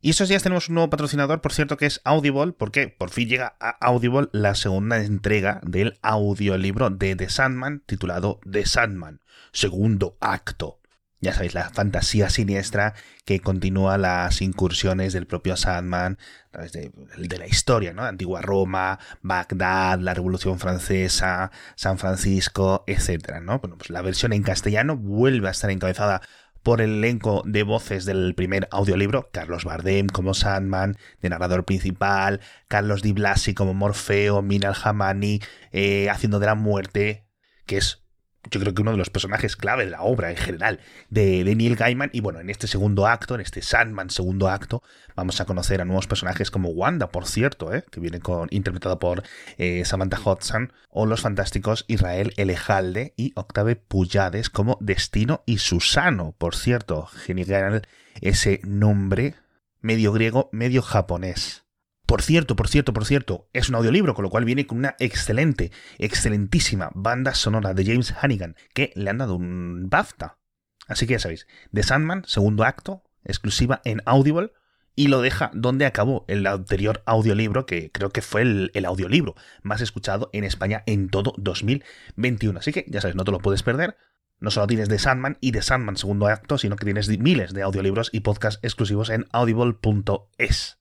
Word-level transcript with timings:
Y 0.00 0.10
esos 0.10 0.28
días 0.28 0.44
tenemos 0.44 0.68
un 0.68 0.76
nuevo 0.76 0.90
patrocinador, 0.90 1.40
por 1.40 1.52
cierto, 1.52 1.76
que 1.76 1.86
es 1.86 2.00
Audible, 2.04 2.52
porque 2.52 2.86
por 2.86 3.10
fin 3.10 3.28
llega 3.28 3.56
a 3.58 3.70
Audible 3.84 4.28
la 4.30 4.54
segunda 4.54 4.98
entrega 4.98 5.60
del 5.64 5.98
audiolibro 6.02 6.90
de 6.90 7.16
The 7.16 7.28
Sandman, 7.28 7.82
titulado 7.84 8.38
The 8.48 8.64
Sandman, 8.64 9.20
segundo 9.50 10.16
acto. 10.20 10.78
Ya 11.20 11.32
sabéis, 11.32 11.54
la 11.54 11.68
fantasía 11.70 12.30
siniestra 12.30 12.94
que 13.24 13.40
continúa 13.40 13.98
las 13.98 14.40
incursiones 14.40 15.12
del 15.12 15.26
propio 15.26 15.56
Sandman 15.56 16.16
a 16.46 16.50
través 16.52 16.70
de, 16.70 16.92
la 17.38 17.46
historia, 17.48 17.92
¿no? 17.92 18.04
Antigua 18.04 18.40
Roma, 18.40 19.00
Bagdad, 19.20 19.98
la 19.98 20.14
Revolución 20.14 20.60
Francesa, 20.60 21.50
San 21.74 21.98
Francisco, 21.98 22.84
etc. 22.86 23.40
¿no? 23.42 23.60
Pues 23.60 23.90
la 23.90 24.00
versión 24.00 24.32
en 24.32 24.44
castellano 24.44 24.96
vuelve 24.96 25.48
a 25.48 25.50
estar 25.50 25.72
encabezada 25.72 26.22
por 26.62 26.80
el 26.80 26.98
elenco 26.98 27.42
de 27.46 27.62
voces 27.62 28.04
del 28.04 28.34
primer 28.34 28.68
audiolibro, 28.70 29.30
Carlos 29.32 29.64
Bardem 29.64 30.06
como 30.08 30.34
Sandman, 30.34 30.96
de 31.20 31.28
narrador 31.28 31.64
principal, 31.64 32.40
Carlos 32.68 33.02
Di 33.02 33.12
Blasi 33.12 33.54
como 33.54 33.74
Morfeo, 33.74 34.42
Minal 34.42 34.76
Hamani 34.82 35.40
eh, 35.72 36.08
haciendo 36.10 36.38
de 36.38 36.46
la 36.46 36.54
muerte, 36.54 37.26
que 37.66 37.78
es 37.78 38.04
yo 38.50 38.60
creo 38.60 38.74
que 38.74 38.82
uno 38.82 38.92
de 38.92 38.96
los 38.96 39.10
personajes 39.10 39.56
clave 39.56 39.84
de 39.84 39.90
la 39.90 40.02
obra 40.02 40.30
en 40.30 40.36
general 40.36 40.80
de, 41.10 41.44
Neil 41.44 41.76
Gaiman. 41.76 42.10
Y 42.12 42.20
bueno, 42.20 42.40
en 42.40 42.50
este 42.50 42.66
segundo 42.66 43.06
acto, 43.06 43.34
en 43.34 43.40
este 43.40 43.62
Sandman 43.62 44.10
segundo 44.10 44.48
acto, 44.48 44.82
vamos 45.16 45.40
a 45.40 45.44
conocer 45.44 45.80
a 45.80 45.84
nuevos 45.84 46.06
personajes 46.06 46.50
como 46.50 46.70
Wanda, 46.70 47.10
por 47.10 47.26
cierto, 47.26 47.74
¿eh? 47.74 47.84
que 47.90 48.00
viene 48.00 48.20
con, 48.20 48.48
interpretado 48.50 48.98
por 48.98 49.22
eh, 49.58 49.84
Samantha 49.84 50.18
Hudson, 50.24 50.72
o 50.88 51.06
los 51.06 51.20
fantásticos 51.20 51.84
Israel 51.88 52.32
Elejalde 52.36 53.12
y 53.16 53.32
Octave 53.34 53.76
Puyades 53.76 54.50
como 54.50 54.78
Destino 54.80 55.42
y 55.46 55.58
Susano, 55.58 56.34
por 56.38 56.54
cierto. 56.54 57.06
Genial 57.06 57.82
ese 58.20 58.60
nombre 58.64 59.34
medio 59.80 60.12
griego, 60.12 60.48
medio 60.52 60.82
japonés. 60.82 61.67
Por 62.08 62.22
cierto, 62.22 62.56
por 62.56 62.68
cierto, 62.68 62.94
por 62.94 63.04
cierto, 63.04 63.50
es 63.52 63.68
un 63.68 63.74
audiolibro, 63.74 64.14
con 64.14 64.22
lo 64.22 64.30
cual 64.30 64.46
viene 64.46 64.66
con 64.66 64.78
una 64.78 64.96
excelente, 64.98 65.72
excelentísima 65.98 66.90
banda 66.94 67.34
sonora 67.34 67.74
de 67.74 67.84
James 67.84 68.14
Hannigan, 68.18 68.56
que 68.72 68.94
le 68.96 69.10
han 69.10 69.18
dado 69.18 69.36
un 69.36 69.90
BAFTA. 69.90 70.38
Así 70.86 71.06
que 71.06 71.12
ya 71.12 71.18
sabéis, 71.18 71.46
The 71.70 71.82
Sandman, 71.82 72.22
segundo 72.24 72.64
acto, 72.64 73.02
exclusiva 73.24 73.82
en 73.84 74.00
Audible, 74.06 74.52
y 74.94 75.08
lo 75.08 75.20
deja 75.20 75.50
donde 75.52 75.84
acabó 75.84 76.24
el 76.28 76.46
anterior 76.46 77.02
audiolibro, 77.04 77.66
que 77.66 77.92
creo 77.92 78.08
que 78.08 78.22
fue 78.22 78.40
el, 78.40 78.84
audiolibro 78.86 79.34
más 79.60 79.82
escuchado 79.82 80.30
en 80.32 80.44
España 80.44 80.84
en 80.86 81.10
todo 81.10 81.34
2021. 81.36 82.58
Así 82.58 82.72
que 82.72 82.86
ya 82.88 83.02
sabes, 83.02 83.16
no 83.16 83.24
te 83.24 83.32
lo 83.32 83.40
puedes 83.40 83.62
perder. 83.62 83.98
No 84.40 84.50
solo 84.50 84.66
tienes 84.66 84.88
The 84.88 84.98
Sandman 84.98 85.36
y 85.42 85.52
The 85.52 85.60
Sandman 85.60 85.98
segundo 85.98 86.26
acto, 86.26 86.56
sino 86.56 86.76
que 86.76 86.86
tienes 86.86 87.10
miles 87.18 87.52
de 87.52 87.60
audiolibros 87.60 88.08
y 88.14 88.20
podcasts 88.20 88.60
exclusivos 88.62 89.10
en 89.10 89.26
audible.es. 89.30 90.78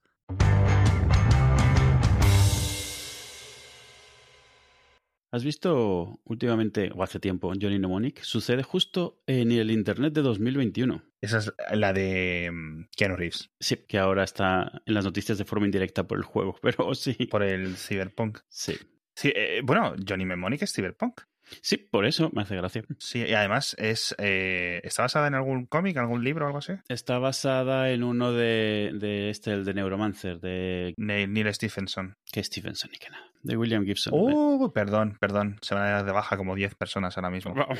¿Has 5.31 5.43
visto 5.43 6.21
últimamente, 6.23 6.91
o 6.95 7.03
hace 7.03 7.19
tiempo, 7.19 7.51
Johnny 7.59 7.79
Mnemonic? 7.79 8.21
Sucede 8.21 8.63
justo 8.63 9.21
en 9.27 9.51
el 9.51 9.71
Internet 9.71 10.13
de 10.13 10.21
2021. 10.21 11.03
Esa 11.19 11.39
es 11.39 11.53
la 11.73 11.91
de 11.91 12.47
um, 12.49 12.87
Keanu 12.95 13.17
Reeves. 13.17 13.49
Sí, 13.59 13.77
que 13.87 13.97
ahora 13.97 14.23
está 14.23 14.81
en 14.85 14.93
las 14.93 15.03
noticias 15.03 15.37
de 15.37 15.45
forma 15.45 15.65
indirecta 15.65 16.07
por 16.07 16.17
el 16.17 16.23
juego, 16.23 16.55
pero 16.61 16.93
sí. 16.95 17.13
Por 17.29 17.43
el 17.43 17.75
Cyberpunk. 17.75 18.39
Sí. 18.47 18.75
Sí, 19.15 19.33
eh, 19.35 19.61
bueno, 19.63 19.95
Johnny 20.07 20.25
Mnemonic 20.25 20.61
es 20.61 20.73
Cyberpunk. 20.73 21.21
Sí, 21.61 21.77
por 21.77 22.05
eso 22.05 22.29
me 22.33 22.41
hace 22.41 22.55
gracia. 22.55 22.83
Sí, 22.99 23.23
y 23.25 23.33
además 23.33 23.75
es 23.79 24.15
eh, 24.17 24.81
¿está 24.83 25.03
basada 25.03 25.27
en 25.27 25.35
algún 25.35 25.65
cómic, 25.65 25.97
algún 25.97 26.23
libro 26.23 26.45
o 26.45 26.47
algo 26.47 26.59
así? 26.59 26.73
Está 26.89 27.19
basada 27.19 27.91
en 27.91 28.03
uno 28.03 28.33
de, 28.33 28.91
de 28.93 29.29
este, 29.29 29.53
el 29.53 29.65
de 29.65 29.73
Neuromancer, 29.73 30.39
de 30.39 30.93
Neil 30.97 31.53
Stephenson. 31.53 32.17
¿Qué 32.31 32.43
Stephenson 32.43 32.91
y 32.93 32.97
qué 32.97 33.09
nada? 33.09 33.26
De 33.43 33.57
William 33.57 33.85
Gibson. 33.85 34.13
Uh, 34.13 34.71
perdón, 34.71 35.17
perdón. 35.19 35.57
Se 35.61 35.75
van 35.75 35.85
a 35.85 35.89
dar 35.91 36.05
de 36.05 36.11
baja 36.11 36.37
como 36.37 36.55
10 36.55 36.75
personas 36.75 37.17
ahora 37.17 37.29
mismo. 37.29 37.53
Vamos. 37.53 37.79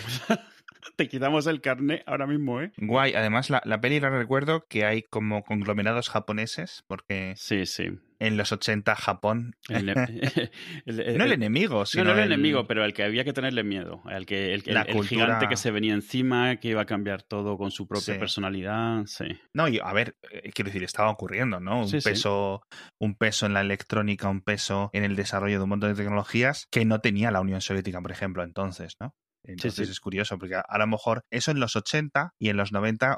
Te 0.96 1.08
quitamos 1.08 1.48
el 1.48 1.62
carnet 1.62 2.04
ahora 2.06 2.28
mismo, 2.28 2.62
¿eh? 2.62 2.72
Guay. 2.78 3.14
Además, 3.14 3.50
la, 3.50 3.62
la 3.66 3.80
peli 3.82 4.00
la 4.00 4.10
recuerdo 4.10 4.66
que 4.68 4.86
hay 4.86 5.04
como 5.04 5.44
conglomerados 5.44 6.10
japoneses, 6.10 6.84
porque. 6.88 7.34
Sí, 7.38 7.66
sí. 7.66 7.86
En 8.20 8.36
los 8.36 8.52
80, 8.52 8.96
Japón. 8.96 9.56
El, 9.70 9.90
el, 10.86 11.00
el, 11.00 11.18
no 11.20 11.24
el 11.26 11.32
enemigo, 11.34 11.86
sino. 11.86 12.04
No, 12.06 12.14
no 12.16 12.20
el, 12.20 12.26
enemigo, 12.32 12.66
pero 12.66 12.84
al 12.84 12.94
que 12.94 13.04
había 13.04 13.24
que 13.24 13.32
tenerle 13.34 13.64
miedo. 13.64 14.02
Al 14.06 14.26
que, 14.26 14.56
el, 14.56 14.64
la 14.66 14.86
cultura... 14.86 15.08
gigante 15.08 15.48
que 15.48 15.56
se 15.56 15.70
venía 15.70 15.94
encima, 15.94 16.56
que 16.56 16.70
iba 16.70 16.82
a 16.82 16.86
cambiar 16.86 17.22
todo 17.22 17.58
con 17.60 17.70
su 17.70 17.88
propia 17.88 18.14
Sí. 18.16 18.20
personalidad. 18.20 19.04
Sí. 19.06 19.26
No, 19.54 19.68
y 19.68 19.80
a 19.84 19.94
ver, 19.94 20.16
eh, 20.32 20.50
quiero 20.52 20.70
decir, 20.70 20.84
estaba 20.84 21.12
ocurriendo, 21.12 21.60
¿no? 21.60 21.82
Un 21.82 21.88
Sí, 21.90 22.02
sí. 22.02 22.10
peso, 22.10 22.64
un 23.00 23.16
peso 23.16 23.46
en 23.46 23.54
la 23.54 23.62
electrónica, 23.62 24.30
un 24.30 24.42
peso 24.42 24.90
en 24.94 25.04
el 25.04 25.16
desarrollo 25.16 25.58
de 25.58 25.64
un 25.64 25.70
montón 25.70 25.92
de 25.92 25.96
tecnologías 25.96 26.66
que 26.72 26.86
no 26.86 27.00
tenía 27.02 27.30
la 27.30 27.42
Unión 27.42 27.62
Soviética, 27.62 28.02
por 28.02 28.12
ejemplo, 28.12 28.44
entonces, 28.44 28.96
¿no? 29.00 29.14
Entonces 29.48 29.88
sí. 29.88 29.92
es 29.92 30.00
curioso, 30.00 30.38
porque 30.38 30.56
a, 30.56 30.62
a, 30.62 30.78
lo 30.78 30.88
mejor 30.88 31.24
eso 31.32 31.52
en 31.52 31.60
los 31.60 31.76
80 31.76 32.34
y 32.40 32.50
en 32.50 32.58
los 32.58 32.72
90, 32.72 33.18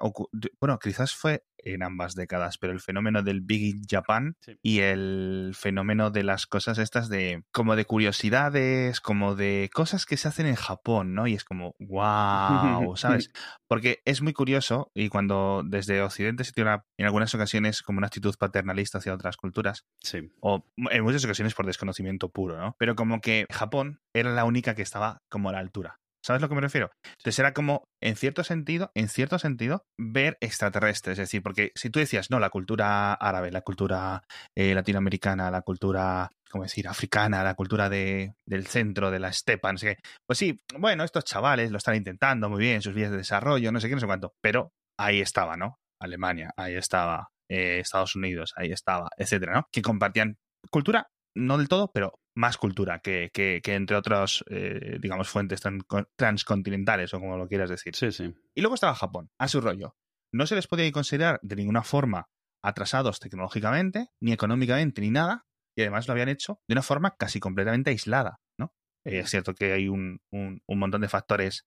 bueno, 0.59 0.79
quizás 0.79 1.13
fue 1.15 1.43
en 1.61 1.83
ambas 1.83 2.15
décadas, 2.15 2.57
pero 2.57 2.71
el 2.71 2.79
fenómeno 2.79 3.21
del 3.21 3.41
Big 3.41 3.63
in 3.75 3.81
Japan 3.89 4.37
Sí. 4.39 4.57
y 4.61 4.79
el 4.79 5.51
fenómeno 5.57 6.09
de 6.09 6.23
las 6.23 6.47
cosas 6.47 6.77
estas 6.77 7.09
de, 7.09 7.43
como 7.51 7.75
de 7.75 7.83
curiosidades, 7.83 9.01
como 9.01 9.35
de 9.35 9.69
cosas 9.73 10.05
que 10.05 10.15
se 10.15 10.29
hacen 10.29 10.45
en 10.45 10.55
Japón, 10.55 11.13
¿no? 11.13 11.27
Y 11.27 11.33
es 11.33 11.43
como, 11.43 11.75
wow, 11.79 12.95
¿sabes? 12.95 13.31
Porque 13.67 13.99
es 14.05 14.21
muy 14.21 14.33
curioso 14.33 14.89
y 14.95 15.09
cuando 15.09 15.63
desde 15.65 16.01
Occidente 16.01 16.43
se 16.43 16.53
tiene 16.53 16.69
una- 16.71 16.85
en 16.97 17.05
algunas 17.05 17.33
ocasiones 17.35 17.81
como 17.81 17.97
una 17.97 18.07
actitud 18.07 18.35
paternalista 18.39 18.97
hacia 18.99 19.13
otras 19.13 19.37
culturas, 19.37 19.85
Sí. 20.01 20.31
o 20.41 20.65
en 20.91 21.03
muchas 21.03 21.25
ocasiones 21.25 21.53
por 21.53 21.65
desconocimiento 21.65 22.29
puro, 22.29 22.57
¿no? 22.57 22.75
Pero 22.79 22.95
como 22.95 23.19
que 23.21 23.45
Japón 23.51 23.99
era 24.13 24.31
la 24.33 24.45
única 24.45 24.75
que 24.75 24.81
estaba 24.81 25.21
como 25.29 25.49
a 25.49 25.51
la 25.51 25.59
altura. 25.59 25.98
¿Sabes 26.21 26.41
a 26.41 26.45
lo 26.45 26.49
que 26.49 26.55
me 26.55 26.61
refiero? 26.61 26.91
Entonces 27.17 27.39
era 27.39 27.53
como, 27.53 27.83
en 28.01 28.15
cierto 28.15 28.43
sentido, 28.43 28.91
en 28.93 29.07
cierto 29.07 29.39
sentido, 29.39 29.85
ver 29.97 30.37
extraterrestres. 30.41 31.13
Es 31.13 31.29
decir, 31.29 31.41
porque 31.41 31.71
si 31.75 31.89
tú 31.89 31.99
decías, 31.99 32.29
no, 32.29 32.39
la 32.39 32.49
cultura 32.49 33.13
árabe, 33.13 33.51
la 33.51 33.61
cultura 33.61 34.21
eh, 34.55 34.73
latinoamericana, 34.73 35.49
la 35.49 35.61
cultura, 35.61 36.29
¿cómo 36.49 36.63
decir?, 36.63 36.87
africana, 36.87 37.43
la 37.43 37.55
cultura 37.55 37.89
de, 37.89 38.33
del 38.45 38.67
centro, 38.67 39.11
de 39.11 39.19
la 39.19 39.29
estepa, 39.29 39.71
no 39.71 39.77
sé 39.77 39.95
qué. 39.95 40.01
Pues 40.27 40.39
sí, 40.39 40.59
bueno, 40.77 41.03
estos 41.03 41.23
chavales 41.23 41.71
lo 41.71 41.77
están 41.77 41.95
intentando 41.95 42.49
muy 42.49 42.59
bien, 42.59 42.81
sus 42.81 42.93
vías 42.93 43.11
de 43.11 43.17
desarrollo, 43.17 43.71
no 43.71 43.79
sé 43.79 43.87
qué, 43.87 43.95
no 43.95 44.01
sé 44.01 44.07
cuánto. 44.07 44.33
Pero 44.41 44.71
ahí 44.99 45.21
estaba, 45.21 45.55
¿no? 45.55 45.77
Alemania, 46.01 46.51
ahí 46.57 46.75
estaba, 46.75 47.29
eh, 47.49 47.79
Estados 47.79 48.15
Unidos, 48.15 48.53
ahí 48.57 48.71
estaba, 48.71 49.09
etcétera, 49.17 49.53
¿no? 49.53 49.67
Que 49.71 49.81
compartían 49.81 50.37
cultura, 50.71 51.07
no 51.35 51.57
del 51.57 51.69
todo, 51.69 51.91
pero 51.93 52.13
más 52.39 52.55
cultura 52.57 52.99
que, 52.99 53.29
que, 53.33 53.59
que 53.61 53.75
entre 53.75 53.97
otras, 53.97 54.45
eh, 54.49 54.97
digamos, 55.01 55.27
fuentes 55.27 55.61
tran- 55.61 55.83
transcontinentales 56.15 57.13
o 57.13 57.19
como 57.19 57.35
lo 57.37 57.49
quieras 57.49 57.69
decir. 57.69 57.93
Sí, 57.95 58.13
sí. 58.13 58.33
Y 58.55 58.61
luego 58.61 58.75
estaba 58.75 58.95
Japón, 58.95 59.29
a 59.37 59.49
su 59.49 59.59
rollo. 59.59 59.97
No 60.33 60.47
se 60.47 60.55
les 60.55 60.65
podía 60.67 60.89
considerar 60.93 61.39
de 61.43 61.57
ninguna 61.57 61.83
forma 61.83 62.29
atrasados 62.63 63.19
tecnológicamente, 63.19 64.07
ni 64.21 64.31
económicamente, 64.31 65.01
ni 65.01 65.11
nada, 65.11 65.45
y 65.77 65.81
además 65.81 66.07
lo 66.07 66.13
habían 66.13 66.29
hecho 66.29 66.61
de 66.67 66.73
una 66.75 66.81
forma 66.81 67.15
casi 67.17 67.41
completamente 67.41 67.89
aislada, 67.89 68.39
¿no? 68.57 68.73
Eh, 69.05 69.19
es 69.19 69.29
cierto 69.29 69.53
que 69.53 69.73
hay 69.73 69.89
un, 69.89 70.21
un, 70.31 70.61
un, 70.65 70.79
montón 70.79 71.01
de 71.01 71.09
factores 71.09 71.65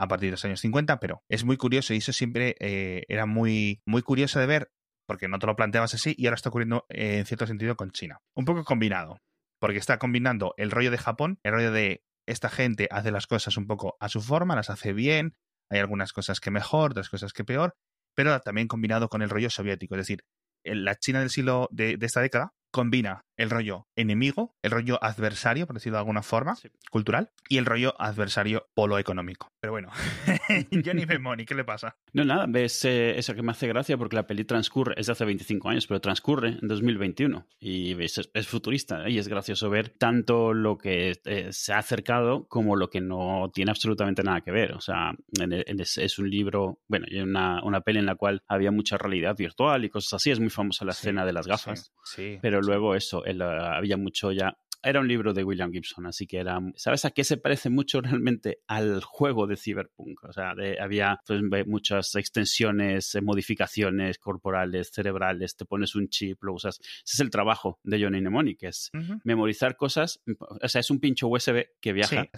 a 0.00 0.06
partir 0.06 0.28
de 0.28 0.32
los 0.32 0.44
años 0.44 0.60
50, 0.60 1.00
pero 1.00 1.24
es 1.28 1.44
muy 1.44 1.56
curioso 1.56 1.94
y 1.94 1.98
eso 1.98 2.12
siempre 2.12 2.54
eh, 2.60 3.02
era 3.08 3.26
muy, 3.26 3.82
muy 3.86 4.02
curioso 4.02 4.38
de 4.38 4.46
ver 4.46 4.70
porque 5.06 5.26
no 5.26 5.40
te 5.40 5.46
lo 5.46 5.56
planteabas 5.56 5.94
así 5.94 6.14
y 6.16 6.26
ahora 6.26 6.36
está 6.36 6.48
ocurriendo 6.48 6.86
eh, 6.90 7.18
en 7.18 7.26
cierto 7.26 7.46
sentido 7.46 7.76
con 7.76 7.90
China. 7.90 8.20
Un 8.36 8.44
poco 8.44 8.64
combinado, 8.64 9.18
porque 9.62 9.78
está 9.78 10.00
combinando 10.00 10.54
el 10.56 10.72
rollo 10.72 10.90
de 10.90 10.98
Japón, 10.98 11.38
el 11.44 11.52
rollo 11.52 11.70
de 11.70 12.02
esta 12.26 12.48
gente 12.48 12.88
hace 12.90 13.12
las 13.12 13.28
cosas 13.28 13.56
un 13.56 13.68
poco 13.68 13.96
a 14.00 14.08
su 14.08 14.20
forma, 14.20 14.56
las 14.56 14.70
hace 14.70 14.92
bien, 14.92 15.36
hay 15.70 15.78
algunas 15.78 16.12
cosas 16.12 16.40
que 16.40 16.50
mejor, 16.50 16.90
otras 16.90 17.08
cosas 17.08 17.32
que 17.32 17.44
peor, 17.44 17.76
pero 18.16 18.40
también 18.40 18.66
combinado 18.66 19.08
con 19.08 19.22
el 19.22 19.30
rollo 19.30 19.50
soviético, 19.50 19.94
es 19.94 20.00
decir, 20.00 20.24
la 20.64 20.96
China 20.96 21.20
del 21.20 21.30
siglo 21.30 21.68
de, 21.70 21.96
de 21.96 22.06
esta 22.06 22.20
década 22.20 22.54
combina 22.72 23.24
el 23.42 23.50
rollo 23.50 23.88
enemigo, 23.96 24.56
el 24.62 24.70
rollo 24.70 25.02
adversario, 25.02 25.66
por 25.66 25.74
decirlo 25.74 25.96
de 25.96 26.00
alguna 26.00 26.22
forma, 26.22 26.54
sí. 26.54 26.68
cultural, 26.90 27.30
y 27.48 27.58
el 27.58 27.66
rollo 27.66 27.94
adversario 28.00 28.68
polo 28.74 28.98
económico. 28.98 29.52
Pero 29.60 29.72
bueno, 29.72 29.90
Johnny 30.84 31.06
Memoni, 31.06 31.44
¿qué 31.44 31.54
le 31.54 31.64
pasa? 31.64 31.96
No, 32.12 32.24
nada, 32.24 32.46
ves 32.48 32.84
eh, 32.84 33.18
eso 33.18 33.34
que 33.34 33.42
me 33.42 33.52
hace 33.52 33.66
gracia 33.66 33.98
porque 33.98 34.16
la 34.16 34.26
peli 34.26 34.44
transcurre, 34.44 34.94
es 34.96 35.06
de 35.06 35.12
hace 35.12 35.24
25 35.24 35.68
años, 35.68 35.86
pero 35.86 36.00
transcurre 36.00 36.58
en 36.60 36.68
2021 36.68 37.46
y 37.58 37.94
ves, 37.94 38.18
es, 38.18 38.30
es 38.32 38.46
futurista 38.46 39.08
y 39.08 39.18
es 39.18 39.28
gracioso 39.28 39.68
ver 39.70 39.88
tanto 39.88 40.54
lo 40.54 40.78
que 40.78 41.18
eh, 41.24 41.48
se 41.50 41.72
ha 41.72 41.78
acercado 41.78 42.46
como 42.46 42.76
lo 42.76 42.90
que 42.90 43.00
no 43.00 43.50
tiene 43.52 43.72
absolutamente 43.72 44.22
nada 44.22 44.40
que 44.40 44.52
ver. 44.52 44.72
O 44.72 44.80
sea, 44.80 45.12
en, 45.40 45.52
en, 45.52 45.80
es, 45.80 45.98
es, 45.98 46.18
un 46.18 46.30
libro, 46.30 46.80
bueno, 46.86 47.06
y 47.08 47.18
una, 47.18 47.62
una 47.64 47.80
peli 47.80 47.98
en 47.98 48.06
la 48.06 48.14
cual 48.14 48.42
había 48.46 48.70
mucha 48.70 48.98
realidad 48.98 49.36
virtual 49.36 49.84
y 49.84 49.90
cosas 49.90 50.14
así, 50.14 50.30
es 50.30 50.38
muy 50.38 50.50
famosa 50.50 50.84
la 50.84 50.92
sí, 50.92 51.00
escena 51.00 51.26
de 51.26 51.32
las 51.32 51.46
gafas, 51.46 51.92
sí, 52.04 52.38
pero 52.40 52.60
luego 52.60 52.94
eso, 52.94 53.24
había 53.40 53.96
mucho 53.96 54.32
ya 54.32 54.56
era 54.82 55.00
un 55.00 55.08
libro 55.08 55.32
de 55.32 55.44
William 55.44 55.72
Gibson, 55.72 56.06
así 56.06 56.26
que 56.26 56.38
era, 56.38 56.60
¿sabes 56.76 57.04
a 57.04 57.10
qué 57.10 57.24
se 57.24 57.36
parece 57.36 57.70
mucho 57.70 58.00
realmente 58.02 58.60
al 58.66 59.02
juego 59.02 59.46
de 59.46 59.56
Cyberpunk? 59.56 60.24
O 60.24 60.32
sea, 60.32 60.54
había 60.80 61.20
pues, 61.26 61.42
muchas 61.66 62.14
extensiones, 62.14 63.14
eh, 63.14 63.20
modificaciones 63.20 64.18
corporales, 64.18 64.90
cerebrales, 64.92 65.56
te 65.56 65.64
pones 65.64 65.94
un 65.94 66.08
chip, 66.08 66.42
lo 66.42 66.54
usas. 66.54 66.80
Ese 66.80 67.16
es 67.16 67.20
el 67.20 67.30
trabajo 67.30 67.78
de 67.82 68.02
Johnny 68.02 68.20
Mnemonic, 68.20 68.58
que 68.60 68.68
es 68.68 68.90
memorizar 69.24 69.76
cosas, 69.76 70.20
o 70.38 70.68
sea, 70.68 70.80
es 70.80 70.90
un 70.90 71.00
pincho 71.00 71.28
USB 71.28 71.66
que 71.80 71.92
viaja 71.92 72.28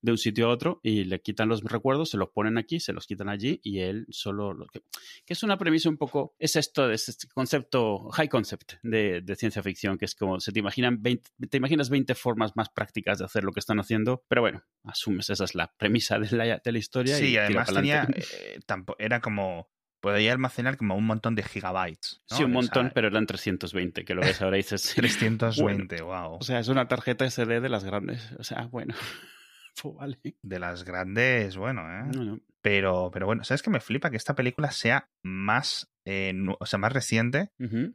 de 0.00 0.10
un 0.10 0.18
sitio 0.18 0.46
a 0.46 0.50
otro 0.50 0.80
y 0.82 1.04
le 1.04 1.20
quitan 1.20 1.48
los 1.48 1.62
recuerdos, 1.62 2.10
se 2.10 2.16
los 2.16 2.30
ponen 2.30 2.58
aquí, 2.58 2.80
se 2.80 2.92
los 2.92 3.06
quitan 3.06 3.28
allí 3.28 3.60
y 3.62 3.80
él 3.80 4.06
solo... 4.10 4.52
Lo 4.54 4.66
que, 4.66 4.82
que 5.24 5.32
es 5.32 5.42
una 5.42 5.58
premisa 5.58 5.88
un 5.88 5.96
poco, 5.96 6.34
es 6.38 6.56
esto, 6.56 6.90
es 6.90 7.08
este 7.08 7.28
concepto, 7.28 8.08
high 8.10 8.28
concept 8.28 8.74
de, 8.82 9.22
ciencia 9.36 9.62
ficción, 9.62 9.98
que 9.98 10.04
es 10.04 10.14
como 10.14 10.38
se 10.40 10.52
te 10.52 10.60
imaginan 10.60 11.02
20, 11.02 11.30
te 11.50 11.56
imaginas 11.64 11.90
20 11.90 12.14
formas 12.14 12.56
más 12.56 12.68
prácticas 12.68 13.18
de 13.18 13.24
hacer 13.24 13.44
lo 13.44 13.52
que 13.52 13.60
están 13.60 13.80
haciendo, 13.80 14.24
pero 14.28 14.42
bueno, 14.42 14.64
asumes, 14.84 15.30
esa 15.30 15.44
es 15.44 15.54
la 15.54 15.72
premisa 15.76 16.18
de 16.18 16.36
la, 16.36 16.58
de 16.58 16.72
la 16.72 16.78
historia. 16.78 17.16
Sí, 17.16 17.30
y 17.30 17.36
además 17.36 17.72
tenía, 17.72 18.06
eh, 18.14 18.60
era 18.98 19.20
como 19.20 19.68
podía 20.04 20.32
almacenar 20.32 20.76
como 20.76 20.96
un 20.96 21.06
montón 21.06 21.34
de 21.34 21.42
gigabytes. 21.42 22.22
Sí, 22.26 22.44
un 22.44 22.52
montón, 22.52 22.92
pero 22.94 23.08
eran 23.08 23.24
320, 23.24 24.04
que 24.04 24.14
lo 24.14 24.20
ves 24.20 24.42
ahora 24.42 24.58
y 24.58 24.60
dices. 24.60 24.92
320, 24.96 26.02
wow. 26.02 26.34
O 26.34 26.42
sea, 26.42 26.58
es 26.58 26.68
una 26.68 26.88
tarjeta 26.88 27.24
SD 27.24 27.60
de 27.62 27.68
las 27.70 27.84
grandes. 27.84 28.32
O 28.38 28.44
sea, 28.44 28.66
bueno. 28.66 28.94
Pues 29.82 29.92
vale. 29.96 30.18
De 30.40 30.60
las 30.60 30.84
grandes, 30.84 31.56
bueno, 31.56 31.82
¿eh? 31.82 32.38
Pero, 32.64 33.10
pero 33.12 33.26
bueno, 33.26 33.44
¿sabes 33.44 33.60
qué 33.60 33.68
me 33.68 33.78
flipa? 33.78 34.08
Que 34.08 34.16
esta 34.16 34.34
película 34.34 34.70
sea 34.70 35.10
más 35.22 35.92
eh, 36.06 36.32
o 36.58 36.64
sea, 36.64 36.78
más 36.78 36.94
reciente 36.94 37.50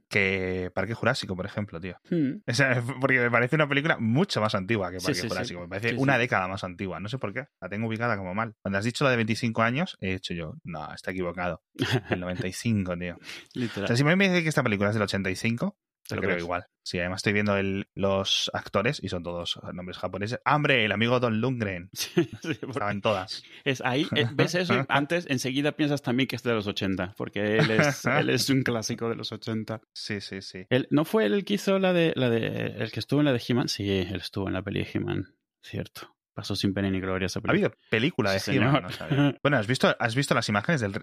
que 0.09 0.71
Parque 0.75 0.93
Jurásico, 0.93 1.35
por 1.35 1.47
ejemplo, 1.47 1.81
tío. 1.81 1.97
O 2.45 2.53
sea, 2.53 2.83
porque 3.01 3.19
me 3.19 3.31
parece 3.31 3.55
una 3.55 3.67
película 3.67 3.97
mucho 3.97 4.41
más 4.41 4.53
antigua 4.53 4.91
que 4.91 4.99
Parque 4.99 5.27
Jurásico. 5.27 5.61
Me 5.61 5.67
parece 5.67 5.95
una 5.95 6.19
década 6.19 6.47
más 6.47 6.63
antigua. 6.63 6.99
No 6.99 7.09
sé 7.09 7.17
por 7.17 7.33
qué. 7.33 7.47
La 7.59 7.67
tengo 7.67 7.87
ubicada 7.87 8.15
como 8.15 8.35
mal. 8.35 8.53
Cuando 8.61 8.77
has 8.77 8.85
dicho 8.85 9.03
la 9.03 9.09
de 9.09 9.15
25 9.15 9.63
años, 9.63 9.97
he 10.01 10.13
dicho 10.13 10.35
yo, 10.35 10.53
no, 10.63 10.93
está 10.93 11.09
equivocado. 11.09 11.63
El 12.11 12.19
95, 12.19 12.95
tío. 12.95 13.17
Literal. 13.55 13.85
O 13.85 13.87
sea, 13.87 13.95
si 13.95 14.03
me 14.03 14.15
dice 14.15 14.43
que 14.43 14.49
esta 14.49 14.61
película 14.61 14.89
es 14.89 14.95
del 14.95 15.03
85, 15.03 15.75
lo 16.15 16.21
creo 16.21 16.37
igual. 16.37 16.65
Sí, 16.83 16.97
además 16.99 17.19
estoy 17.19 17.33
viendo 17.33 17.55
el, 17.55 17.87
los 17.93 18.49
actores 18.53 18.99
y 19.03 19.09
son 19.09 19.21
todos 19.21 19.59
nombres 19.73 19.97
japoneses. 19.97 20.39
¡Hambre! 20.43 20.85
El 20.85 20.91
amigo 20.91 21.19
Don 21.19 21.39
Lundgren. 21.39 21.89
Sí, 21.93 22.29
Estaban 22.61 23.01
todas. 23.01 23.43
Es 23.63 23.81
ahí, 23.81 24.07
eh, 24.15 24.25
¿ves 24.33 24.55
eso? 24.55 24.85
Antes, 24.89 25.25
enseguida 25.29 25.73
piensas 25.73 26.01
también 26.01 26.27
que 26.27 26.35
es 26.35 26.43
de 26.43 26.53
los 26.53 26.65
80, 26.67 27.13
porque 27.17 27.57
él 27.57 27.69
es, 27.71 28.05
él 28.05 28.29
es 28.29 28.49
un 28.49 28.63
clásico 28.63 29.09
de 29.09 29.15
los 29.15 29.31
80. 29.31 29.81
Sí, 29.93 30.21
sí, 30.21 30.41
sí. 30.41 30.65
Él, 30.69 30.87
¿No 30.89 31.05
fue 31.05 31.25
él 31.25 31.33
el 31.33 31.45
que 31.45 31.55
hizo 31.55 31.77
la 31.79 31.93
de, 31.93 32.13
la 32.15 32.29
de. 32.29 32.47
el 32.79 32.91
que 32.91 32.99
estuvo 32.99 33.19
en 33.19 33.25
la 33.25 33.33
de 33.33 33.43
He-Man? 33.47 33.69
Sí, 33.69 33.87
él 33.87 34.15
estuvo 34.15 34.47
en 34.47 34.53
la 34.53 34.63
peli 34.63 34.83
de 34.83 34.89
He-Man. 34.91 35.35
Cierto. 35.61 36.15
Pasó 36.39 36.55
sin 36.55 36.73
pena 36.73 36.89
ni 36.89 37.01
gloria 37.01 37.25
esa 37.25 37.41
película. 37.41 37.67
Ha 37.67 37.67
habido 37.67 37.81
película 37.89 38.31
de 38.31 38.39
sí, 38.39 38.57
Bueno, 39.43 39.57
¿has 39.57 39.67
visto, 39.67 39.93
¿has 39.99 40.15
visto 40.15 40.33
las 40.33 40.47
imágenes 40.47 40.79
del... 40.79 40.93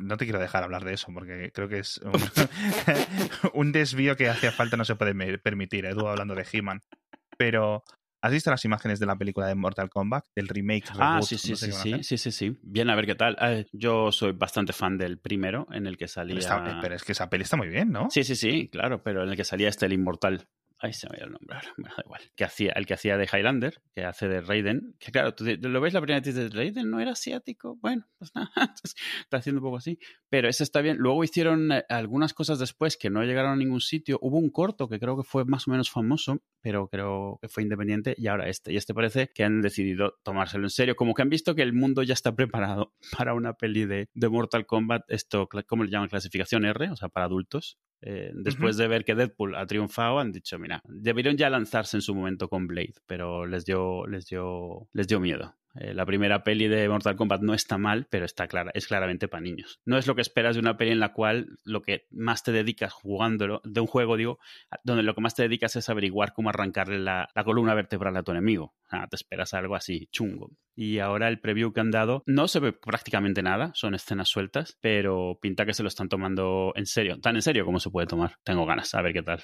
No 0.00 0.16
te 0.16 0.24
quiero 0.24 0.38
dejar 0.38 0.62
hablar 0.62 0.84
de 0.84 0.94
eso 0.94 1.08
porque 1.12 1.50
creo 1.52 1.68
que 1.68 1.80
es 1.80 2.00
un, 3.52 3.72
desvío 3.72 4.14
que 4.14 4.28
hacía 4.28 4.52
falta 4.52 4.76
no 4.76 4.84
se 4.84 4.94
puede 4.94 5.38
permitir, 5.38 5.84
Edu, 5.84 6.06
hablando 6.06 6.36
de 6.36 6.46
He-Man. 6.52 6.80
Pero 7.36 7.82
¿Has 8.22 8.32
visto 8.32 8.50
las 8.50 8.64
imágenes 8.64 9.00
de 9.00 9.06
la 9.06 9.16
película 9.16 9.48
de 9.48 9.56
Mortal 9.56 9.90
Kombat? 9.90 10.24
Del 10.34 10.46
remake, 10.46 10.84
Ah, 10.98 11.20
sí, 11.20 11.36
sí, 11.36 11.56
sí, 11.56 11.72
sí, 11.72 12.16
sí, 12.16 12.30
sí, 12.30 12.58
Bien, 12.62 12.88
a 12.88 12.94
ver 12.94 13.04
qué 13.04 13.16
tal. 13.16 13.36
Eh, 13.38 13.66
yo 13.72 14.12
soy 14.12 14.32
bastante 14.32 14.72
fan 14.72 14.96
del 14.96 15.18
primero, 15.18 15.66
en 15.72 15.88
el 15.88 15.98
que 15.98 16.08
salía... 16.08 16.38
Pero, 16.38 16.78
pero, 16.80 16.94
es 16.94 17.02
que 17.02 17.12
esa 17.12 17.28
peli 17.28 17.42
está 17.42 17.58
muy 17.58 17.68
bien, 17.68 17.90
¿no? 17.90 18.08
Sí, 18.10 18.24
sí, 18.24 18.34
sí, 18.34 18.68
claro, 18.68 19.02
pero 19.02 19.24
en 19.24 19.28
el 19.28 19.36
que 19.36 19.44
salía 19.44 19.68
este 19.68 19.84
el 19.84 19.92
Inmortal. 19.92 20.46
Ay, 20.78 20.92
se 20.92 21.08
me 21.08 21.18
ha 21.18 21.24
el 21.24 21.32
nombre 21.32 21.56
da 21.76 22.02
igual. 22.04 22.20
Que 22.36 22.44
hacía, 22.44 22.72
el 22.72 22.86
que 22.86 22.94
hacía 22.94 23.16
de 23.16 23.24
Highlander, 23.24 23.80
que 23.94 24.04
hace 24.04 24.28
de 24.28 24.40
Raiden. 24.40 24.96
Que 24.98 25.12
claro, 25.12 25.34
tú 25.34 25.44
lo 25.44 25.80
ves 25.80 25.94
la 25.94 26.00
primera 26.00 26.20
vez 26.20 26.34
de 26.34 26.48
Raiden 26.48 26.90
no 26.90 27.00
era 27.00 27.12
asiático. 27.12 27.76
Bueno, 27.80 28.06
pues 28.18 28.32
nada, 28.34 28.50
está 28.84 29.36
haciendo 29.38 29.60
un 29.60 29.64
poco 29.64 29.78
así. 29.78 29.98
Pero 30.28 30.48
ese 30.48 30.64
está 30.64 30.80
bien. 30.80 30.96
Luego 30.98 31.24
hicieron 31.24 31.72
eh, 31.72 31.84
algunas 31.88 32.34
cosas 32.34 32.58
después 32.58 32.96
que 32.96 33.10
no 33.10 33.22
llegaron 33.22 33.52
a 33.52 33.56
ningún 33.56 33.80
sitio. 33.80 34.18
Hubo 34.20 34.38
un 34.38 34.50
corto 34.50 34.88
que 34.88 34.98
creo 34.98 35.16
que 35.16 35.22
fue 35.22 35.44
más 35.44 35.68
o 35.68 35.70
menos 35.70 35.90
famoso, 35.90 36.42
pero 36.60 36.88
creo 36.88 37.38
que 37.40 37.48
fue 37.48 37.62
independiente. 37.62 38.14
Y 38.18 38.26
ahora 38.26 38.48
este. 38.48 38.72
Y 38.72 38.76
este 38.76 38.94
parece 38.94 39.30
que 39.34 39.44
han 39.44 39.60
decidido 39.60 40.18
tomárselo 40.22 40.64
en 40.64 40.70
serio. 40.70 40.96
Como 40.96 41.14
que 41.14 41.22
han 41.22 41.30
visto 41.30 41.54
que 41.54 41.62
el 41.62 41.72
mundo 41.72 42.02
ya 42.02 42.14
está 42.14 42.34
preparado 42.34 42.92
para 43.16 43.34
una 43.34 43.54
peli 43.54 43.86
de, 43.86 44.08
de 44.12 44.28
Mortal 44.28 44.66
Kombat. 44.66 45.04
Esto, 45.08 45.48
¿cómo 45.66 45.84
le 45.84 45.90
llaman? 45.90 46.08
Clasificación 46.08 46.64
R, 46.64 46.90
o 46.90 46.96
sea, 46.96 47.08
para 47.08 47.26
adultos. 47.26 47.78
Eh, 48.02 48.32
después 48.34 48.76
de 48.76 48.88
ver 48.88 49.04
que 49.04 49.14
Deadpool 49.14 49.54
ha 49.54 49.66
triunfado, 49.66 50.18
han 50.18 50.32
dicho, 50.32 50.58
mira, 50.58 50.82
debieron 50.84 51.36
ya 51.36 51.48
lanzarse 51.48 51.96
en 51.96 52.02
su 52.02 52.14
momento 52.14 52.48
con 52.48 52.66
Blade, 52.66 52.94
pero 53.06 53.46
les 53.46 53.64
dio, 53.64 54.06
les 54.06 54.26
dio, 54.26 54.88
les 54.92 55.08
dio 55.08 55.20
miedo. 55.20 55.56
Eh, 55.74 55.94
la 55.94 56.06
primera 56.06 56.44
peli 56.44 56.68
de 56.68 56.88
Mortal 56.88 57.16
Kombat 57.16 57.42
no 57.42 57.54
está 57.54 57.78
mal, 57.78 58.06
pero 58.08 58.24
está 58.24 58.46
clara, 58.46 58.70
es 58.74 58.86
claramente 58.86 59.28
para 59.28 59.40
niños. 59.40 59.80
No 59.84 59.98
es 59.98 60.06
lo 60.06 60.14
que 60.14 60.22
esperas 60.22 60.54
de 60.54 60.60
una 60.60 60.76
peli 60.76 60.92
en 60.92 61.00
la 61.00 61.12
cual 61.12 61.58
lo 61.64 61.82
que 61.82 62.06
más 62.10 62.42
te 62.44 62.52
dedicas 62.52 62.92
jugándolo, 62.92 63.60
de 63.64 63.80
un 63.80 63.86
juego, 63.86 64.16
digo, 64.16 64.38
donde 64.84 65.02
lo 65.02 65.14
que 65.14 65.20
más 65.20 65.34
te 65.34 65.42
dedicas 65.42 65.76
es 65.76 65.88
averiguar 65.88 66.32
cómo 66.32 66.50
arrancarle 66.50 66.98
la, 66.98 67.28
columna 67.44 67.74
vertebral 67.74 68.16
a 68.16 68.22
tu 68.22 68.30
enemigo. 68.30 68.74
te 69.10 69.16
esperas 69.16 69.52
algo 69.54 69.74
así 69.74 70.08
chungo. 70.10 70.50
Y 70.76 70.98
ahora 70.98 71.28
el 71.28 71.40
preview 71.40 71.72
que 71.72 71.80
han 71.80 71.90
dado 71.90 72.22
no 72.26 72.48
se 72.48 72.60
ve 72.60 72.72
prácticamente 72.72 73.42
nada, 73.42 73.72
son 73.74 73.94
escenas 73.94 74.28
sueltas, 74.28 74.78
pero 74.80 75.38
pinta 75.40 75.66
que 75.66 75.74
se 75.74 75.82
lo 75.82 75.88
están 75.88 76.08
tomando 76.08 76.72
en 76.74 76.86
serio, 76.86 77.18
tan 77.20 77.36
en 77.36 77.42
serio 77.42 77.64
como 77.64 77.80
se 77.80 77.90
puede 77.90 78.06
tomar. 78.06 78.36
Tengo 78.44 78.66
ganas, 78.66 78.94
a 78.94 79.02
ver 79.02 79.12
qué 79.12 79.22
tal 79.22 79.40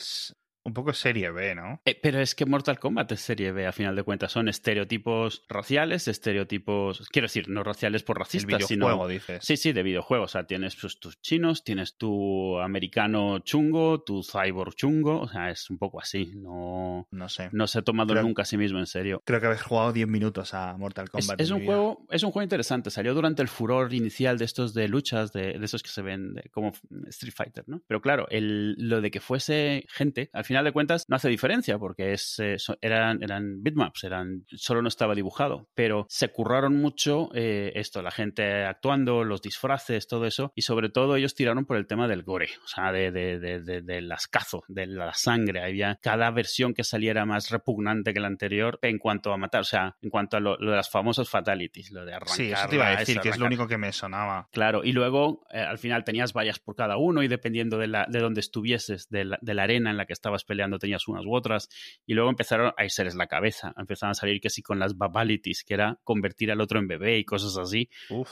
un 0.64 0.74
poco 0.74 0.92
serie 0.92 1.30
B, 1.30 1.54
¿no? 1.54 1.80
Eh, 1.84 1.98
pero 2.00 2.20
es 2.20 2.34
que 2.34 2.46
Mortal 2.46 2.78
Kombat 2.78 3.12
es 3.12 3.20
serie 3.20 3.52
B, 3.52 3.66
a 3.66 3.72
final 3.72 3.96
de 3.96 4.02
cuentas. 4.02 4.32
Son 4.32 4.48
estereotipos 4.48 5.44
raciales, 5.48 6.08
estereotipos. 6.08 7.08
Quiero 7.10 7.26
decir, 7.26 7.48
no 7.48 7.62
raciales 7.62 8.02
por 8.02 8.18
racistas, 8.18 8.70
El 8.70 8.76
videojuego, 8.76 9.08
dices. 9.08 9.44
Sí, 9.44 9.56
sí, 9.56 9.72
de 9.72 9.82
videojuego. 9.82 10.24
O 10.24 10.28
sea, 10.28 10.44
tienes 10.44 10.76
pues, 10.76 11.00
tus 11.00 11.20
chinos, 11.20 11.64
tienes 11.64 11.96
tu 11.96 12.58
americano 12.58 13.38
chungo, 13.40 14.02
tu 14.02 14.22
cyborg 14.22 14.74
chungo. 14.74 15.20
O 15.20 15.28
sea, 15.28 15.50
es 15.50 15.70
un 15.70 15.78
poco 15.78 16.00
así. 16.00 16.32
No, 16.36 17.08
no 17.10 17.28
sé. 17.28 17.48
No 17.52 17.66
se 17.66 17.78
ha 17.78 17.82
tomado 17.82 18.14
nunca 18.22 18.42
a 18.42 18.44
sí 18.44 18.56
mismo 18.56 18.78
en 18.78 18.86
serio. 18.86 19.22
Creo 19.24 19.40
que 19.40 19.46
habéis 19.46 19.62
jugado 19.62 19.92
10 19.92 20.08
minutos 20.08 20.52
a 20.54 20.76
Mortal 20.76 21.08
Kombat. 21.08 21.40
Es, 21.40 21.50
un 21.50 21.64
juego, 21.64 22.06
es 22.10 22.22
un 22.22 22.32
juego 22.32 22.44
interesante. 22.44 22.90
Salió 22.90 23.14
durante 23.14 23.42
el 23.42 23.48
furor 23.48 23.92
inicial 23.94 24.38
de 24.38 24.44
estos 24.44 24.74
de 24.74 24.88
luchas, 24.88 25.32
de, 25.32 25.58
esos 25.62 25.82
que 25.82 25.90
se 25.90 26.02
ven 26.02 26.34
como 26.50 26.72
Street 27.08 27.34
Fighter, 27.34 27.64
¿no? 27.66 27.82
Pero 27.86 28.00
claro, 28.00 28.26
el, 28.30 28.74
lo 28.78 29.00
de 29.00 29.10
que 29.10 29.20
fuese 29.20 29.86
gente, 29.88 30.30
al 30.32 30.44
final 30.50 30.64
de 30.64 30.72
cuentas, 30.72 31.04
no 31.06 31.14
hace 31.14 31.28
diferencia 31.28 31.78
porque 31.78 32.12
es, 32.12 32.40
eh, 32.40 32.56
eran, 32.80 33.22
eran 33.22 33.62
bitmaps, 33.62 34.02
eran, 34.02 34.44
solo 34.48 34.82
no 34.82 34.88
estaba 34.88 35.14
dibujado, 35.14 35.68
pero 35.76 36.06
se 36.08 36.32
curraron 36.32 36.74
mucho 36.74 37.30
eh, 37.36 37.70
esto, 37.76 38.02
la 38.02 38.10
gente 38.10 38.64
actuando, 38.64 39.22
los 39.22 39.42
disfraces, 39.42 40.08
todo 40.08 40.26
eso, 40.26 40.52
y 40.56 40.62
sobre 40.62 40.88
todo 40.88 41.14
ellos 41.14 41.36
tiraron 41.36 41.66
por 41.66 41.76
el 41.76 41.86
tema 41.86 42.08
del 42.08 42.24
gore, 42.24 42.48
o 42.64 42.66
sea, 42.66 42.90
de, 42.90 43.12
de, 43.12 43.38
de, 43.38 43.80
del 43.80 44.10
ascazo, 44.10 44.64
de 44.66 44.88
la 44.88 45.14
sangre. 45.14 45.62
Había 45.62 46.00
cada 46.02 46.28
versión 46.32 46.74
que 46.74 46.82
saliera 46.82 47.24
más 47.24 47.50
repugnante 47.50 48.12
que 48.12 48.18
la 48.18 48.26
anterior 48.26 48.80
en 48.82 48.98
cuanto 48.98 49.32
a 49.32 49.36
matar, 49.36 49.60
o 49.60 49.64
sea, 49.64 49.96
en 50.02 50.10
cuanto 50.10 50.36
a 50.36 50.40
lo, 50.40 50.56
de 50.56 50.66
las 50.66 50.90
famosas 50.90 51.28
fatalities, 51.28 51.92
lo 51.92 52.04
de 52.04 52.14
arrancar. 52.14 52.34
Sí, 52.34 52.50
eso 52.50 52.66
te 52.68 52.74
iba 52.74 52.88
a 52.88 52.96
decir, 52.96 53.20
que 53.20 53.28
es 53.28 53.38
lo 53.38 53.46
único 53.46 53.68
que 53.68 53.78
me 53.78 53.92
sonaba. 53.92 54.48
Claro, 54.50 54.82
y 54.82 54.90
luego 54.90 55.46
eh, 55.52 55.60
al 55.60 55.78
final 55.78 56.02
tenías 56.02 56.32
vallas 56.32 56.58
por 56.58 56.74
cada 56.74 56.96
uno 56.96 57.22
y 57.22 57.28
dependiendo 57.28 57.78
de, 57.78 57.86
la, 57.86 58.06
de 58.08 58.18
donde 58.18 58.40
estuvieses, 58.40 59.08
de 59.10 59.26
la, 59.26 59.38
de 59.40 59.54
la 59.54 59.62
arena 59.62 59.90
en 59.90 59.96
la 59.96 60.06
que 60.06 60.12
estabas 60.12 60.39
peleando, 60.44 60.78
tenías 60.78 61.06
unas 61.08 61.24
u 61.24 61.34
otras, 61.34 61.68
y 62.06 62.14
luego 62.14 62.30
empezaron 62.30 62.72
a 62.76 62.84
irse 62.84 63.04
la 63.14 63.26
cabeza, 63.26 63.72
empezaron 63.76 64.12
a 64.12 64.14
salir 64.14 64.40
que 64.40 64.50
sí 64.50 64.62
con 64.62 64.78
las 64.78 64.96
babalities, 64.96 65.64
que 65.64 65.74
era 65.74 65.98
convertir 66.04 66.50
al 66.50 66.60
otro 66.60 66.78
en 66.78 66.86
bebé 66.86 67.18
y 67.18 67.24
cosas 67.24 67.56
así, 67.56 67.88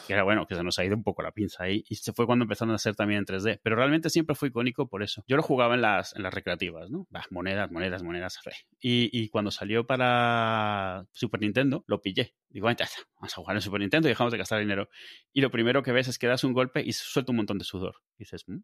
que 0.06 0.12
era 0.12 0.22
bueno, 0.22 0.46
que 0.46 0.54
se 0.54 0.62
nos 0.62 0.78
ha 0.78 0.84
ido 0.84 0.94
un 0.94 1.02
poco 1.02 1.22
la 1.22 1.32
pinza 1.32 1.64
ahí, 1.64 1.84
y 1.88 1.96
se 1.96 2.12
fue 2.12 2.26
cuando 2.26 2.44
empezaron 2.44 2.72
a 2.72 2.76
hacer 2.76 2.94
también 2.94 3.20
en 3.20 3.26
3D, 3.26 3.60
pero 3.62 3.76
realmente 3.76 4.10
siempre 4.10 4.36
fue 4.36 4.48
icónico 4.48 4.88
por 4.88 5.02
eso. 5.02 5.24
Yo 5.26 5.36
lo 5.36 5.42
jugaba 5.42 5.74
en 5.74 5.82
las, 5.82 6.14
en 6.14 6.22
las 6.22 6.32
recreativas, 6.32 6.90
¿no? 6.90 7.06
monedas, 7.30 7.70
monedas, 7.70 8.02
monedas, 8.02 8.38
y, 8.80 9.10
y 9.12 9.28
cuando 9.28 9.50
salió 9.50 9.86
para 9.86 11.06
Super 11.12 11.40
Nintendo, 11.40 11.84
lo 11.86 12.00
pillé. 12.00 12.34
Digo, 12.50 12.66
vamos 12.66 13.32
a 13.32 13.36
jugar 13.36 13.56
en 13.56 13.62
Super 13.62 13.80
Nintendo 13.80 14.08
y 14.08 14.10
dejamos 14.10 14.32
de 14.32 14.38
gastar 14.38 14.60
dinero. 14.60 14.88
Y 15.32 15.40
lo 15.40 15.50
primero 15.50 15.82
que 15.82 15.92
ves 15.92 16.08
es 16.08 16.18
que 16.18 16.26
das 16.26 16.44
un 16.44 16.52
golpe 16.52 16.82
y 16.82 16.92
suelta 16.92 17.32
un 17.32 17.36
montón 17.36 17.58
de 17.58 17.64
sudor. 17.64 17.96
Y 18.16 18.20
dices, 18.20 18.44
mm, 18.46 18.58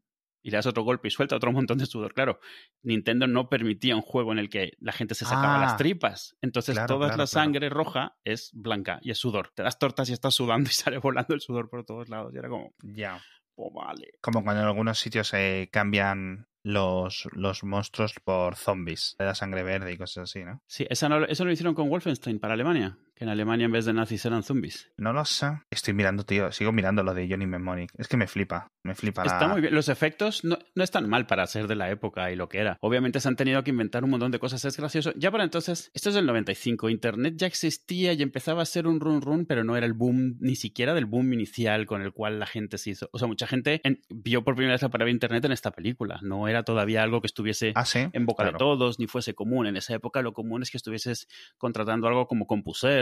y 0.44 0.50
le 0.50 0.58
das 0.58 0.66
otro 0.66 0.84
golpe 0.84 1.08
y 1.08 1.10
suelta 1.10 1.34
otro 1.34 1.50
montón 1.64 1.78
de 1.78 1.86
sudor. 1.86 2.14
Claro, 2.14 2.38
Nintendo 2.82 3.26
no 3.26 3.48
permitía 3.48 3.96
un 3.96 4.02
juego 4.02 4.30
en 4.30 4.38
el 4.38 4.48
que 4.48 4.74
la 4.78 4.92
gente 4.92 5.16
se 5.16 5.24
sacaba 5.24 5.58
las 5.58 5.72
ah, 5.72 5.76
tripas. 5.76 6.36
Entonces 6.40 6.78
toda 6.86 7.16
la 7.16 7.26
sangre 7.26 7.68
roja 7.70 8.16
es 8.22 8.50
blanca 8.52 9.00
y 9.02 9.10
es 9.10 9.18
sudor. 9.18 9.50
Te 9.54 9.64
das 9.64 9.78
tortas 9.78 10.08
y 10.10 10.12
estás 10.12 10.34
sudando 10.34 10.70
y 10.70 10.72
sale 10.74 10.98
volando 10.98 11.34
el 11.34 11.40
sudor 11.40 11.68
por 11.68 11.84
todos 11.84 12.08
lados. 12.08 12.32
Y 12.32 12.38
era 12.38 12.48
como, 12.48 12.74
ya. 12.82 13.20
Oh, 13.56 13.72
vale. 13.72 14.12
Como 14.20 14.44
cuando 14.44 14.62
en 14.62 14.68
algunos 14.68 14.98
sitios 14.98 15.28
se 15.28 15.68
cambian 15.72 16.48
los, 16.64 17.28
los 17.32 17.62
monstruos 17.62 18.14
por 18.22 18.56
zombies. 18.56 19.14
Le 19.18 19.26
da 19.26 19.34
sangre 19.34 19.62
verde 19.62 19.92
y 19.92 19.96
cosas 19.96 20.24
así, 20.24 20.44
¿no? 20.44 20.62
Sí, 20.66 20.86
esa 20.90 21.08
no, 21.08 21.24
eso 21.24 21.44
lo 21.44 21.52
hicieron 21.52 21.74
con 21.74 21.88
Wolfenstein 21.88 22.40
para 22.40 22.54
Alemania, 22.54 22.98
Que 23.14 23.24
en 23.24 23.30
Alemania 23.30 23.66
en 23.66 23.72
vez 23.72 23.84
de 23.84 23.92
nazis 23.92 24.24
eran 24.24 24.42
zombies. 24.42 24.90
No 24.96 25.12
lo 25.12 25.24
sé. 25.24 25.46
Estoy 25.70 25.94
mirando, 25.94 26.24
tío. 26.24 26.50
Sigo 26.50 26.72
mirando 26.72 27.02
lo 27.04 27.14
de 27.14 27.28
Johnny 27.28 27.46
Mnemonic. 27.46 27.90
Es 27.96 28.08
que 28.08 28.16
me 28.16 28.26
flipa. 28.26 28.72
Me 28.82 28.94
flipa. 28.94 29.22
Está 29.22 29.46
muy 29.46 29.60
bien. 29.60 29.74
Los 29.74 29.88
efectos 29.88 30.44
no, 30.44 30.58
no, 30.74 30.82
están 30.84 31.08
mal 31.08 31.26
para 31.26 31.46
ser 31.46 31.68
de 31.68 31.76
la 31.76 31.90
época 31.90 32.32
y 32.32 32.36
lo 32.36 32.48
que 32.48 32.58
era. 32.58 32.76
Obviamente 32.80 33.20
se 33.20 33.28
han 33.28 33.36
tenido 33.36 33.62
que 33.62 33.70
inventar 33.70 34.02
un 34.02 34.10
montón 34.10 34.32
de 34.32 34.40
cosas. 34.40 34.64
Es 34.64 34.76
gracioso. 34.76 35.12
Ya 35.16 35.30
para 35.30 35.44
entonces, 35.44 35.90
esto 35.94 36.08
es 36.08 36.14
del 36.16 36.26
95. 36.26 36.90
Internet 36.90 37.34
ya 37.36 37.46
existía 37.46 38.12
y 38.12 38.22
empezaba 38.22 38.62
a 38.62 38.66
ser 38.66 38.86
un 38.88 38.98
run 38.98 39.22
run, 39.22 39.46
pero 39.46 39.62
no 39.62 39.76
era 39.76 39.86
el 39.86 39.92
boom, 39.92 40.36
ni 40.40 40.56
siquiera 40.56 40.92
del 40.92 41.06
boom 41.06 41.32
inicial 41.32 41.86
con 41.86 42.02
el 42.02 42.12
cual 42.12 42.40
la 42.40 42.46
gente 42.46 42.78
se 42.78 42.90
hizo. 42.90 43.08
O 43.12 43.18
sea, 43.18 43.28
mucha 43.28 43.46
gente 43.46 43.80
vio 44.10 44.42
por 44.42 44.56
primera 44.56 44.74
vez 44.74 44.82
la 44.82 44.88
palabra 44.88 45.12
Internet 45.12 45.44
en 45.44 45.52
esta 45.52 45.70
película. 45.70 46.18
No 46.22 46.48
era 46.48 46.64
todavía 46.64 47.02
algo 47.02 47.20
que 47.20 47.28
estuviese 47.28 47.72
ah, 47.76 47.84
en 47.94 48.26
boca 48.26 48.44
de 48.44 48.52
todos, 48.52 48.98
ni 48.98 49.06
fuese 49.06 49.34
común. 49.34 49.66
En 49.66 49.76
esa 49.76 49.94
época 49.94 50.20
lo 50.20 50.32
común 50.32 50.62
es 50.62 50.70
que 50.70 50.78
estuvieses 50.78 51.28
contratando 51.58 52.08
algo 52.08 52.26
como 52.26 52.46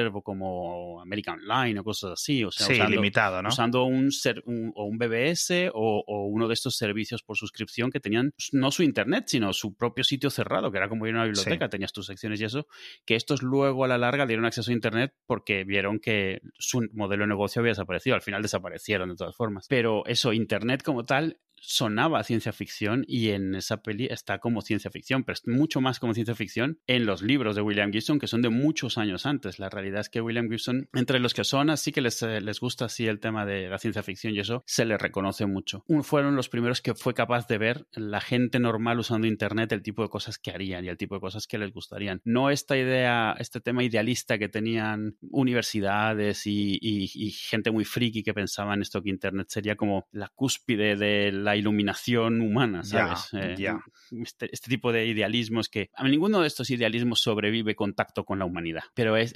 CompuServe 0.02 0.18
o 0.18 0.23
como 0.23 1.00
American 1.00 1.40
Online 1.40 1.80
o 1.80 1.85
cosas 1.85 2.12
así. 2.12 2.44
O 2.44 2.50
sea, 2.50 2.66
sí, 2.66 2.75
usando, 2.75 2.90
limitado, 2.90 3.42
¿no? 3.42 3.49
Usando 3.49 3.85
un, 3.85 4.11
ser, 4.11 4.42
un, 4.47 4.73
o 4.75 4.85
un 4.85 4.99
BBS 4.99 5.71
o, 5.73 6.04
o, 6.06 6.26
uno 6.26 6.49
de 6.49 6.54
estos 6.54 6.76
servicios 6.76 7.23
por 7.23 7.37
suscripción 7.37 7.90
que 7.90 8.00
tenían 8.00 8.35
no 8.52 8.71
su 8.71 8.82
internet, 8.82 9.25
sino 9.26 9.52
su 9.52 9.75
propio 9.75 10.04
sitio 10.04 10.30
cerrado, 10.30 10.71
que 10.71 10.78
era 10.78 10.88
como 10.88 11.06
ir 11.06 11.14
a 11.14 11.18
una 11.18 11.25
biblioteca, 11.25 11.66
sí. 11.66 11.71
tenías 11.71 11.92
tus 11.92 12.06
secciones 12.06 12.40
y 12.40 12.44
eso, 12.44 12.66
que 13.04 13.16
estos 13.16 13.42
luego 13.42 13.85
a 13.85 13.88
la 13.88 13.99
larga 13.99 14.26
dieron 14.26 14.44
acceso 14.44 14.71
a 14.71 14.75
internet 14.75 15.14
porque 15.26 15.64
vieron 15.64 15.99
que 15.99 16.40
su 16.59 16.88
modelo 16.92 17.25
de 17.25 17.28
negocio 17.28 17.61
había 17.61 17.73
desaparecido. 17.73 18.16
Al 18.16 18.23
final 18.23 18.42
desaparecieron 18.42 19.09
de 19.11 19.16
todas 19.16 19.37
formas. 19.37 19.66
Pero 19.68 20.04
eso, 20.06 20.32
internet 20.32 20.82
como 20.82 21.04
tal, 21.04 21.38
sonaba 21.62 22.25
ciencia 22.25 22.52
ficción 22.52 23.04
y 23.06 23.30
en 23.30 23.54
esa 23.54 23.82
peli 23.82 24.09
está 24.11 24.38
como 24.38 24.62
ciencia 24.62 24.90
ficción, 24.90 25.23
pero 25.23 25.35
es 25.35 25.47
mucho 25.47 25.80
más 25.80 26.00
como 26.00 26.12
ciencia 26.12 26.35
ficción 26.35 26.80
en 26.88 27.06
los 27.06 27.23
libros 27.23 27.54
de 27.54 27.62
William 27.62 27.92
Gibson, 27.92 28.18
que 28.18 28.26
son 28.26 28.42
de 28.42 28.49
muchos 28.49 28.99
años 28.99 29.26
antes. 29.26 29.61
La 29.61 29.71
realidad 29.71 29.91
es 30.00 30.08
que 30.08 30.20
William 30.20 30.49
Gibson, 30.49 30.88
entre 30.94 31.18
los 31.18 31.34
que 31.34 31.44
son 31.44 31.70
así 31.70 31.92
que 31.92 32.00
les, 32.00 32.22
les 32.22 32.61
gusta 32.61 32.87
así 32.87 33.06
el 33.06 33.20
tema 33.20 33.46
de 33.46 33.68
la 33.68 33.78
ciencia 33.78 34.02
ficción 34.02 34.34
y 34.34 34.40
eso, 34.40 34.62
se 34.66 34.84
le 34.84 34.99
reconoce 34.99 35.46
mucho. 35.46 35.84
Fueron 36.02 36.37
los 36.37 36.49
primeros 36.49 36.80
que 36.80 36.94
fue 36.94 37.14
capaz 37.14 37.46
de 37.46 37.58
ver 37.58 37.87
la 37.92 38.20
gente 38.20 38.58
normal 38.58 38.99
usando 38.99 39.26
Internet, 39.26 39.72
el 39.72 39.82
tipo 39.82 40.02
de 40.02 40.08
cosas 40.08 40.38
que 40.38 40.50
harían 40.50 40.84
y 40.84 40.88
el 40.88 40.96
tipo 40.96 41.14
de 41.14 41.20
cosas 41.20 41.46
que 41.46 41.58
les 41.58 41.72
gustarían. 41.72 42.20
No 42.25 42.50
esta 42.50 42.76
idea, 42.76 43.34
este 43.38 43.61
tema 43.61 43.84
idealista 43.84 44.38
que 44.38 44.49
tenían 44.49 45.16
universidades 45.20 46.46
y, 46.46 46.78
y, 46.80 47.11
y 47.14 47.30
gente 47.30 47.70
muy 47.70 47.84
friki 47.84 48.22
que 48.22 48.34
pensaban 48.34 48.82
esto 48.82 49.02
que 49.02 49.11
Internet 49.11 49.49
sería 49.49 49.76
como 49.76 50.06
la 50.12 50.28
cúspide 50.28 50.96
de 50.96 51.32
la 51.32 51.56
iluminación 51.56 52.40
humana, 52.40 52.82
¿sabes? 52.84 53.30
Yeah, 53.32 53.52
eh, 53.52 53.56
yeah. 53.56 53.84
Este, 54.22 54.49
este, 54.52 54.68
tipo 54.68 54.92
de 54.92 55.06
idealismos 55.06 55.68
que 55.68 55.90
a 55.94 56.06
ninguno 56.06 56.40
de 56.40 56.46
estos 56.46 56.70
idealismos 56.70 57.20
sobrevive 57.20 57.75
contacto 57.75 58.25
con 58.25 58.38
la 58.38 58.44
humanidad, 58.44 58.82
pero 58.94 59.16
es, 59.16 59.32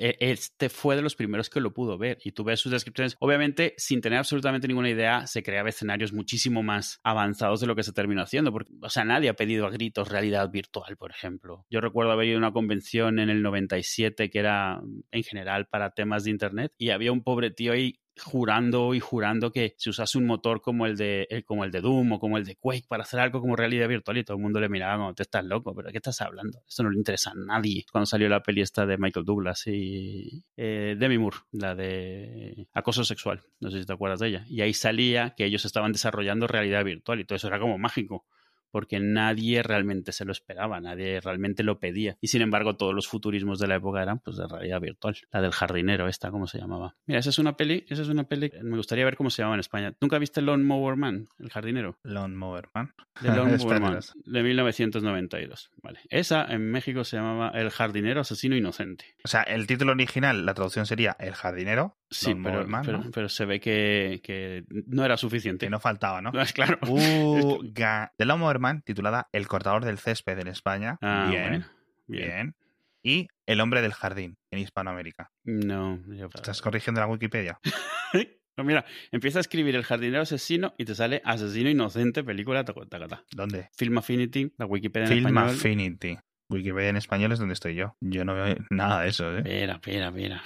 este 0.46 0.68
fue 0.68 0.96
de 0.96 1.02
los 1.02 1.16
primeros 1.16 1.50
que 1.50 1.60
lo 1.60 1.72
pudo 1.72 1.98
ver 1.98 2.18
y 2.24 2.32
tú 2.32 2.44
ves 2.44 2.60
sus 2.60 2.72
descripciones, 2.72 3.16
obviamente 3.20 3.74
sin 3.76 4.00
tener 4.00 4.18
absolutamente 4.18 4.68
ninguna 4.68 4.90
idea, 4.90 5.26
se 5.26 5.42
creaba 5.42 5.68
escenarios 5.68 6.12
muchísimo 6.12 6.62
más 6.62 7.00
avanzados 7.02 7.60
de 7.60 7.66
lo 7.66 7.74
que 7.74 7.82
se 7.82 7.92
terminó 7.92 8.22
haciendo, 8.22 8.52
porque, 8.52 8.72
o 8.80 8.88
sea, 8.88 9.04
nadie 9.04 9.28
ha 9.28 9.34
pedido 9.34 9.66
a 9.66 9.70
gritos 9.70 10.08
realidad 10.08 10.50
virtual, 10.50 10.96
por 10.96 11.10
ejemplo. 11.10 11.66
Yo 11.70 11.80
recuerdo 11.80 12.12
haber 12.12 12.28
ido 12.28 12.36
a 12.36 12.38
una 12.38 12.52
convención 12.52 13.18
en 13.18 13.28
el 13.28 13.42
97 13.42 14.30
que 14.30 14.38
era 14.38 14.80
en 15.10 15.22
general 15.22 15.66
para 15.66 15.90
temas 15.90 16.24
de 16.24 16.30
internet 16.30 16.72
y 16.78 16.90
había 16.90 17.12
un 17.12 17.22
pobre 17.22 17.50
tío 17.50 17.72
ahí 17.72 18.00
jurando 18.18 18.94
y 18.94 19.00
jurando 19.00 19.52
que 19.52 19.75
si 19.76 19.90
usase 19.90 20.18
un 20.18 20.26
motor 20.26 20.61
como 20.61 20.87
el 20.87 20.96
de 20.96 21.44
como 21.46 21.64
el 21.64 21.70
de 21.70 21.80
Doom 21.80 22.12
o 22.12 22.18
como 22.18 22.38
el 22.38 22.44
de 22.44 22.56
Quake 22.56 22.87
para 22.88 23.02
hacer 23.02 23.20
algo 23.20 23.40
como 23.40 23.56
realidad 23.56 23.88
virtual 23.88 24.18
y 24.18 24.25
todo 24.25 24.37
el 24.37 24.42
mundo 24.42 24.61
le 24.61 24.68
miraba 24.68 24.96
como 24.96 25.14
te 25.14 25.23
estás 25.23 25.44
loco, 25.44 25.75
pero 25.75 25.87
¿de 25.87 25.92
qué 25.92 25.99
estás 25.99 26.20
hablando? 26.20 26.62
Esto 26.66 26.82
no 26.82 26.90
le 26.90 26.99
interesa 26.99 27.30
a 27.30 27.35
nadie. 27.35 27.85
Cuando 27.90 28.06
salió 28.06 28.28
la 28.28 28.42
peli 28.42 28.62
esta 28.62 28.87
de 28.87 28.99
Michael 28.99 29.26
Douglas 29.26 29.66
y 29.66 30.44
eh, 30.56 30.96
Demi 30.99 31.18
Moore, 31.18 31.38
la 31.52 31.75
de 31.75 32.68
acoso 32.73 33.04
sexual, 33.04 33.42
no 33.61 33.70
sé 33.70 33.80
si 33.80 33.87
te 33.87 33.92
acuerdas 33.92 34.20
de 34.20 34.28
ella, 34.28 34.44
y 34.49 34.61
ahí 34.62 34.73
salía 34.73 35.35
que 35.37 35.44
ellos 35.44 35.64
estaban 35.64 35.92
desarrollando 35.92 36.46
realidad 36.46 36.85
virtual 36.85 37.20
y 37.20 37.25
todo 37.25 37.37
eso 37.37 37.49
era 37.49 37.61
como 37.61 37.78
mágico 37.78 38.26
porque 38.70 39.00
nadie 39.00 39.62
realmente 39.62 40.12
se 40.12 40.25
lo 40.25 40.32
esperaba, 40.32 40.80
nadie 40.80 41.20
realmente 41.20 41.62
lo 41.62 41.78
pedía. 41.78 42.16
Y 42.20 42.28
sin 42.28 42.42
embargo, 42.42 42.76
todos 42.76 42.94
los 42.94 43.08
futurismos 43.08 43.58
de 43.58 43.68
la 43.68 43.76
época 43.76 44.02
eran 44.02 44.18
pues 44.20 44.37
de 44.37 44.46
realidad 44.46 44.80
virtual. 44.80 45.16
La 45.32 45.40
del 45.40 45.52
jardinero, 45.52 46.08
esta, 46.08 46.30
¿cómo 46.30 46.46
se 46.46 46.58
llamaba? 46.58 46.94
Mira, 47.06 47.20
esa 47.20 47.30
es 47.30 47.38
una 47.38 47.56
peli, 47.56 47.85
esa 47.88 48.02
es 48.02 48.08
una 48.08 48.25
peli, 48.25 48.52
me 48.62 48.76
gustaría 48.76 49.04
ver 49.04 49.16
cómo 49.16 49.30
se 49.30 49.42
llamaba 49.42 49.56
en 49.56 49.61
España. 49.61 49.94
¿Nunca 50.00 50.18
viste 50.18 50.42
Lone 50.42 50.64
Mower 50.64 50.96
Man, 50.96 51.28
el 51.38 51.50
jardinero? 51.50 51.99
Lone 52.02 52.37
Mower 52.37 52.68
Man. 52.75 52.94
De 53.20 53.28
Lone 53.35 53.56
Mower 53.58 53.80
Man, 53.80 54.00
de 54.25 54.42
1992. 54.42 55.70
Vale. 55.82 56.00
Esa 56.08 56.44
en 56.44 56.70
México 56.70 57.04
se 57.04 57.16
llamaba 57.16 57.50
El 57.50 57.70
jardinero 57.70 58.20
asesino 58.20 58.56
inocente. 58.56 59.16
O 59.25 59.28
sea, 59.28 59.42
el 59.42 59.66
título 59.66 59.92
original, 59.92 60.44
la 60.44 60.54
traducción 60.54 60.87
sería 60.87 61.16
El 61.18 61.35
jardinero. 61.35 61.96
Sí, 62.10 62.34
pero, 62.42 62.66
Man, 62.66 62.82
pero, 62.84 62.98
¿no? 62.98 63.10
pero, 63.10 63.28
se 63.28 63.44
ve 63.44 63.58
que, 63.58 64.20
que, 64.22 64.64
no 64.86 65.04
era 65.04 65.16
suficiente. 65.16 65.66
Que 65.66 65.70
no 65.70 65.80
faltaba, 65.80 66.22
¿no? 66.22 66.32
claro. 66.54 66.78
Uh, 66.86 67.62
de 68.18 68.25
Lone 68.25 68.40
Mower 68.40 68.58
Man, 68.58 68.82
titulada 68.82 69.28
El 69.32 69.48
cortador 69.48 69.84
del 69.84 69.98
césped 69.98 70.38
en 70.38 70.48
España. 70.48 70.98
Ah, 71.02 71.26
bien, 71.30 71.42
bueno, 71.42 71.66
bien, 72.06 72.28
bien. 72.28 72.56
Y 73.02 73.28
El 73.46 73.60
hombre 73.60 73.82
del 73.82 73.92
jardín 73.92 74.36
en 74.50 74.58
Hispanoamérica. 74.58 75.30
No. 75.44 76.00
Yo... 76.08 76.28
¿Estás 76.34 76.60
corrigiendo 76.60 77.00
la 77.00 77.06
Wikipedia? 77.06 77.58
no, 78.56 78.64
mira, 78.64 78.84
empieza 79.12 79.38
a 79.38 79.42
escribir 79.42 79.76
El 79.76 79.84
jardinero 79.84 80.22
asesino 80.22 80.75
y 80.76 80.84
te 80.84 80.94
sale 80.94 81.22
Asesino 81.25 81.70
inocente, 81.70 82.25
película 82.25 82.64
tacata. 82.64 83.25
¿Dónde? 83.32 83.68
Film 83.76 83.98
Affinity, 83.98 84.52
la 84.58 84.66
Wikipedia 84.66 85.06
en 85.06 85.12
Film 85.12 85.26
español. 85.26 85.50
Affinity. 85.50 86.18
Wikipedia 86.48 86.90
en 86.90 86.96
español 86.96 87.32
es 87.32 87.38
donde 87.38 87.54
estoy 87.54 87.75
yo. 87.75 87.96
Yo 88.00 88.25
no 88.25 88.34
veo 88.34 88.56
nada 88.70 89.02
de 89.02 89.08
eso, 89.08 89.32
¿eh? 89.32 89.38
Espera, 89.38 89.75
espera, 89.75 90.08
espera. 90.08 90.42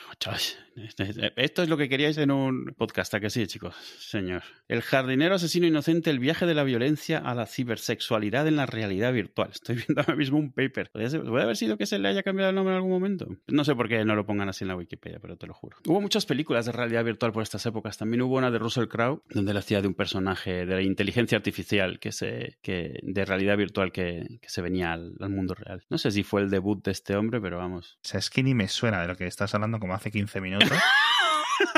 Esto 1.36 1.62
es 1.62 1.68
lo 1.68 1.76
que 1.76 1.88
queríais 1.88 2.18
en 2.18 2.30
un 2.30 2.74
podcast, 2.76 3.14
¿a 3.14 3.20
que 3.20 3.30
sí, 3.30 3.46
chicos? 3.46 3.74
Señor. 3.98 4.42
El 4.68 4.82
jardinero 4.82 5.34
asesino 5.34 5.66
inocente, 5.66 6.10
el 6.10 6.18
viaje 6.18 6.46
de 6.46 6.54
la 6.54 6.64
violencia 6.64 7.18
a 7.18 7.34
la 7.34 7.46
cibersexualidad 7.46 8.46
en 8.46 8.56
la 8.56 8.66
realidad 8.66 9.12
virtual. 9.12 9.50
Estoy 9.52 9.76
viendo 9.76 10.00
ahora 10.00 10.16
mismo 10.16 10.38
un 10.38 10.52
paper. 10.52 10.90
¿Puede 10.92 11.42
haber 11.42 11.56
sido 11.56 11.76
que 11.76 11.86
se 11.86 11.98
le 11.98 12.08
haya 12.08 12.22
cambiado 12.22 12.50
el 12.50 12.56
nombre 12.56 12.72
en 12.72 12.76
algún 12.76 12.90
momento? 12.90 13.28
No 13.48 13.64
sé 13.64 13.74
por 13.74 13.88
qué 13.88 14.04
no 14.04 14.14
lo 14.14 14.26
pongan 14.26 14.48
así 14.48 14.64
en 14.64 14.68
la 14.68 14.76
Wikipedia, 14.76 15.18
pero 15.20 15.36
te 15.36 15.46
lo 15.46 15.54
juro. 15.54 15.78
Hubo 15.86 16.00
muchas 16.00 16.26
películas 16.26 16.66
de 16.66 16.72
realidad 16.72 17.04
virtual 17.04 17.32
por 17.32 17.42
estas 17.42 17.64
épocas. 17.66 17.98
También 17.98 18.22
hubo 18.22 18.36
una 18.36 18.50
de 18.50 18.58
Russell 18.58 18.86
Crowe, 18.86 19.22
donde 19.30 19.52
él 19.52 19.56
hacía 19.56 19.82
de 19.82 19.88
un 19.88 19.94
personaje 19.94 20.66
de 20.66 20.74
la 20.74 20.82
inteligencia 20.82 21.36
artificial 21.36 21.98
que 21.98 22.12
se, 22.12 22.58
que, 22.62 23.00
de 23.02 23.24
realidad 23.24 23.56
virtual 23.56 23.92
que, 23.92 24.38
que 24.40 24.48
se 24.48 24.62
venía 24.62 24.92
al, 24.92 25.14
al 25.20 25.30
mundo 25.30 25.54
real. 25.54 25.84
No 25.90 25.98
sé 25.98 26.10
si 26.10 26.22
fue 26.22 26.42
el 26.42 26.50
debut 26.50 26.84
de 26.84 26.90
este 26.90 27.16
hombre, 27.16 27.40
pero 27.40 27.58
vamos. 27.58 27.98
O 28.04 28.08
sea, 28.08 28.18
es 28.18 28.30
que 28.30 28.42
ni 28.42 28.54
me 28.54 28.68
suena 28.68 29.00
de 29.00 29.08
lo 29.08 29.16
que 29.16 29.26
estás 29.26 29.54
hablando 29.54 29.78
como 29.78 29.94
hace 29.94 30.10
15 30.10 30.40
minutos. 30.40 30.69
Yeah. 30.70 31.09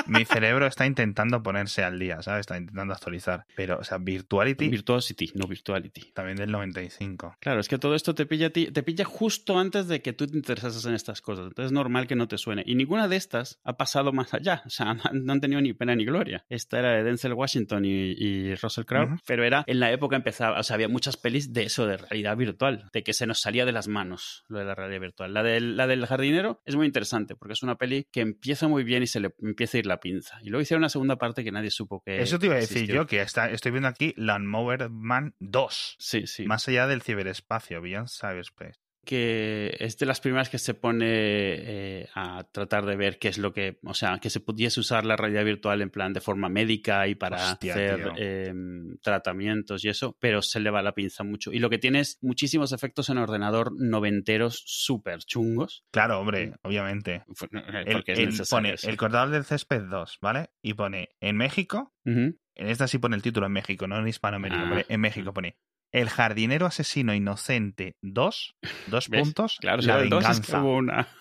Mi 0.06 0.25
cerebro 0.25 0.66
está 0.66 0.87
intentando 0.87 1.42
ponerse 1.42 1.84
al 1.84 1.99
día, 1.99 2.22
¿sabes? 2.22 2.40
Está 2.40 2.56
intentando 2.56 2.94
actualizar. 2.94 3.46
Pero, 3.56 3.78
o 3.78 3.84
sea, 3.84 3.99
Virtuality. 3.99 4.68
Virtuosity, 4.68 5.32
no 5.34 5.46
Virtuality. 5.46 6.12
También 6.12 6.37
del 6.37 6.50
95. 6.50 7.37
Claro, 7.40 7.61
es 7.61 7.68
que 7.68 7.78
todo 7.78 7.94
esto 7.94 8.14
te 8.14 8.26
pilla 8.26 8.49
a 8.49 8.50
ti, 8.50 8.70
te 8.70 8.82
pilla 8.82 9.04
justo 9.04 9.58
antes 9.58 9.88
de 9.88 10.02
que 10.02 10.12
tú 10.12 10.26
te 10.26 10.37
interesases 10.37 10.84
en 10.87 10.94
estas 10.94 11.20
cosas. 11.20 11.46
Entonces 11.46 11.66
es 11.66 11.72
normal 11.72 12.06
que 12.06 12.16
no 12.16 12.28
te 12.28 12.38
suene. 12.38 12.62
Y 12.66 12.75
ninguna 12.75 13.08
de 13.08 13.16
estas 13.16 13.61
ha 13.64 13.76
pasado 13.76 14.12
más 14.12 14.34
allá. 14.34 14.62
O 14.66 14.70
sea, 14.70 14.94
no 15.12 15.32
han 15.32 15.40
tenido 15.40 15.61
ni 15.61 15.72
pena 15.72 15.94
ni 15.94 16.04
gloria. 16.04 16.44
Esta 16.49 16.78
era 16.78 16.92
de 16.92 17.04
Denzel 17.04 17.34
Washington 17.34 17.84
y, 17.84 18.12
y 18.12 18.54
Russell 18.56 18.84
Crowe, 18.84 19.04
uh 19.04 19.11
-huh. 19.14 19.20
pero 19.26 19.44
era 19.44 19.64
en 19.66 19.80
la 19.80 19.92
época 19.92 20.16
empezaba, 20.16 20.58
o 20.58 20.62
sea, 20.62 20.75
había 20.75 20.88
muchas 20.88 21.16
pelis 21.16 21.52
de 21.52 21.64
eso, 21.64 21.87
de 21.87 21.96
realidad 21.96 22.37
virtual, 22.37 22.88
de 22.92 23.02
que 23.02 23.12
se 23.12 23.26
nos 23.26 23.40
salía 23.40 23.64
de 23.64 23.72
las 23.72 23.88
manos 23.88 24.44
lo 24.49 24.58
de 24.58 24.64
la 24.64 24.75
realidad 24.75 25.00
virtual. 25.00 25.34
La 25.34 25.42
del, 25.42 25.76
la 25.76 25.87
del 25.87 26.06
jardinero 26.06 26.61
es 26.64 26.76
muy 26.76 26.87
interesante 26.87 27.34
porque 27.37 27.54
es 27.54 27.62
una 27.62 27.76
peli 27.76 28.06
que 28.12 28.20
empieza 28.20 28.68
muy 28.68 28.84
bien 28.84 29.02
y 29.02 29.06
se 29.06 29.20
le 29.20 29.34
empieza 29.40 29.78
a 29.78 29.80
ir 29.80 29.81
la 29.86 30.00
pinza. 30.00 30.38
Y 30.42 30.50
luego 30.50 30.62
hicieron 30.62 30.82
una 30.82 30.88
segunda 30.88 31.16
parte 31.16 31.44
que 31.44 31.52
nadie 31.52 31.70
supo 31.70 32.02
que. 32.04 32.20
Eso 32.20 32.38
te 32.38 32.46
iba 32.46 32.54
a 32.54 32.58
decir 32.58 32.78
existió. 32.78 33.02
yo, 33.02 33.06
que 33.06 33.20
está, 33.20 33.50
estoy 33.50 33.72
viendo 33.72 33.88
aquí 33.88 34.14
Landmower 34.16 34.90
Man 34.90 35.34
2. 35.40 35.96
Sí, 35.98 36.26
sí. 36.26 36.46
Más 36.46 36.66
allá 36.68 36.86
del 36.86 37.02
ciberespacio, 37.02 37.80
Beyond 37.80 38.08
Cyberspace 38.08 38.81
que 39.04 39.76
es 39.80 39.99
de 39.99 40.06
las 40.06 40.21
primeras 40.21 40.49
que 40.49 40.59
se 40.59 40.75
pone 40.75 41.06
eh, 41.09 42.09
a 42.14 42.44
tratar 42.52 42.87
de 42.87 42.97
ver 42.97 43.18
qué 43.18 43.28
es 43.28 43.38
lo 43.38 43.52
que, 43.52 43.78
o 43.85 43.94
sea, 43.94 44.18
que 44.21 44.30
se 44.30 44.40
pudiese 44.40 44.78
usar 44.80 45.04
la 45.04 45.16
realidad 45.16 45.44
virtual 45.44 45.82
en 45.82 45.90
plan 45.90 46.12
de 46.12 46.21
forma 46.21 46.49
médica 46.49 47.09
y 47.09 47.14
para 47.14 47.52
Hostia, 47.52 47.73
hacer 47.75 48.12
eh, 48.16 48.54
tratamientos 49.02 49.85
y 49.85 49.88
eso, 49.88 50.16
pero 50.21 50.40
se 50.42 50.61
le 50.61 50.71
va 50.71 50.82
la 50.82 50.92
pinza 50.92 51.25
mucho. 51.25 51.52
Y 51.52 51.59
lo 51.59 51.68
que 51.71 51.78
tiene 51.78 52.00
es 52.00 52.18
muchísimos 52.23 52.73
efectos 52.73 53.09
en 53.09 53.18
ordenador 53.18 53.73
noventeros 53.76 54.62
súper 54.64 55.18
chungos. 55.21 55.85
Claro, 55.90 56.21
hombre, 56.21 56.54
obviamente. 56.62 57.25
Porque 57.26 58.12
el, 58.12 58.28
el, 58.28 58.42
pone 58.49 58.75
el 58.82 58.97
cortador 58.97 59.30
del 59.30 59.44
césped 59.44 59.82
2, 59.82 60.18
¿vale? 60.21 60.50
Y 60.62 60.75
pone 60.75 61.11
en 61.21 61.37
México, 61.37 61.92
uh 62.04 62.11
-huh. 62.11 62.38
en 62.54 62.68
esta 62.68 62.87
sí 62.87 62.99
pone 62.99 63.16
el 63.16 63.23
título 63.23 63.47
en 63.47 63.52
México, 63.52 63.87
no 63.88 63.99
en 63.99 64.06
Hispanoamérica, 64.09 64.62
Ah. 64.62 64.85
en 64.88 65.00
México 65.00 65.32
pone 65.32 65.56
el 65.92 66.08
jardinero 66.08 66.66
asesino 66.66 67.14
inocente 67.14 67.96
2, 68.02 68.54
dos 68.87 69.08
¿Ves? 69.08 69.20
puntos, 69.22 69.58
Claro, 69.61 69.82
la 69.82 70.00
el 70.00 70.08
dos 70.11 70.25
es 70.25 70.40
que 70.40 70.52
venganza. 70.52 70.62
hubo 70.62 70.76
una. 70.76 71.08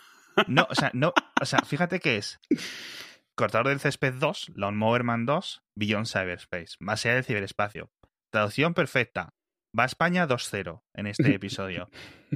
No, 0.47 0.65
o 0.69 0.75
sea, 0.75 0.91
no, 0.93 1.13
o 1.41 1.45
sea, 1.45 1.59
fíjate 1.59 1.99
que 1.99 2.15
es 2.15 2.39
Cortador 3.35 3.67
del 3.67 3.79
césped 3.81 4.13
2, 4.13 4.53
Lawnmower 4.55 5.03
Man 5.03 5.25
2, 5.25 5.61
Beyond 5.75 6.07
Cyberspace, 6.07 6.75
más 6.79 7.05
allá 7.05 7.15
del 7.15 7.25
ciberespacio. 7.25 7.89
Traducción 8.31 8.73
perfecta. 8.73 9.33
Va 9.77 9.83
a 9.83 9.87
España 9.87 10.27
2-0 10.27 10.83
en 10.95 11.07
este 11.07 11.35
episodio. 11.35 11.89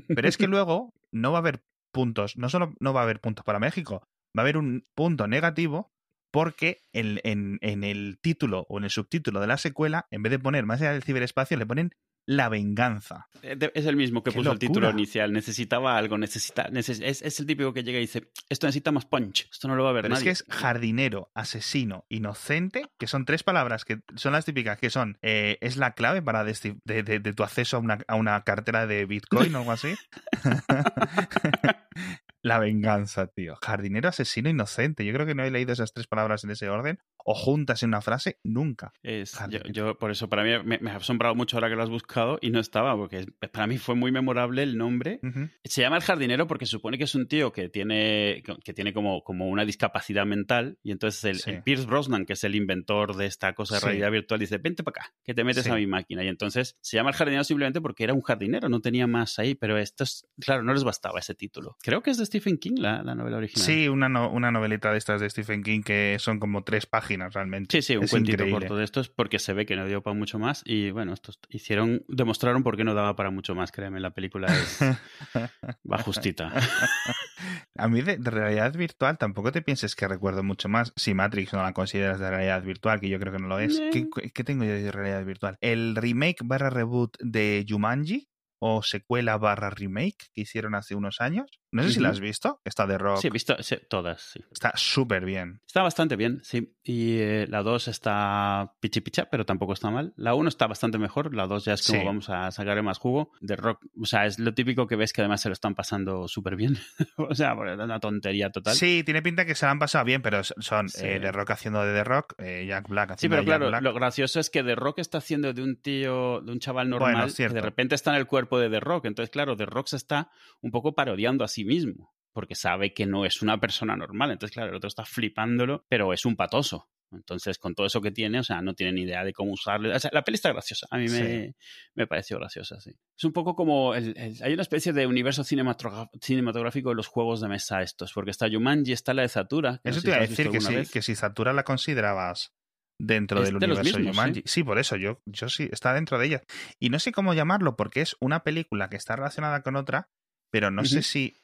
Pero 0.08 0.27
es 0.27 0.38
que 0.38 0.48
luego 0.48 0.94
no 1.13 1.32
va 1.32 1.38
a 1.38 1.42
haber 1.42 1.63
puntos, 1.94 2.36
no 2.38 2.50
solo 2.50 2.74
no 2.82 2.94
va 2.94 3.00
a 3.01 3.04
haber 3.04 3.22
puntos 3.22 3.46
para 3.46 3.60
México, 3.60 4.01
va 4.38 4.42
a 4.42 4.42
haber 4.42 4.58
un 4.58 4.86
punto 4.94 5.27
negativo 5.27 5.94
porque 6.32 6.82
en, 6.92 7.22
en, 7.24 7.60
en 7.62 7.86
el 7.86 8.20
título 8.22 8.65
o 8.68 8.77
en 8.77 8.84
el 8.84 8.89
subtítulo 8.89 9.39
de 9.39 9.48
la 9.48 9.58
secuela, 9.58 10.06
en 10.12 10.22
vez 10.22 10.32
de 10.32 10.39
poner 10.39 10.65
más 10.65 10.82
allá 10.82 10.92
del 10.92 11.04
ciberespacio, 11.04 11.56
le 11.58 11.65
ponen 11.65 11.92
la 12.27 12.50
venganza. 12.50 13.27
Eh, 13.44 13.58
Es 13.75 13.86
el 13.86 13.96
mismo 13.96 14.24
que 14.24 14.32
¡Qué 14.32 14.38
puso 14.38 14.51
el 14.51 14.58
título 14.60 14.89
inicial. 14.89 15.32
Necesitaba 15.32 15.96
algo, 15.98 16.17
necesita, 16.17 16.67
neces- 16.70 17.03
es, 17.03 17.22
es 17.22 17.39
el 17.39 17.46
típico 17.46 17.72
que 17.74 17.84
llega 17.84 18.00
y 18.00 18.01
dice, 18.01 18.32
esto 18.50 18.65
necesita 18.65 18.91
más 18.91 19.05
punch, 19.05 19.48
esto 19.51 19.67
no 19.67 19.75
lo 19.75 19.84
va 19.84 19.91
a 19.91 19.94
ver 19.94 20.01
Pero 20.03 20.15
es 20.15 20.20
nadie. 20.22 20.25
que 20.25 20.32
es 20.32 20.46
jardinero, 20.50 21.29
asesino, 21.36 22.05
inocente, 22.10 22.88
que 22.98 23.05
son 23.08 23.25
tres 23.25 23.44
palabras 23.44 23.86
que 23.86 24.00
son 24.15 24.34
las 24.34 24.46
típicas, 24.46 24.79
que 24.79 24.89
son, 24.89 25.17
eh, 25.22 25.58
es 25.62 25.77
la 25.77 25.91
clave 25.94 26.22
para 26.24 26.44
desti- 26.44 26.79
de, 26.84 27.03
de- 27.03 27.20
de 27.20 27.34
tu 27.34 27.44
acceso 27.44 27.77
a 27.77 27.79
una, 27.79 28.00
a 28.08 28.15
una 28.15 28.41
cartera 28.44 28.88
de 28.88 29.05
Bitcoin 29.05 29.53
o 29.53 29.60
algo 29.60 29.72
así. 29.72 29.94
la 32.41 32.60
venganza, 32.60 33.27
tío. 33.27 33.55
Jardinero, 33.62 34.10
asesino, 34.10 34.50
inocente. 34.50 35.05
Yo 35.05 35.13
creo 35.13 35.25
que 35.25 35.36
no 35.36 35.44
he 35.44 35.51
leído 35.51 35.74
esas 35.74 35.94
tres 35.94 36.08
palabras 36.08 36.44
en 36.44 36.51
ese 36.51 36.70
orden 36.70 37.00
o 37.27 37.34
juntas 37.34 37.82
en 37.82 37.89
una 37.89 38.01
frase 38.01 38.38
nunca. 38.44 38.94
Es- 39.01 39.32
yo, 39.34 39.38
Jardinero. 39.39 39.70
yo, 39.72 39.98
por 39.98 40.12
eso, 40.12 40.29
para 40.29 40.44
mí 40.44 40.51
me, 40.63 40.77
me 40.77 40.91
ha 40.91 40.98
asombrado 40.98 41.34
mucho 41.34 41.58
ahora 41.58 41.70
que 41.70 41.75
lo 41.75 41.82
has 41.82 41.89
buscado 41.89 42.38
y 42.39 42.51
no 42.51 42.60
estaba, 42.60 42.96
porque 42.96 43.25
para 43.51 43.65
mí 43.65 43.77
fue 43.79 43.96
muy 43.96 44.12
memorable 44.12 44.62
el 44.63 44.77
nombre. 44.77 45.20
Se 45.63 45.82
llama 45.82 45.98
el 45.98 46.03
jardinero 46.03 46.46
porque 46.48 46.65
supone 46.67 46.98
que 47.00 47.05
es 47.05 47.15
un 47.15 47.27
tío 47.27 47.51
que 47.51 47.67
tiene, 47.70 48.44
que 48.63 48.74
tiene 48.74 48.94
como, 48.94 49.24
como 49.24 49.48
una 49.50 49.65
discapacidad 49.65 50.25
mental 50.25 50.77
y 50.84 50.91
entonces 50.91 51.24
el, 51.25 51.36
Sí. 51.39 51.50
el 51.51 51.63
Pierce 51.63 51.86
Brosnan, 51.88 52.25
que 52.25 52.34
es 52.34 52.44
el 52.44 52.53
inventor 52.55 53.15
de 53.15 53.25
esta 53.25 53.53
cosa 53.53 53.75
de 53.75 53.79
Sí. 53.82 53.86
realidad 53.88 54.12
virtual, 54.12 54.39
dice, 54.39 54.60
vente 54.60 54.84
para 54.84 55.01
acá, 55.05 55.13
que 55.24 55.34
te 55.34 55.44
metes 55.44 55.63
Sí. 55.63 55.72
a 55.72 55.75
mi 55.75 55.88
máquina. 55.88 56.24
Y 56.24 56.27
entonces 56.27 56.77
se 56.82 56.96
llama 56.98 57.10
el 57.10 57.15
jardinero 57.15 57.44
simplemente 57.44 57.82
porque 57.82 58.03
era 58.03 58.13
un 58.13 58.22
jardinero, 58.22 58.70
no 58.70 58.82
tenía 58.82 59.08
más 59.08 59.39
ahí, 59.39 59.55
pero 59.55 59.79
esto 59.79 60.03
es, 60.03 60.27
claro, 60.39 60.62
no 60.62 60.74
les 60.74 60.84
bastaba 60.84 61.20
ese 61.20 61.34
título. 61.34 61.75
Creo 61.82 62.03
que 62.03 62.12
es 62.12 62.17
de 62.17 62.25
Stephen 62.27 62.58
King 62.60 62.75
la, 62.77 63.01
la 63.01 63.15
novela 63.15 63.38
original. 63.38 63.65
Sí, 63.65 63.88
una, 63.88 64.10
no- 64.10 64.29
una 64.29 64.51
novelita 64.51 64.91
de 64.91 65.00
estas 65.00 65.22
de 65.22 65.29
Stephen 65.29 65.63
King 65.63 65.82
que 65.82 66.17
son 66.20 66.39
como 66.39 66.63
tres 66.63 66.86
páginas 66.86 67.14
realmente. 67.17 67.77
Sí, 67.77 67.81
sí, 67.81 67.98
un 67.98 68.03
Es 68.03 68.12
cuentito 68.12 68.36
increíble. 68.36 68.60
corto 68.60 68.75
de 68.77 68.84
estos 68.84 69.10
porque 69.10 69.39
se 69.39 69.53
ve 69.53 69.65
que 69.65 69.75
no 69.75 69.86
dio 69.88 70.01
para 70.03 70.13
mucho 70.15 70.39
más 70.39 70.62
y 70.65 70.91
bueno, 70.91 71.13
estos 71.13 71.39
hicieron, 71.50 72.03
demostraron 72.07 72.63
por 72.63 72.77
qué 72.77 72.84
no 72.84 72.93
daba 72.93 73.15
para 73.15 73.31
mucho 73.31 73.55
más, 73.55 73.72
créeme, 73.72 74.00
la 74.00 74.12
película 74.12 74.48
es, 74.48 74.79
va 75.91 75.98
justita. 76.00 76.51
A 77.77 77.88
mí 77.88 78.01
de, 78.01 78.17
de 78.17 78.31
realidad 78.31 78.74
virtual 78.74 79.17
tampoco 79.17 79.51
te 79.51 79.62
pienses 79.62 79.95
que 79.95 80.07
recuerdo 80.07 80.43
mucho 80.43 80.69
más. 80.69 80.93
Si 80.95 81.13
Matrix 81.13 81.53
no 81.53 81.62
la 81.62 81.74
consideras 81.74 82.19
de 82.19 82.29
realidad 82.29 82.63
virtual, 82.63 83.00
que 83.00 83.10
yo 83.10 83.19
creo 83.19 83.34
que 83.34 83.39
no 83.39 83.48
lo 83.48 83.60
es. 83.60 83.81
¿Qué, 83.91 84.07
qué 84.34 84.43
tengo 84.43 84.63
yo 84.63 84.72
de 84.72 84.91
realidad 84.91 85.25
virtual? 85.25 85.57
El 85.62 85.95
remake 85.95 86.38
barra 86.43 86.69
reboot 86.69 87.17
de 87.19 87.65
Jumanji 87.67 88.29
o 88.60 88.81
secuela 88.81 89.38
barra 89.38 89.69
remake 89.69 90.27
que 90.34 90.41
hicieron 90.41 90.75
hace 90.75 90.95
unos 90.95 91.19
años. 91.19 91.60
No 91.75 91.84
sé 91.84 91.91
si 91.91 92.00
la 92.00 92.10
has 92.10 92.20
visto. 92.20 92.62
Está 92.65 92.88
de 92.88 92.98
rock. 92.98 93.20
Sí, 93.20 93.27
he 93.27 93.32
visto 93.32 93.55
sí, 93.62 93.75
todas, 93.89 94.22
sí. 94.22 94.39
Está 94.51 94.72
súper 94.75 95.25
bien. 95.25 95.62
Está 95.65 95.82
bastante 95.84 96.15
bien, 96.15 96.39
sí. 96.44 96.74
Y 96.84 97.17
eh, 97.20 97.48
la 97.50 97.63
2 97.63 97.88
está 97.88 98.74
pichi 98.79 99.01
picha, 99.01 99.27
pero 99.29 99.46
tampoco 99.46 99.74
está 99.74 99.89
mal. 99.89 100.13
La 100.15 100.36
1 100.36 100.48
está 100.50 100.67
bastante 100.67 100.98
mejor, 100.98 101.36
la 101.36 101.48
2 101.48 101.65
ya 101.65 101.74
es 101.74 101.86
como 101.86 102.00
Sí. 102.00 102.05
vamos 102.05 102.29
a 102.29 102.51
sacarle 102.51 102.82
más 102.82 102.98
jugo. 103.00 103.32
De 103.41 103.55
rock, 103.55 103.86
o 104.00 104.05
sea, 104.05 104.25
es 104.25 104.39
lo 104.39 104.53
típico 104.53 104.88
que 104.88 104.96
ves 104.96 105.13
que 105.13 105.22
además 105.22 105.41
se 105.41 105.50
lo 105.50 105.53
están 105.53 105.75
pasando 105.75 106.27
súper 106.27 106.55
bien. 106.55 106.77
o 107.17 107.34
sea, 107.36 107.53
bueno, 107.53 107.74
es 107.74 107.79
una 107.79 108.00
tontería 108.00 108.50
total. 108.51 108.75
Sí, 108.75 109.03
tiene 109.03 109.22
pinta 109.22 109.46
que 109.46 109.55
se 109.55 109.65
la 109.65 109.72
han 109.72 109.79
pasado 109.79 110.05
bien, 110.05 110.22
pero 110.22 110.44
son 110.44 110.89
Sí. 110.89 111.05
eh, 111.05 111.20
The 111.20 111.32
Rock 111.32 111.51
haciendo 111.51 111.84
de 111.84 111.94
The 111.94 112.03
Rock, 112.03 112.34
eh, 112.38 112.65
Jack 112.67 112.88
Black 112.88 113.10
Sí, 113.10 113.13
haciendo 113.13 113.36
pero 113.38 113.41
de 113.44 113.48
Jack 113.48 113.58
claro, 113.60 113.70
Black. 113.70 113.84
lo 113.84 113.94
gracioso 113.94 114.39
es 114.39 114.50
que 114.50 114.63
The 114.63 114.75
Rock 114.75 115.00
está 115.00 115.17
haciendo 115.17 115.51
de 115.53 115.62
un 115.63 115.75
tío, 115.82 116.41
de 116.41 116.51
un 116.51 116.60
chaval 116.60 116.88
Bueno, 116.89 117.05
normal, 117.05 117.27
es 117.27 117.36
que 117.36 117.50
de 117.50 117.62
repente 117.62 117.96
está 117.96 118.12
en 118.12 118.17
el 118.17 118.27
cuerpo 118.27 118.60
de 118.60 118.70
The 118.70 118.79
Rock. 118.79 119.05
Entonces, 119.05 119.29
claro, 119.32 119.55
The 119.58 119.65
Rock 119.65 119.88
se 119.88 119.98
está 119.98 120.29
un 120.62 120.72
poco 120.72 120.94
parodiando 120.94 121.44
a 121.44 121.48
sí 121.65 121.75
mismo, 121.75 122.13
porque 122.34 122.55
sabe 122.55 122.93
que 122.93 123.05
no 123.05 123.25
es 123.25 123.41
una 123.41 123.60
persona 123.60 123.95
normal. 123.95 124.31
Entonces, 124.31 124.53
claro, 124.53 124.69
el 124.69 124.75
otro 124.77 124.88
está 124.88 125.05
flipándolo, 125.05 125.86
pero 125.89 126.13
es 126.13 126.25
un 126.25 126.36
patoso. 126.36 126.89
Entonces, 127.12 127.57
con 127.60 127.75
todo 127.75 127.86
eso 127.88 128.01
que 128.01 128.12
tiene, 128.12 128.39
o 128.39 128.43
sea, 128.43 128.62
no 128.62 128.74
tiene 128.74 128.91
ni 128.91 129.01
idea 129.03 129.24
de 129.24 129.31
cómo 129.31 129.53
usarlo. 129.53 129.95
O 129.95 130.00
sea, 130.00 130.10
la 130.12 130.24
peli 130.24 130.36
está 130.36 130.51
graciosa. 130.51 130.88
A 130.89 130.98
mí 130.98 131.07
me, 131.07 131.53
me 131.93 132.07
pareció 132.07 132.38
graciosa, 132.39 132.79
sí. 132.81 132.91
Es 133.17 133.24
un 133.24 133.31
poco 133.31 133.55
como. 133.55 133.93
El, 133.95 134.17
el- 134.17 134.43
hay 134.43 134.53
una 134.53 134.63
especie 134.63 134.91
de 134.91 135.07
universo 135.07 135.43
cinematográfico 135.43 136.89
de 136.89 136.95
los 136.95 137.07
juegos 137.07 137.41
de 137.41 137.48
mesa 137.48 137.81
estos, 137.81 138.12
porque 138.13 138.31
está 138.31 138.50
Jumanji, 138.50 138.91
está 138.91 139.13
la 139.13 139.22
de 139.22 139.29
Zatura. 139.29 139.74
no 139.84 139.91
Eso 139.91 140.01
te 140.01 140.07
iba 140.07 140.17
si 140.17 140.24
a 140.24 140.27
decir 140.27 140.50
que 140.50 140.60
vez. 140.75 140.91
que 140.91 141.01
si 141.01 141.15
Zatura 141.15 141.53
la 141.53 141.63
considerabas 141.63 142.53
dentro 143.00 143.41
Es 143.41 143.45
del 143.50 143.60
de 143.60 143.65
universo 143.67 143.98
mismos, 144.00 144.15
Jumanji. 144.17 144.41
Sí, 144.45 144.63
por 144.63 144.79
eso 144.79 144.95
yo, 144.95 145.22
yo 145.25 145.50
sí, 145.50 145.69
está 145.72 145.93
dentro 145.93 146.17
de 146.17 146.25
ella. 146.27 146.43
Y 146.79 146.89
no 146.89 147.00
sé 147.00 147.12
cómo 147.12 147.34
llamarlo, 147.34 147.75
porque 147.75 148.01
es 148.01 148.15
una 148.19 148.43
película 148.43 148.89
que 148.89 148.97
está 148.97 149.15
relacionada 149.15 149.62
con 149.62 149.75
otra, 149.75 150.10
pero 150.51 150.71
no 150.71 150.84
sé 150.86 151.01
si 151.01 151.38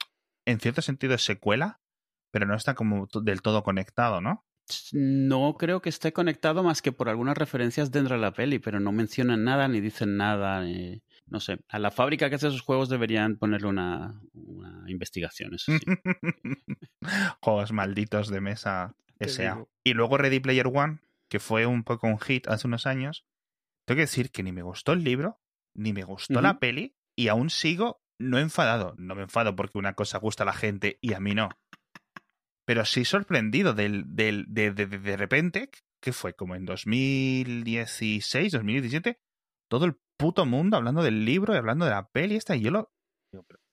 en 0.52 0.60
cierto 0.60 0.82
sentido 0.82 1.16
es 1.16 1.24
secuela, 1.24 1.80
pero 2.32 2.46
no 2.46 2.56
está 2.56 2.74
como 2.76 3.08
del 3.24 3.42
todo 3.42 3.64
conectado, 3.64 4.22
¿no? 4.22 4.46
No 4.94 5.56
creo 5.58 5.82
que 5.82 5.90
esté 5.90 6.14
conectado 6.14 6.64
más 6.64 6.82
que 6.82 6.92
por 6.94 7.10
algunas 7.10 7.38
referencias 7.38 7.92
dentro 7.92 8.16
de 8.16 8.22
la 8.22 8.32
peli, 8.32 8.60
pero 8.60 8.80
no 8.80 8.92
mencionan 8.94 9.44
nada 9.44 9.68
ni 9.68 9.82
dicen 9.82 10.16
nada. 10.16 10.64
ni- 10.64 11.02
No 11.26 11.40
sé, 11.40 11.60
a 11.68 11.80
la 11.80 11.92
fábrica 11.92 12.30
que 12.30 12.36
hace 12.36 12.48
esos 12.48 12.62
juegos 12.62 12.88
deberían 12.88 13.38
ponerle 13.38 13.68
una, 13.68 14.22
una 14.34 14.90
investigación, 14.90 15.56
eso 15.56 15.72
sí. 15.78 15.86
Juegos 17.42 17.72
malditos 17.72 18.30
de 18.30 18.42
mesa 18.42 18.96
S.A. 19.20 19.56
Y 19.84 19.94
luego 19.94 20.18
Ready 20.18 20.40
Player 20.40 20.68
One, 20.68 21.00
que 21.30 21.40
fue 21.40 21.66
un 21.66 21.84
poco 21.84 22.08
un 22.08 22.20
hit 22.20 22.48
hace 22.48 22.68
unos 22.68 22.86
años. 22.86 23.26
Tengo 23.86 23.98
que 23.98 24.02
decir 24.02 24.32
que 24.32 24.44
ni 24.44 24.52
me 24.52 24.62
gustó 24.64 24.94
el 24.94 25.04
libro, 25.04 25.40
ni 25.74 25.94
me 25.94 26.04
gustó 26.04 26.36
la 26.42 26.60
peli, 26.60 26.96
y 27.16 27.28
aún 27.28 27.50
sigo 27.50 28.01
no 28.30 28.40
enfadado. 28.40 28.96
No 28.98 29.16
me 29.16 29.24
enfado 29.24 29.56
porque 29.56 29.78
una 29.78 29.94
cosa 29.94 30.20
gusta 30.20 30.44
a 30.44 30.46
la 30.46 30.54
gente 30.54 30.98
y 31.02 31.14
a 31.14 31.20
mí 31.20 31.36
no. 31.36 31.50
Pero 32.66 32.86
sí 32.86 33.06
sorprendido 33.06 33.74
del, 33.74 34.04
del, 34.16 34.46
de, 34.48 34.72
de, 34.72 34.86
de, 34.86 34.98
de 35.00 35.18
repente, 35.18 35.70
que 36.02 36.14
fue 36.14 36.34
como 36.34 36.56
en 36.56 36.66
2016, 36.66 38.52
2017, 38.52 39.20
todo 39.70 39.86
el 39.86 39.98
puto 40.18 40.46
mundo 40.46 40.78
hablando 40.78 41.04
del 41.04 41.26
libro 41.26 41.54
y 41.54 41.58
hablando 41.58 41.86
de 41.86 41.92
la 41.92 42.10
peli 42.10 42.36
esta, 42.36 42.56
y 42.56 42.62
yo 42.62 42.72
lo... 42.72 42.92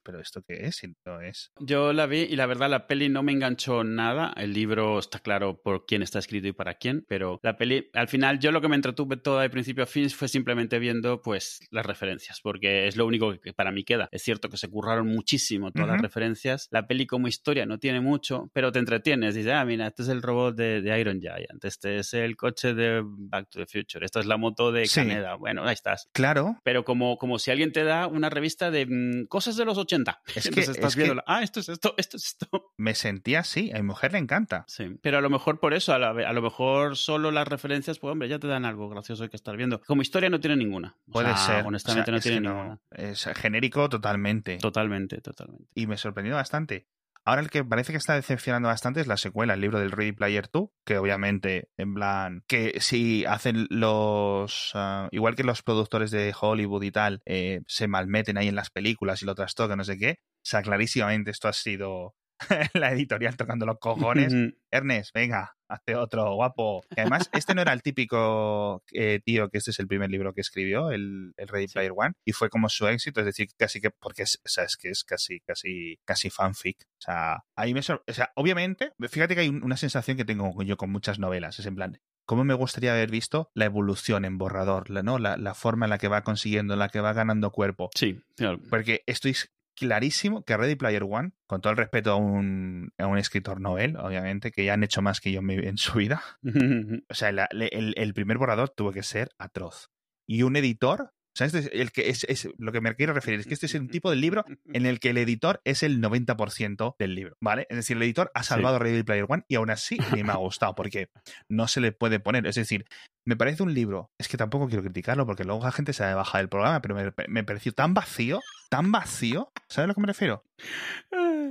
pero 0.03 0.21
¿esto 0.21 0.43
qué 0.47 0.67
es? 0.67 0.77
Si 0.77 0.89
no 1.05 1.21
es... 1.21 1.53
Yo 1.61 1.93
la 1.93 2.07
vi 2.07 2.21
y 2.21 2.37
la 2.37 2.47
verdad 2.47 2.69
la 2.71 2.87
peli 2.87 3.09
no 3.09 3.23
me 3.23 3.33
enganchó 3.33 3.85
nada. 3.85 4.33
El 4.37 4.53
libro 4.53 4.99
está 4.99 5.19
claro 5.19 5.61
por 5.63 5.87
quién 5.87 6.03
está 6.03 6.19
escrito 6.19 6.49
y 6.49 6.53
para 6.53 6.75
quién, 6.75 7.05
pero 7.09 7.41
la 7.43 7.57
peli, 7.57 7.91
al 7.95 8.09
final 8.09 8.39
yo 8.39 8.53
lo 8.53 8.61
que 8.61 8.69
me 8.69 8.77
entretuve 8.77 9.17
toda 9.17 9.43
de 9.43 9.51
principio 9.51 9.85
a 9.85 9.87
fin 9.87 10.09
fue 10.11 10.29
simplemente 10.29 10.79
viendo 10.79 11.21
pues 11.23 11.61
las 11.71 11.85
referencias, 11.87 12.41
porque 12.43 12.87
es 12.89 12.97
lo 12.97 13.07
único 13.07 13.39
que 13.41 13.53
para 13.53 13.73
mí 13.73 13.85
queda. 13.85 14.09
Es 14.13 14.23
cierto 14.23 14.49
que 14.49 14.57
se 14.57 14.69
curraron 14.69 15.07
muchísimo 15.09 15.73
todas 15.73 15.89
las 15.89 15.97
Ujú. 15.97 16.03
referencias. 16.05 16.69
La 16.71 16.87
peli 16.87 17.07
como 17.07 17.29
historia 17.29 17.67
no 17.67 17.79
tiene 17.79 18.01
mucho, 18.01 18.51
pero 18.53 18.73
te 18.73 18.79
entretienes. 18.79 19.35
Dices, 19.35 19.53
ah, 19.53 19.65
mira, 19.65 19.87
este 19.89 20.03
es 20.03 20.09
el 20.09 20.23
robot 20.23 20.57
de, 20.57 20.81
de 20.83 21.01
Iron 21.01 21.21
Giant, 21.21 21.65
este 21.65 21.99
es 21.99 22.15
el 22.15 22.37
coche 22.37 22.75
de 22.75 23.03
Back 23.05 23.51
to 23.51 23.59
the 23.59 23.67
Future, 23.67 24.05
esta 24.05 24.21
es 24.21 24.27
la 24.27 24.37
moto 24.37 24.73
de 24.73 24.87
Sí. 24.87 25.01
Caneda. 25.01 25.35
Bueno, 25.35 25.65
ahí 25.65 25.75
estás 25.75 26.09
Claro, 26.13 26.57
pero 26.65 26.85
como, 26.85 27.19
como 27.19 27.39
si 27.39 27.51
alguien 27.51 27.73
te 27.73 27.85
da 27.85 28.07
una 28.07 28.31
revista 28.31 28.71
de 28.71 28.87
mm, 28.87 29.27
cosas 29.27 29.57
de 29.57 29.65
los 29.65 29.77
80. 29.79 29.98
Es 30.27 30.45
que- 30.45 30.49
Entonces 30.49 30.69
estás 30.77 30.91
es 30.93 30.97
que- 30.97 31.03
viendo, 31.05 31.23
ah, 31.27 31.43
esto 31.43 31.61
es 31.61 31.69
esto, 31.69 31.95
esto 31.97 32.17
es 32.17 32.27
esto. 32.27 32.47
me 32.77 32.95
sentí 32.95 33.35
así, 33.35 33.71
a 33.73 33.77
mi 33.77 33.83
mujer 33.83 34.13
le 34.13 34.19
encanta. 34.19 34.65
Sí, 34.69 34.99
pero 35.03 35.19
a 35.19 35.21
lo 35.21 35.31
mejor 35.31 35.61
por 35.61 35.75
eso, 35.75 35.93
a, 35.93 35.99
la 35.99 36.11
a 36.11 36.33
lo 36.33 36.43
mejor 36.43 36.97
solo 36.97 37.31
las 37.31 37.47
referencias, 37.49 37.99
pues 37.99 38.13
hombre, 38.13 38.29
ya 38.29 38.39
te 38.39 38.47
dan 38.47 38.65
algo 38.65 38.89
gracioso 38.89 39.29
que 39.29 39.37
estar 39.37 39.57
viendo. 39.57 39.81
Como 39.83 40.03
historia 40.03 40.31
no 40.31 40.41
tiene 40.41 40.57
ninguna. 40.57 40.97
O 41.09 41.13
Puede 41.13 41.29
sea, 41.29 41.37
ser. 41.37 41.67
Honestamente 41.67 42.11
O 42.11 42.13
sea, 42.13 42.15
no 42.15 42.21
tiene 42.21 42.41
ninguna. 42.49 42.79
Es 42.91 43.25
genérico 43.37 43.89
totalmente. 43.89 44.59
Totalmente, 44.59 45.21
totalmente. 45.21 45.65
y 45.75 45.87
me 45.87 45.97
sorprendió 45.97 46.35
bastante. 46.35 46.87
Ahora 47.25 47.43
el 47.43 47.51
que 47.51 47.65
parece 47.65 47.93
que 47.93 47.99
está 47.99 48.15
decepcionando 48.15 48.69
bastante 48.69 49.01
es 49.01 49.07
la 49.07 49.17
secuela, 49.17 49.55
el 49.55 49.61
libro 49.61 49.79
del 49.79 49.91
Ready 49.91 50.13
Player 50.13 50.49
2, 50.51 50.71
que 50.85 50.97
obviamente, 50.99 51.69
en 51.77 51.95
plan, 51.95 52.43
que 52.49 52.81
si 52.81 53.25
hacen 53.27 53.67
los... 53.71 54.71
ah, 54.75 55.09
igual 55.11 55.35
que 55.35 55.45
los 55.45 55.63
productores 55.63 56.11
de 56.11 56.35
Hollywood 56.39 56.83
y 56.83 56.91
tal, 56.91 57.21
eh, 57.27 57.61
se 57.67 57.87
malmeten 57.87 58.39
ahí 58.39 58.49
en 58.49 58.55
las 58.55 58.71
películas 58.71 59.23
y 59.23 59.27
lo 59.27 59.35
trastocan, 59.35 59.79
no 59.79 59.85
sé 59.85 59.99
qué, 59.99 60.21
o 60.21 60.45
sea, 60.45 60.63
clarísimamente 60.63 61.31
esto 61.31 61.49
ha 61.49 61.53
sido 61.53 62.15
la 62.75 62.93
editorial 62.93 63.37
tocando 63.37 63.67
los 63.67 63.79
cojones. 63.79 64.35
Ernest, 64.71 65.13
venga, 65.13 65.58
hazte 65.69 65.95
otro 65.97 66.35
guapo. 66.35 66.83
Y 66.97 67.01
además, 67.01 67.29
este 67.33 67.55
no 67.55 67.63
era 67.63 67.73
el 67.73 67.83
típico 67.83 68.83
eh, 68.93 69.21
tío 69.25 69.49
que 69.51 69.59
este 69.59 69.71
es 69.71 69.79
el 69.79 69.87
primer 69.87 70.11
libro 70.11 70.33
que 70.35 70.41
escribió, 70.41 70.91
el, 70.91 71.33
el 71.37 71.49
Ready 71.49 71.69
Sí. 71.69 71.75
Player 71.75 71.93
One, 71.95 72.15
y 72.25 72.33
fue 72.33 72.49
como 72.51 72.69
su 72.69 72.87
éxito, 72.87 73.21
es 73.21 73.27
decir, 73.27 73.49
casi 73.57 73.81
que, 73.81 73.91
porque 73.91 74.23
es, 74.23 74.41
o 74.45 74.49
sea, 74.49 74.65
es 74.65 74.77
que 74.77 74.91
es 74.91 75.05
casi, 75.05 75.41
casi, 75.41 75.99
casi 76.05 76.31
fanfic. 76.31 76.79
O 76.83 77.01
sea, 77.01 77.45
ahí 77.57 77.75
me 77.75 77.83
sor- 77.83 78.03
o 78.09 78.13
sea, 78.13 78.33
obviamente, 78.35 78.93
fíjate 79.09 79.35
que 79.35 79.43
hay 79.43 79.49
un- 79.49 79.63
una 79.63 79.77
sensación 79.77 80.17
que 80.17 80.25
tengo 80.25 80.63
yo 80.63 80.77
con 80.77 80.91
muchas 80.91 81.19
novelas, 81.19 81.59
es 81.59 81.67
en 81.67 81.75
plan, 81.75 82.01
¿cómo 82.25 82.45
me 82.45 82.55
gustaría 82.55 82.93
haber 82.93 83.11
visto 83.11 83.51
la 83.55 83.65
evolución 83.67 84.25
en 84.25 84.39
borrador, 84.39 84.91
la, 84.91 85.03
¿no? 85.03 85.19
La, 85.19 85.37
la 85.37 85.55
forma 85.55 85.87
en 85.87 85.91
la 85.91 85.99
que 85.99 86.09
va 86.09 86.23
consiguiendo, 86.25 86.75
en 86.75 86.81
la 86.81 86.89
que 86.89 87.01
va 87.01 87.13
ganando 87.13 87.51
cuerpo? 87.53 87.91
Sí, 87.95 88.21
claro. 88.37 88.61
Porque 88.71 89.03
estoy 89.07 89.35
clarísimo 89.79 90.43
que 90.45 90.57
Ready 90.57 90.77
Player 90.77 91.05
One, 91.09 91.33
con 91.47 91.61
todo 91.61 91.71
el 91.71 91.77
respeto 91.77 92.13
a 92.13 92.17
un, 92.17 92.93
a 92.99 93.07
un 93.07 93.19
escritor 93.19 93.61
novel, 93.61 93.97
obviamente, 93.97 94.51
que 94.51 94.65
ya 94.65 94.75
han 94.75 94.85
hecho 94.85 95.03
más 95.03 95.21
que 95.21 95.33
yo 95.33 95.41
en 95.41 95.79
su 95.79 95.99
vida, 95.99 96.23
o 97.09 97.15
sea, 97.15 97.33
la- 97.33 97.49
el, 97.53 97.95
el 97.97 98.15
primer 98.15 98.39
borrador 98.39 98.71
tuvo 98.71 98.93
que 98.93 99.03
ser 99.03 99.31
atroz. 99.39 99.91
Y 100.27 100.43
un 100.43 100.57
editor, 100.57 101.01
o 101.03 101.11
sea, 101.35 101.47
este 101.47 101.59
es 101.61 101.71
el 101.73 101.93
que 101.93 102.11
es, 102.11 102.25
es 102.25 102.49
lo 102.59 102.73
que 102.73 102.81
me 102.81 102.95
quiero 102.97 103.13
referir 103.15 103.41
es 103.41 103.47
que 103.47 103.55
este 103.55 103.67
es 103.67 103.75
un 103.75 103.89
tipo 103.89 104.11
de 104.11 104.17
libro 104.17 104.45
en 104.73 104.85
el 104.87 104.99
que 105.01 105.11
el 105.11 105.19
editor 105.19 105.61
es 105.65 105.83
el 105.83 106.01
90% 106.03 106.97
del 106.99 107.15
libro, 107.15 107.37
¿vale? 107.41 107.67
Es 107.71 107.77
decir, 107.77 107.97
el 107.97 108.03
editor 108.03 108.31
ha 108.35 108.43
salvado 108.43 108.79
Ready 108.79 109.03
Player 109.05 109.27
One 109.29 109.45
y 109.49 109.55
aún 109.55 109.71
así 109.71 109.99
ni 110.15 110.23
me 110.25 110.33
ha 110.33 110.37
gustado 110.37 110.75
porque 110.75 111.09
no 111.49 111.69
se 111.69 111.81
le 111.81 111.93
puede 111.93 112.21
poner. 112.21 112.47
Es 112.47 112.57
decir, 112.57 112.85
me 113.29 113.37
parece 113.37 113.63
un 113.63 113.75
libro, 113.75 114.11
es 114.17 114.27
que 114.27 114.39
tampoco 114.39 114.69
quiero 114.69 114.83
criticarlo 114.83 115.27
porque 115.27 115.45
luego 115.45 115.63
la 115.63 115.71
gente 115.71 115.93
se 115.93 116.03
ha 116.03 116.15
bajado 116.15 116.39
del 116.39 116.49
programa, 116.49 116.81
pero 116.81 116.95
me, 116.95 117.13
me 117.29 117.45
pareció 117.45 117.73
tan 117.73 117.93
vacío, 117.93 118.41
tan 118.71 118.91
vacío, 118.91 119.51
¿sabes 119.69 119.85
a 119.85 119.87
lo 119.89 119.95
que 119.95 120.01
me 120.01 120.07
refiero? 120.07 120.45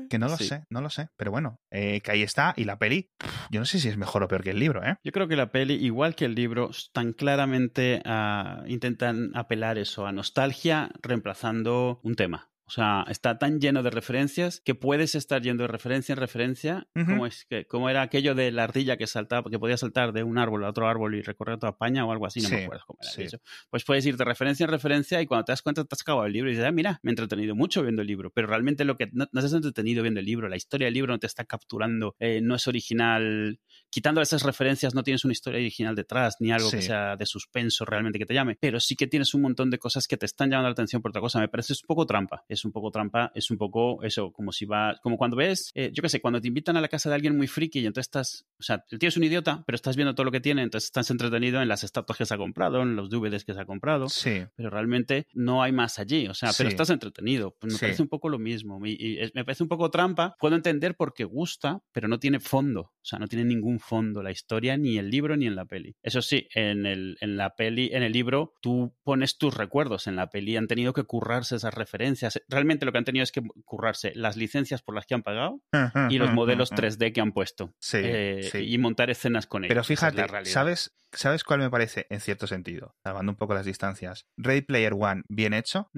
Que 0.09 0.17
no 0.17 0.27
lo 0.27 0.37
Sí. 0.37 0.45
sé, 0.47 0.63
no 0.71 0.81
lo 0.81 0.89
sé. 0.89 1.09
Pero 1.17 1.29
bueno, 1.31 1.59
eh, 1.71 2.01
que 2.01 2.11
ahí 2.11 2.23
está. 2.23 2.53
Y 2.57 2.63
la 2.63 2.79
peli, 2.79 3.11
yo 3.51 3.59
no 3.59 3.65
sé 3.65 3.79
si 3.79 3.89
es 3.89 3.97
mejor 3.97 4.23
o 4.23 4.27
peor 4.27 4.43
que 4.43 4.49
el 4.51 4.59
libro, 4.59 4.83
¿eh? 4.83 4.95
Yo 5.03 5.11
creo 5.11 5.27
que 5.27 5.35
la 5.35 5.51
peli, 5.51 5.73
igual 5.75 6.15
que 6.15 6.25
el 6.25 6.33
libro, 6.33 6.71
tan 6.93 7.13
claramente 7.13 8.01
ah, 8.05 8.63
intentan 8.67 9.31
apelar 9.35 9.77
eso 9.77 10.07
a 10.07 10.11
nostalgia 10.11 10.89
reemplazando 11.03 11.99
un 12.03 12.15
tema. 12.15 12.49
O 12.67 12.71
sea, 12.71 13.05
está 13.07 13.37
tan 13.39 13.61
lleno 13.61 13.81
de 13.81 13.89
referencias 13.89 14.59
que 14.59 14.75
puedes 14.75 15.15
estar 15.15 15.41
yendo 15.41 15.63
de 15.63 15.69
referencia 15.69 16.11
en 16.11 16.19
referencia. 16.19 16.87
Como, 16.93 17.25
es 17.25 17.45
que, 17.45 17.65
como 17.65 17.89
era 17.89 18.01
aquello 18.01 18.35
de 18.35 18.51
la 18.51 18.65
ardilla 18.65 18.97
que 18.97 19.07
saltaba, 19.07 19.49
que 19.49 19.57
podía 19.57 19.77
saltar 19.77 20.11
de 20.11 20.23
un 20.23 20.37
árbol 20.37 20.65
a 20.65 20.69
otro 20.69 20.87
árbol 20.89 21.15
y 21.15 21.21
recorrer 21.21 21.59
toda 21.59 21.71
España 21.71 22.05
o 22.05 22.11
algo 22.11 22.25
así, 22.25 22.41
no 22.41 22.49
Sí, 22.49 22.55
me 22.55 22.65
acuerdo 22.65 22.83
cómo 22.85 22.99
era 23.01 23.11
sí. 23.11 23.23
eso. 23.23 23.37
Pues 23.69 23.85
puedes 23.85 24.05
ir 24.05 24.17
de 24.17 24.25
referencia 24.25 24.65
en 24.65 24.71
referencia 24.71 25.21
y 25.21 25.27
cuando 25.27 25.45
te 25.45 25.53
das 25.53 25.61
cuenta 25.61 25.85
te 25.85 25.95
has 25.95 26.01
acabado 26.01 26.27
el 26.27 26.33
libro 26.33 26.49
y 26.49 26.53
dices, 26.53 26.67
ah, 26.67 26.71
mira, 26.73 26.99
me 27.03 27.11
he 27.11 27.13
entretenido 27.13 27.55
mucho 27.55 27.83
viendo 27.83 28.01
el 28.01 28.07
libro. 28.07 28.31
Pero 28.31 28.47
realmente 28.47 28.83
lo 28.83 28.97
que 28.97 29.07
no, 29.13 29.27
no 29.31 29.39
estás 29.39 29.53
entretenido 29.53 30.03
viendo 30.03 30.19
el 30.19 30.25
libro, 30.25 30.49
la 30.49 30.57
historia 30.57 30.87
del 30.87 30.93
libro 30.93 31.13
no 31.13 31.19
te 31.19 31.27
está 31.27 31.45
capturando, 31.45 32.17
eh, 32.19 32.41
no 32.41 32.55
es 32.55 32.67
original. 32.67 33.61
Quitando 33.89 34.21
esas 34.21 34.43
referencias, 34.43 34.93
no 34.93 35.03
tienes 35.03 35.23
una 35.23 35.31
historia 35.31 35.59
original 35.59 35.95
detrás, 35.95 36.35
ni 36.41 36.51
algo 36.51 36.69
que 36.69 36.81
sea 36.81 37.15
de 37.15 37.25
suspenso 37.25 37.85
realmente 37.85 38.19
que 38.19 38.25
te 38.25 38.33
llame. 38.33 38.57
Pero 38.59 38.81
sí 38.81 38.97
que 38.97 39.07
tienes 39.07 39.33
un 39.33 39.41
montón 39.41 39.69
de 39.69 39.79
cosas 39.79 40.05
que 40.05 40.17
te 40.17 40.25
están 40.25 40.49
llamando 40.49 40.67
la 40.67 40.73
atención 40.73 41.01
por 41.01 41.11
otra 41.11 41.21
cosa. 41.21 41.39
Me 41.39 41.47
parece 41.47 41.71
un 41.71 41.87
poco 41.87 42.05
trampa. 42.05 42.43
Es 42.57 42.65
un 42.65 42.71
poco 42.71 42.89
trampa, 42.91 43.31
es 43.35 43.51
un 43.51 43.57
poco 43.57 44.01
eso, 44.03 44.31
como 44.31 44.51
si 44.51 44.65
va, 44.65 44.97
como 45.03 45.15
cuando 45.17 45.37
ves, 45.37 45.71
eh, 45.75 45.91
yo 45.93 46.01
qué 46.01 46.09
sé, 46.09 46.19
cuando 46.21 46.41
te 46.41 46.47
invitan 46.47 46.75
a 46.75 46.81
la 46.81 46.87
casa 46.87 47.07
de 47.09 47.15
alguien 47.15 47.37
muy 47.37 47.47
friki 47.47 47.79
y 47.79 47.85
entonces 47.85 48.07
estás, 48.07 48.45
o 48.59 48.63
sea, 48.63 48.83
el 48.89 48.99
tío 48.99 49.09
es 49.09 49.17
un 49.17 49.23
idiota, 49.23 49.63
pero 49.65 49.75
estás 49.75 49.95
viendo 49.95 50.15
todo 50.15 50.25
lo 50.25 50.31
que 50.31 50.39
tiene, 50.39 50.63
entonces 50.63 50.87
estás 50.87 51.09
entretenido 51.11 51.61
en 51.61 51.67
las 51.67 51.83
estatuas 51.83 52.17
que 52.17 52.25
se 52.25 52.33
ha 52.33 52.37
comprado, 52.37 52.81
en 52.81 52.95
los 52.95 53.09
DVDs 53.09 53.45
que 53.45 53.53
se 53.53 53.59
ha 53.61 53.65
comprado 53.65 54.09
Sí. 54.09 54.41
pero 54.55 54.69
realmente 54.69 55.27
no 55.33 55.61
hay 55.63 55.71
más 55.71 55.99
allí. 55.99 56.27
O 56.27 56.33
sea, 56.33 56.49
pero 56.57 56.69
estás 56.69 56.89
entretenido. 56.89 57.55
Pues 57.59 57.73
me 57.73 57.77
Sí. 57.79 57.85
parece 57.85 58.01
un 58.01 58.07
poco 58.09 58.29
lo 58.29 58.39
mismo. 58.39 58.83
Y, 58.85 58.97
y 58.99 59.19
es- 59.19 59.35
me 59.35 59.45
parece 59.45 59.63
un 59.63 59.69
poco 59.69 59.89
trampa. 59.91 60.35
Puedo 60.39 60.55
entender 60.55 60.95
porque 60.95 61.23
gusta, 61.25 61.81
pero 61.91 62.07
no 62.07 62.19
tiene 62.19 62.39
fondo. 62.39 62.81
O 62.81 63.05
sea, 63.09 63.19
no 63.19 63.27
tiene 63.27 63.45
ningún 63.45 63.79
fondo 63.79 64.23
la 64.23 64.31
historia, 64.31 64.77
ni 64.77 64.97
el 64.97 65.09
libro, 65.09 65.37
ni 65.37 65.45
en 65.47 65.55
la 65.55 65.65
peli. 65.65 65.95
Eso 66.01 66.21
sí, 66.21 66.47
en, 66.55 66.85
el, 66.85 67.17
en 67.21 67.37
la 67.37 67.55
peli, 67.55 67.89
en 67.93 68.03
el 68.03 68.11
libro, 68.11 68.53
tú 68.61 68.93
pones 69.03 69.37
tus 69.37 69.53
recuerdos. 69.55 70.07
En 70.07 70.15
la 70.15 70.29
peli 70.29 70.57
han 70.57 70.67
tenido 70.67 70.93
que 70.93 71.03
currarse 71.03 71.55
esas 71.55 71.73
referencias. 71.73 72.41
Realmente 72.49 72.85
lo 72.85 72.91
que 72.91 72.97
han 72.97 73.03
tenido 73.05 73.23
es 73.23 73.31
que 73.31 73.41
currarse 73.65 74.11
las 74.15 74.37
licencias 74.37 74.81
por 74.81 74.95
las 74.95 75.05
que 75.05 75.15
han 75.15 75.23
pagado 75.23 75.61
y 76.09 76.17
los 76.17 76.31
modelos 76.33 76.71
3D 76.71 77.13
que 77.13 77.21
han 77.21 77.31
puesto. 77.33 77.73
Sí, 77.79 77.97
Eh, 78.01 78.49
sí. 78.51 78.59
Y 78.59 78.77
montar 78.77 79.09
escenas 79.09 79.47
con 79.47 79.63
ellos. 79.63 79.69
Pero 79.69 79.81
es 79.81 79.87
fíjate. 79.87 80.25
¿sabes, 80.45 80.95
¿sabes 81.11 81.43
cuál 81.43 81.59
me 81.59 81.69
parece 81.69 82.07
en 82.09 82.19
cierto 82.21 82.47
sentido? 82.47 82.95
Salvando 83.03 83.31
un 83.31 83.37
poco 83.37 83.53
las 83.53 83.65
distancias. 83.65 84.27
Ready 84.37 84.61
Player 84.61 84.93
One, 84.97 85.23
bien 85.27 85.53
hecho. 85.53 85.89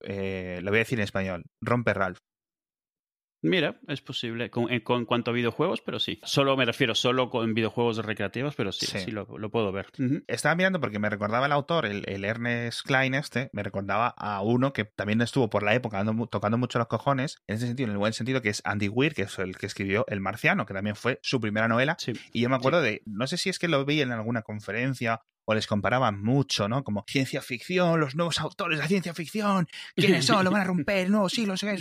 Eh, 0.00 0.60
lo 0.62 0.70
voy 0.70 0.78
a 0.78 0.80
decir 0.80 0.98
en 0.98 1.04
español. 1.04 1.44
Rompe 1.60 1.92
Ralph. 1.94 2.18
Mira, 3.42 3.78
es 3.86 4.00
posible. 4.00 4.50
Con, 4.50 4.70
en, 4.72 4.80
con 4.80 5.04
cuanto 5.04 5.30
a 5.30 5.34
videojuegos, 5.34 5.80
pero 5.80 5.98
sí. 6.00 6.18
Solo 6.24 6.56
me 6.56 6.64
refiero 6.64 6.94
solo 6.94 7.30
con 7.30 7.54
videojuegos 7.54 7.98
recreativos, 7.98 8.54
pero 8.56 8.72
sí, 8.72 8.86
Sí. 8.86 8.98
sí, 9.00 9.10
lo, 9.10 9.26
lo 9.38 9.50
puedo 9.50 9.70
ver. 9.72 9.86
Estaba 10.26 10.54
mirando 10.56 10.80
porque 10.80 10.98
me 10.98 11.10
recordaba 11.10 11.46
el 11.46 11.52
autor, 11.52 11.86
el, 11.86 12.04
el 12.08 12.24
Ernest 12.24 12.86
Klein 12.86 13.14
este, 13.14 13.50
me 13.52 13.62
recordaba 13.62 14.08
a 14.16 14.40
uno 14.42 14.72
que 14.72 14.84
también 14.84 15.20
estuvo 15.20 15.48
por 15.50 15.62
la 15.62 15.74
época 15.74 15.98
dando 15.98 16.12
mu- 16.14 16.26
tocando 16.26 16.58
mucho 16.58 16.78
los 16.78 16.88
cojones, 16.88 17.42
en 17.46 17.56
ese 17.56 17.66
sentido, 17.66 17.86
en 17.88 17.92
el 17.92 17.98
buen 17.98 18.12
sentido, 18.14 18.42
que 18.42 18.48
es 18.48 18.62
Andy 18.64 18.88
Weir, 18.88 19.14
que 19.14 19.22
es 19.22 19.38
el 19.38 19.56
que 19.56 19.66
escribió 19.66 20.04
El 20.08 20.20
Marciano, 20.20 20.66
que 20.66 20.74
también 20.74 20.96
fue 20.96 21.20
su 21.22 21.40
primera 21.40 21.68
novela. 21.68 21.96
Sí. 21.98 22.12
Y 22.32 22.40
yo 22.40 22.48
me 22.48 22.56
acuerdo 22.56 22.80
de, 22.80 23.02
no 23.06 23.26
sé 23.26 23.36
si 23.36 23.48
es 23.50 23.58
que 23.58 23.68
lo 23.68 23.84
vi 23.84 24.00
en 24.00 24.12
alguna 24.12 24.42
conferencia 24.42 25.20
o 25.46 25.54
les 25.54 25.66
comparaban 25.66 26.22
mucho, 26.22 26.68
¿no? 26.68 26.84
Como 26.84 27.04
ciencia 27.08 27.40
ficción, 27.40 27.98
los 27.98 28.14
nuevos 28.14 28.38
autores 28.40 28.78
de 28.78 28.86
ciencia 28.86 29.14
ficción, 29.14 29.66
¿quiénes 29.94 30.26
son? 30.26 30.44
Lo 30.44 30.50
van 30.50 30.62
a 30.62 30.64
romper, 30.64 31.08
nuevo 31.08 31.28
siglo, 31.28 31.54
no 31.54 31.56
sé 31.56 31.78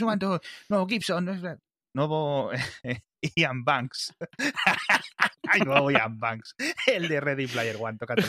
nuevo 0.69 0.88
Gibson, 0.88 1.60
nuevo 1.93 2.51
Ian 3.36 3.63
Banks. 3.63 4.13
Ay, 5.49 5.62
nuevo 5.62 5.89
Ian 5.91 6.19
Banks. 6.19 6.56
El 6.86 7.08
de 7.08 7.19
Ready 7.19 7.47
Player 7.47 7.78
One, 7.80 7.97
tócate 7.97 8.23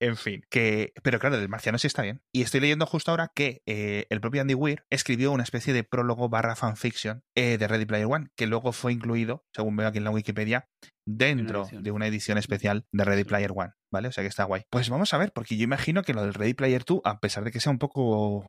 En 0.00 0.16
fin, 0.16 0.42
que. 0.48 0.92
Pero 1.02 1.18
claro, 1.18 1.38
del 1.38 1.48
marciano 1.50 1.78
sí 1.78 1.86
está 1.86 2.02
bien. 2.02 2.22
Y 2.32 2.40
estoy 2.42 2.60
leyendo 2.60 2.86
justo 2.86 3.10
ahora 3.10 3.30
que 3.34 3.62
eh, 3.66 4.06
el 4.08 4.20
propio 4.20 4.40
Andy 4.40 4.54
Weir 4.54 4.84
escribió 4.88 5.30
una 5.30 5.42
especie 5.42 5.74
de 5.74 5.84
prólogo 5.84 6.30
barra 6.30 6.56
fanfiction 6.56 7.22
eh, 7.36 7.58
de 7.58 7.68
Ready 7.68 7.84
Player 7.84 8.06
One, 8.06 8.28
que 8.34 8.46
luego 8.46 8.72
fue 8.72 8.94
incluido, 8.94 9.44
según 9.54 9.76
veo 9.76 9.88
aquí 9.88 9.98
en 9.98 10.04
la 10.04 10.10
Wikipedia, 10.10 10.68
dentro 11.06 11.68
de 11.70 11.90
una 11.90 12.06
edición 12.06 12.38
especial 12.38 12.86
de 12.92 13.04
Ready 13.04 13.24
Player 13.24 13.52
One, 13.54 13.72
¿vale? 13.92 14.08
O 14.08 14.12
sea 14.12 14.24
que 14.24 14.28
está 14.28 14.44
guay. 14.44 14.62
Pues 14.70 14.88
vamos 14.88 15.12
a 15.12 15.18
ver, 15.18 15.32
porque 15.32 15.58
yo 15.58 15.64
imagino 15.64 16.02
que 16.02 16.14
lo 16.14 16.22
del 16.22 16.34
Ready 16.34 16.54
Player 16.54 16.82
2, 16.84 17.02
a 17.04 17.20
pesar 17.20 17.44
de 17.44 17.50
que 17.50 17.60
sea 17.60 17.72
un 17.72 17.78
poco 17.78 18.46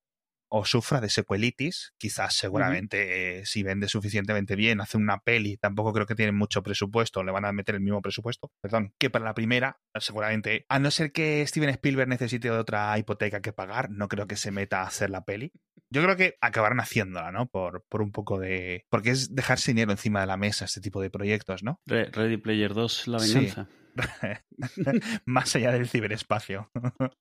o 0.54 0.66
sufra 0.66 1.00
de 1.00 1.10
secuelitis, 1.10 1.94
quizás 1.98 2.36
seguramente 2.36 3.40
eh, 3.40 3.46
si 3.46 3.64
vende 3.64 3.88
suficientemente 3.88 4.56
bien, 4.56 4.82
hace 4.82 4.98
una 4.98 5.20
peli, 5.20 5.56
tampoco 5.58 5.94
creo 5.94 6.06
que 6.06 6.16
tienen 6.16 6.36
mucho 6.36 6.62
presupuesto, 6.62 7.24
le 7.24 7.32
van 7.32 7.46
a 7.46 7.54
meter 7.54 7.76
el 7.76 7.82
mismo 7.82 8.02
presupuesto, 8.02 8.52
perdón, 8.62 8.94
que 8.98 9.10
para 9.10 9.24
la 9.26 9.34
primera, 9.34 9.80
seguramente, 10.00 10.66
a 10.68 10.80
no 10.80 10.92
ser 10.92 11.12
que 11.12 11.46
Steven 11.48 11.70
Spielberg 11.70 12.10
necesite 12.10 12.52
otra 12.52 12.98
hipoteca 12.98 13.42
que 13.42 13.54
pagar, 13.54 13.90
no 13.92 14.08
creo 14.08 14.28
que 14.28 14.36
se 14.36 14.52
meta 14.52 14.82
a 14.82 14.88
hacer 14.88 15.10
la 15.10 15.24
peli. 15.24 15.52
Yo 15.90 16.02
creo 16.04 16.16
que 16.16 16.36
acabarán 16.42 16.80
haciéndola, 16.80 17.32
¿no? 17.32 17.48
Por, 17.48 17.84
por 17.90 18.02
un 18.02 18.12
poco 18.12 18.40
de... 18.40 18.86
Porque 18.90 19.12
es 19.12 19.36
dejarse 19.36 19.72
dinero 19.72 19.92
encima 19.92 20.22
de 20.22 20.28
la 20.28 20.38
mesa 20.38 20.66
este 20.66 20.80
tipo 20.82 21.02
de 21.02 21.10
proyectos, 21.10 21.64
¿no? 21.64 21.82
Re- 21.86 22.10
Ready 22.12 22.38
Player 22.38 22.74
2, 22.74 23.08
la 23.08 23.20
Sí. 23.20 23.54
Más 25.26 25.56
allá 25.56 25.72
del 25.72 25.88
ciberespacio. 25.88 26.70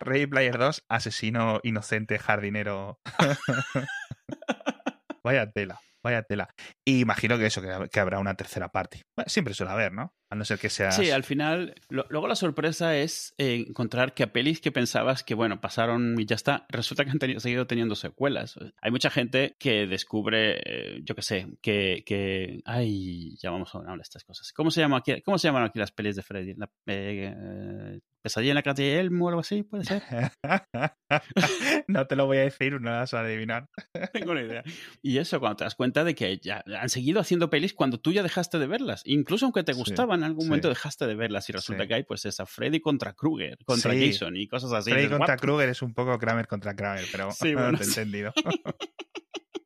Ready 0.00 0.26
Player 0.26 0.58
2, 0.58 0.84
asesino 0.88 1.60
inocente, 1.62 2.18
jardinero. 2.18 3.00
vaya 5.24 5.50
tela, 5.50 5.80
vaya 6.02 6.22
tela. 6.22 6.54
Y 6.84 7.00
imagino 7.00 7.38
que 7.38 7.46
eso, 7.46 7.62
que, 7.62 8.00
habrá 8.00 8.18
una 8.18 8.34
tercera 8.34 8.70
parte. 8.70 9.02
Siempre 9.26 9.54
suele 9.54 9.72
haber, 9.72 9.92
¿no? 9.92 10.14
A 10.32 10.36
no 10.36 10.44
ser 10.44 10.58
que 10.60 10.70
sea. 10.70 10.92
Sí, 10.92 11.10
al 11.10 11.24
final, 11.24 11.74
lo- 11.88 12.06
luego 12.08 12.28
la 12.28 12.36
sorpresa 12.36 12.96
es 12.96 13.34
eh, 13.36 13.64
encontrar 13.68 14.14
que 14.14 14.22
a 14.22 14.32
pelis 14.32 14.60
que 14.60 14.70
pensabas 14.70 15.24
que, 15.24 15.34
bueno, 15.34 15.60
pasaron 15.60 16.14
y 16.20 16.24
ya 16.24 16.36
está, 16.36 16.66
resulta 16.68 17.04
que 17.04 17.10
han 17.10 17.18
tenido- 17.18 17.40
seguido 17.40 17.66
teniendo 17.66 17.96
secuelas. 17.96 18.56
Hay 18.80 18.92
mucha 18.92 19.10
gente 19.10 19.56
que 19.58 19.86
descubre, 19.88 20.60
eh, 20.64 21.00
yo 21.02 21.14
qué 21.16 21.22
sé, 21.22 21.48
que, 21.60 22.04
que... 22.06 22.60
Ay, 22.64 23.34
ya 23.38 23.50
vamos 23.50 23.74
a 23.74 23.78
hablar 23.78 23.96
de 23.96 24.02
estas 24.02 24.22
cosas. 24.22 24.52
¿Cómo 24.52 24.70
se, 24.70 24.80
llama 24.80 24.98
aquí, 24.98 25.20
¿Cómo 25.22 25.36
se 25.36 25.48
llaman 25.48 25.64
aquí 25.64 25.78
las 25.80 25.90
pelis 25.90 26.14
de 26.14 26.22
Freddy? 26.22 26.54
La, 26.54 26.66
eh, 26.86 27.34
eh, 27.36 28.00
¿Pesadilla 28.22 28.50
en 28.52 28.56
la 28.56 28.62
calle 28.62 28.82
de 28.84 29.00
Elmo 29.00 29.24
o 29.24 29.28
algo 29.30 29.40
así? 29.40 29.62
¿Puede 29.62 29.84
ser? 29.84 30.02
no 31.88 32.06
te 32.06 32.16
lo 32.16 32.26
voy 32.26 32.36
a 32.38 32.42
decir, 32.42 32.80
no 32.80 32.90
vas 32.90 33.14
a 33.14 33.20
adivinar. 33.20 33.68
tengo 34.12 34.32
una 34.32 34.42
idea. 34.42 34.62
Y 35.02 35.18
eso, 35.18 35.40
cuando 35.40 35.56
te 35.56 35.64
das 35.64 35.74
cuenta 35.74 36.04
de 36.04 36.14
que 36.14 36.38
ya 36.38 36.62
han 36.78 36.88
seguido 36.90 37.20
haciendo 37.20 37.50
pelis 37.50 37.72
cuando 37.74 37.98
tú 37.98 38.12
ya 38.12 38.22
dejaste 38.22 38.58
de 38.58 38.66
verlas. 38.66 39.02
Incluso 39.06 39.46
aunque 39.46 39.62
te 39.62 39.72
Sí, 39.72 39.78
gustaban, 39.78 40.19
en 40.20 40.24
algún 40.24 40.42
sí. 40.42 40.48
momento 40.48 40.68
dejaste 40.68 41.06
de 41.06 41.14
verlas 41.14 41.48
y 41.48 41.52
resulta 41.52 41.82
Sí. 41.84 41.88
que 41.88 41.94
hay 41.94 42.02
pues 42.04 42.24
esa 42.24 42.46
Freddy 42.46 42.80
contra 42.80 43.12
Krueger, 43.14 43.58
contra 43.64 43.92
Sí. 43.92 44.12
Jason 44.12 44.36
y 44.36 44.46
cosas 44.46 44.72
así. 44.72 44.90
Freddy 44.90 45.08
contra 45.08 45.34
"What?". 45.34 45.40
Krueger 45.40 45.68
es 45.70 45.82
un 45.82 45.94
poco 45.94 46.18
Kramer 46.18 46.46
contra 46.46 46.74
Kramer, 46.76 47.04
pero 47.10 47.30
Sí, 47.32 47.54
bueno, 47.54 47.76
te 47.78 47.84
he 47.84 47.86
entendido. 47.86 48.32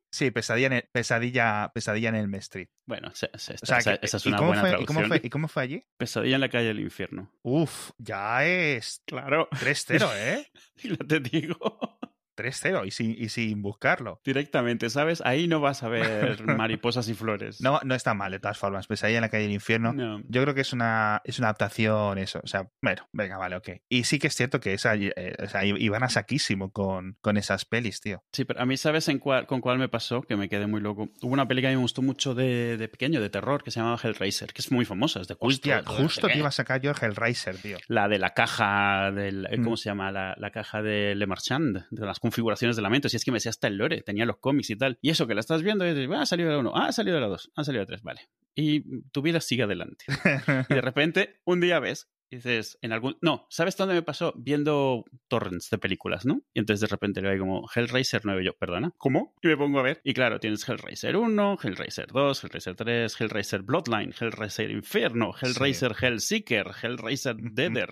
sí, 0.09 0.31
pesadilla 0.31 0.67
en 0.67 0.73
el, 0.73 0.89
pesadilla, 0.91 1.71
pesadilla 1.73 2.09
en 2.09 2.15
el 2.15 2.33
Street. 2.35 2.69
Bueno, 2.85 3.11
se- 3.13 3.29
se- 3.37 3.55
O 3.55 3.65
sea, 3.65 3.77
esa, 3.79 3.97
que- 3.97 4.05
esa 4.05 4.17
es 4.17 4.25
¿y 4.25 4.29
una 4.29 4.41
buena 4.41 4.61
fue- 4.61 4.81
¿y 4.81 4.85
cómo, 4.85 5.01
fue, 5.05 5.21
¿Y 5.23 5.29
cómo 5.29 5.47
fue 5.47 5.63
allí? 5.63 5.83
Pesadilla 5.97 6.35
en 6.35 6.41
la 6.41 6.49
calle 6.49 6.67
del 6.67 6.79
infierno. 6.79 7.31
Uf, 7.43 7.91
ya 7.97 8.45
es 8.45 9.01
Claro. 9.05 9.49
3-0, 9.51 10.09
¿eh? 10.15 10.47
Y 10.83 10.87
lo 10.89 10.97
te 10.97 11.19
digo 11.19 11.99
3-0 12.35 12.85
y 12.85 12.91
sin, 12.91 13.11
y 13.17 13.29
sin 13.29 13.61
buscarlo. 13.61 14.21
directamente, 14.25 14.89
¿sabes? 14.89 15.21
Ahí 15.25 15.47
no 15.47 15.59
vas 15.59 15.83
a 15.83 15.89
ver 15.89 16.43
mariposas 16.45 17.07
y 17.09 17.13
flores. 17.13 17.61
No, 17.61 17.79
no 17.83 17.95
está 17.95 18.13
mal, 18.13 18.31
de 18.31 18.39
todas 18.39 18.57
formas. 18.57 18.87
Pesadilla 18.87 19.17
en 19.17 19.21
la 19.21 19.29
calle 19.29 19.43
del 19.43 19.53
infierno. 19.53 19.93
No. 19.93 20.21
Yo 20.27 20.41
creo 20.43 20.53
que 20.55 20.61
es 20.61 20.73
una, 20.73 21.21
es 21.23 21.39
una 21.39 21.47
adaptación, 21.49 22.17
eso. 22.17 22.39
O 22.43 22.47
sea, 22.47 22.67
bueno, 22.81 23.07
venga, 23.13 23.37
vale, 23.37 23.55
ok. 23.55 23.69
Y 23.89 24.03
sí 24.03 24.19
que 24.19 24.27
es 24.27 24.35
cierto 24.35 24.59
que 24.59 24.73
esa, 24.73 24.95
eh, 24.95 25.35
o 25.43 25.47
sea, 25.47 25.63
iban 25.65 26.03
a 26.03 26.09
saquísimo 26.09 26.71
con, 26.71 27.17
con 27.21 27.37
esas 27.37 27.65
pelis, 27.65 28.01
tío. 28.01 28.23
Sí, 28.31 28.45
pero 28.45 28.61
a 28.61 28.65
mí, 28.65 28.77
¿sabes 28.77 29.07
en 29.07 29.19
cuál, 29.19 29.45
con 29.47 29.61
cuál 29.61 29.77
me 29.79 29.89
pasó? 29.89 30.21
Que 30.21 30.35
me 30.35 30.49
quedé 30.49 30.67
muy 30.67 30.81
loco. 30.81 31.09
Hubo 31.21 31.33
una 31.33 31.47
peli 31.47 31.61
que 31.61 31.67
a 31.67 31.69
mí 31.71 31.75
me 31.75 31.81
gustó 31.81 32.01
mucho 32.01 32.35
de, 32.35 32.77
de 32.77 32.87
pequeño, 32.87 33.21
de 33.21 33.29
terror, 33.29 33.63
que 33.63 33.71
se 33.71 33.79
llamaba 33.79 33.99
Hellraiser, 34.01 34.53
que 34.53 34.61
es 34.61 34.71
muy 34.71 34.85
famosa, 34.85 35.21
es 35.21 35.27
de 35.27 35.35
culto. 35.35 35.55
Hostia, 35.55 35.83
justo 35.85 36.27
te 36.27 36.37
iba 36.37 36.47
a 36.49 36.51
sacar 36.51 36.81
yo 36.81 36.91
el 36.91 36.97
Hellraiser, 37.01 37.57
tío. 37.57 37.77
La 37.87 38.07
de 38.07 38.19
la 38.19 38.31
caja 38.33 39.11
del. 39.11 39.45
eh, 39.49 39.57
¿Cómo 39.57 39.73
Mm. 39.75 39.77
se 39.77 39.89
llama? 39.89 40.11
La, 40.11 40.35
la 40.37 40.51
caja 40.51 40.81
de 40.81 41.15
Le 41.15 41.27
Marchand, 41.27 41.85
de 41.89 42.05
las 42.05 42.19
configuraciones 42.25 42.75
de 42.75 42.81
la 42.81 42.89
mente. 42.89 43.07
Si 43.07 43.17
es 43.17 43.23
que 43.23 43.29
me 43.29 43.35
decía 43.35 43.51
hasta 43.51 43.67
el 43.67 43.77
lore, 43.77 44.01
tenía 44.01 44.25
los 44.25 44.37
cómics 44.37 44.71
y 44.71 44.75
tal. 44.75 44.97
Y 44.99 45.11
eso 45.11 45.27
que 45.27 45.35
la 45.35 45.41
estás 45.41 45.61
viendo 45.61 45.85
y 45.85 45.93
dices, 45.93 46.09
ah, 46.11 46.21
ha 46.21 46.25
salido 46.25 46.49
de 46.49 46.55
la 46.55 46.59
1, 46.61 46.71
ah, 46.73 46.87
ha 46.87 46.91
salido 46.91 47.15
de 47.17 47.21
la 47.21 47.27
2, 47.27 47.51
ha 47.55 47.63
salido 47.63 47.81
de 47.81 47.83
la 47.83 47.97
3, 47.97 48.01
vale. 48.01 48.21
Y 48.55 49.01
tu 49.11 49.21
vida 49.21 49.41
sigue 49.41 49.61
adelante. 49.63 50.05
Y 50.69 50.73
de 50.73 50.81
repente, 50.81 51.39
un 51.45 51.61
día 51.61 51.79
ves 51.79 52.09
dices, 52.29 52.77
en 52.81 52.91
algún... 52.91 53.17
No, 53.21 53.47
¿sabes 53.49 53.75
dónde 53.77 53.95
me 53.95 54.01
pasó? 54.01 54.33
Viendo 54.37 55.05
torrents 55.27 55.69
de 55.69 55.77
películas, 55.77 56.25
¿no? 56.25 56.41
Y 56.53 56.59
entonces 56.59 56.81
de 56.81 56.87
repente 56.87 57.21
le 57.21 57.29
veo 57.29 57.39
como 57.39 57.69
Hellraiser 57.73 58.21
9, 58.23 58.43
yo, 58.43 58.53
perdona, 58.53 58.93
¿cómo? 58.97 59.33
Y 59.41 59.47
me 59.47 59.57
pongo 59.57 59.79
a 59.79 59.83
ver. 59.83 60.01
Y 60.03 60.13
claro, 60.13 60.39
tienes 60.39 60.67
Hellraiser 60.67 61.15
1, 61.15 61.57
Hellraiser 61.61 62.07
2, 62.07 62.43
Hellraiser 62.43 62.75
3, 62.75 63.21
Hellraiser 63.21 63.61
Bloodline, 63.63 64.13
Hellraiser 64.19 64.71
Inferno, 64.71 65.33
Hellraiser 65.39 65.95
Hellseeker, 65.99 66.71
Hellraiser 66.81 67.35
Deader, 67.37 67.89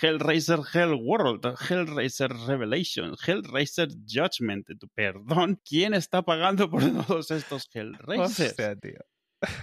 Hellraiser 0.00 0.60
Hellworld, 0.72 1.54
Hellraiser 1.68 2.30
Revelation, 2.46 3.14
Hellraiser 3.26 3.88
Judgment. 4.06 4.68
Perdón, 4.94 5.60
¿quién 5.64 5.94
está 5.94 6.22
pagando 6.22 6.70
por 6.70 6.82
todos 7.06 7.30
estos 7.30 7.68
Hellraisers? 7.74 8.40
Hostia, 8.40 8.76
tío. 8.76 9.00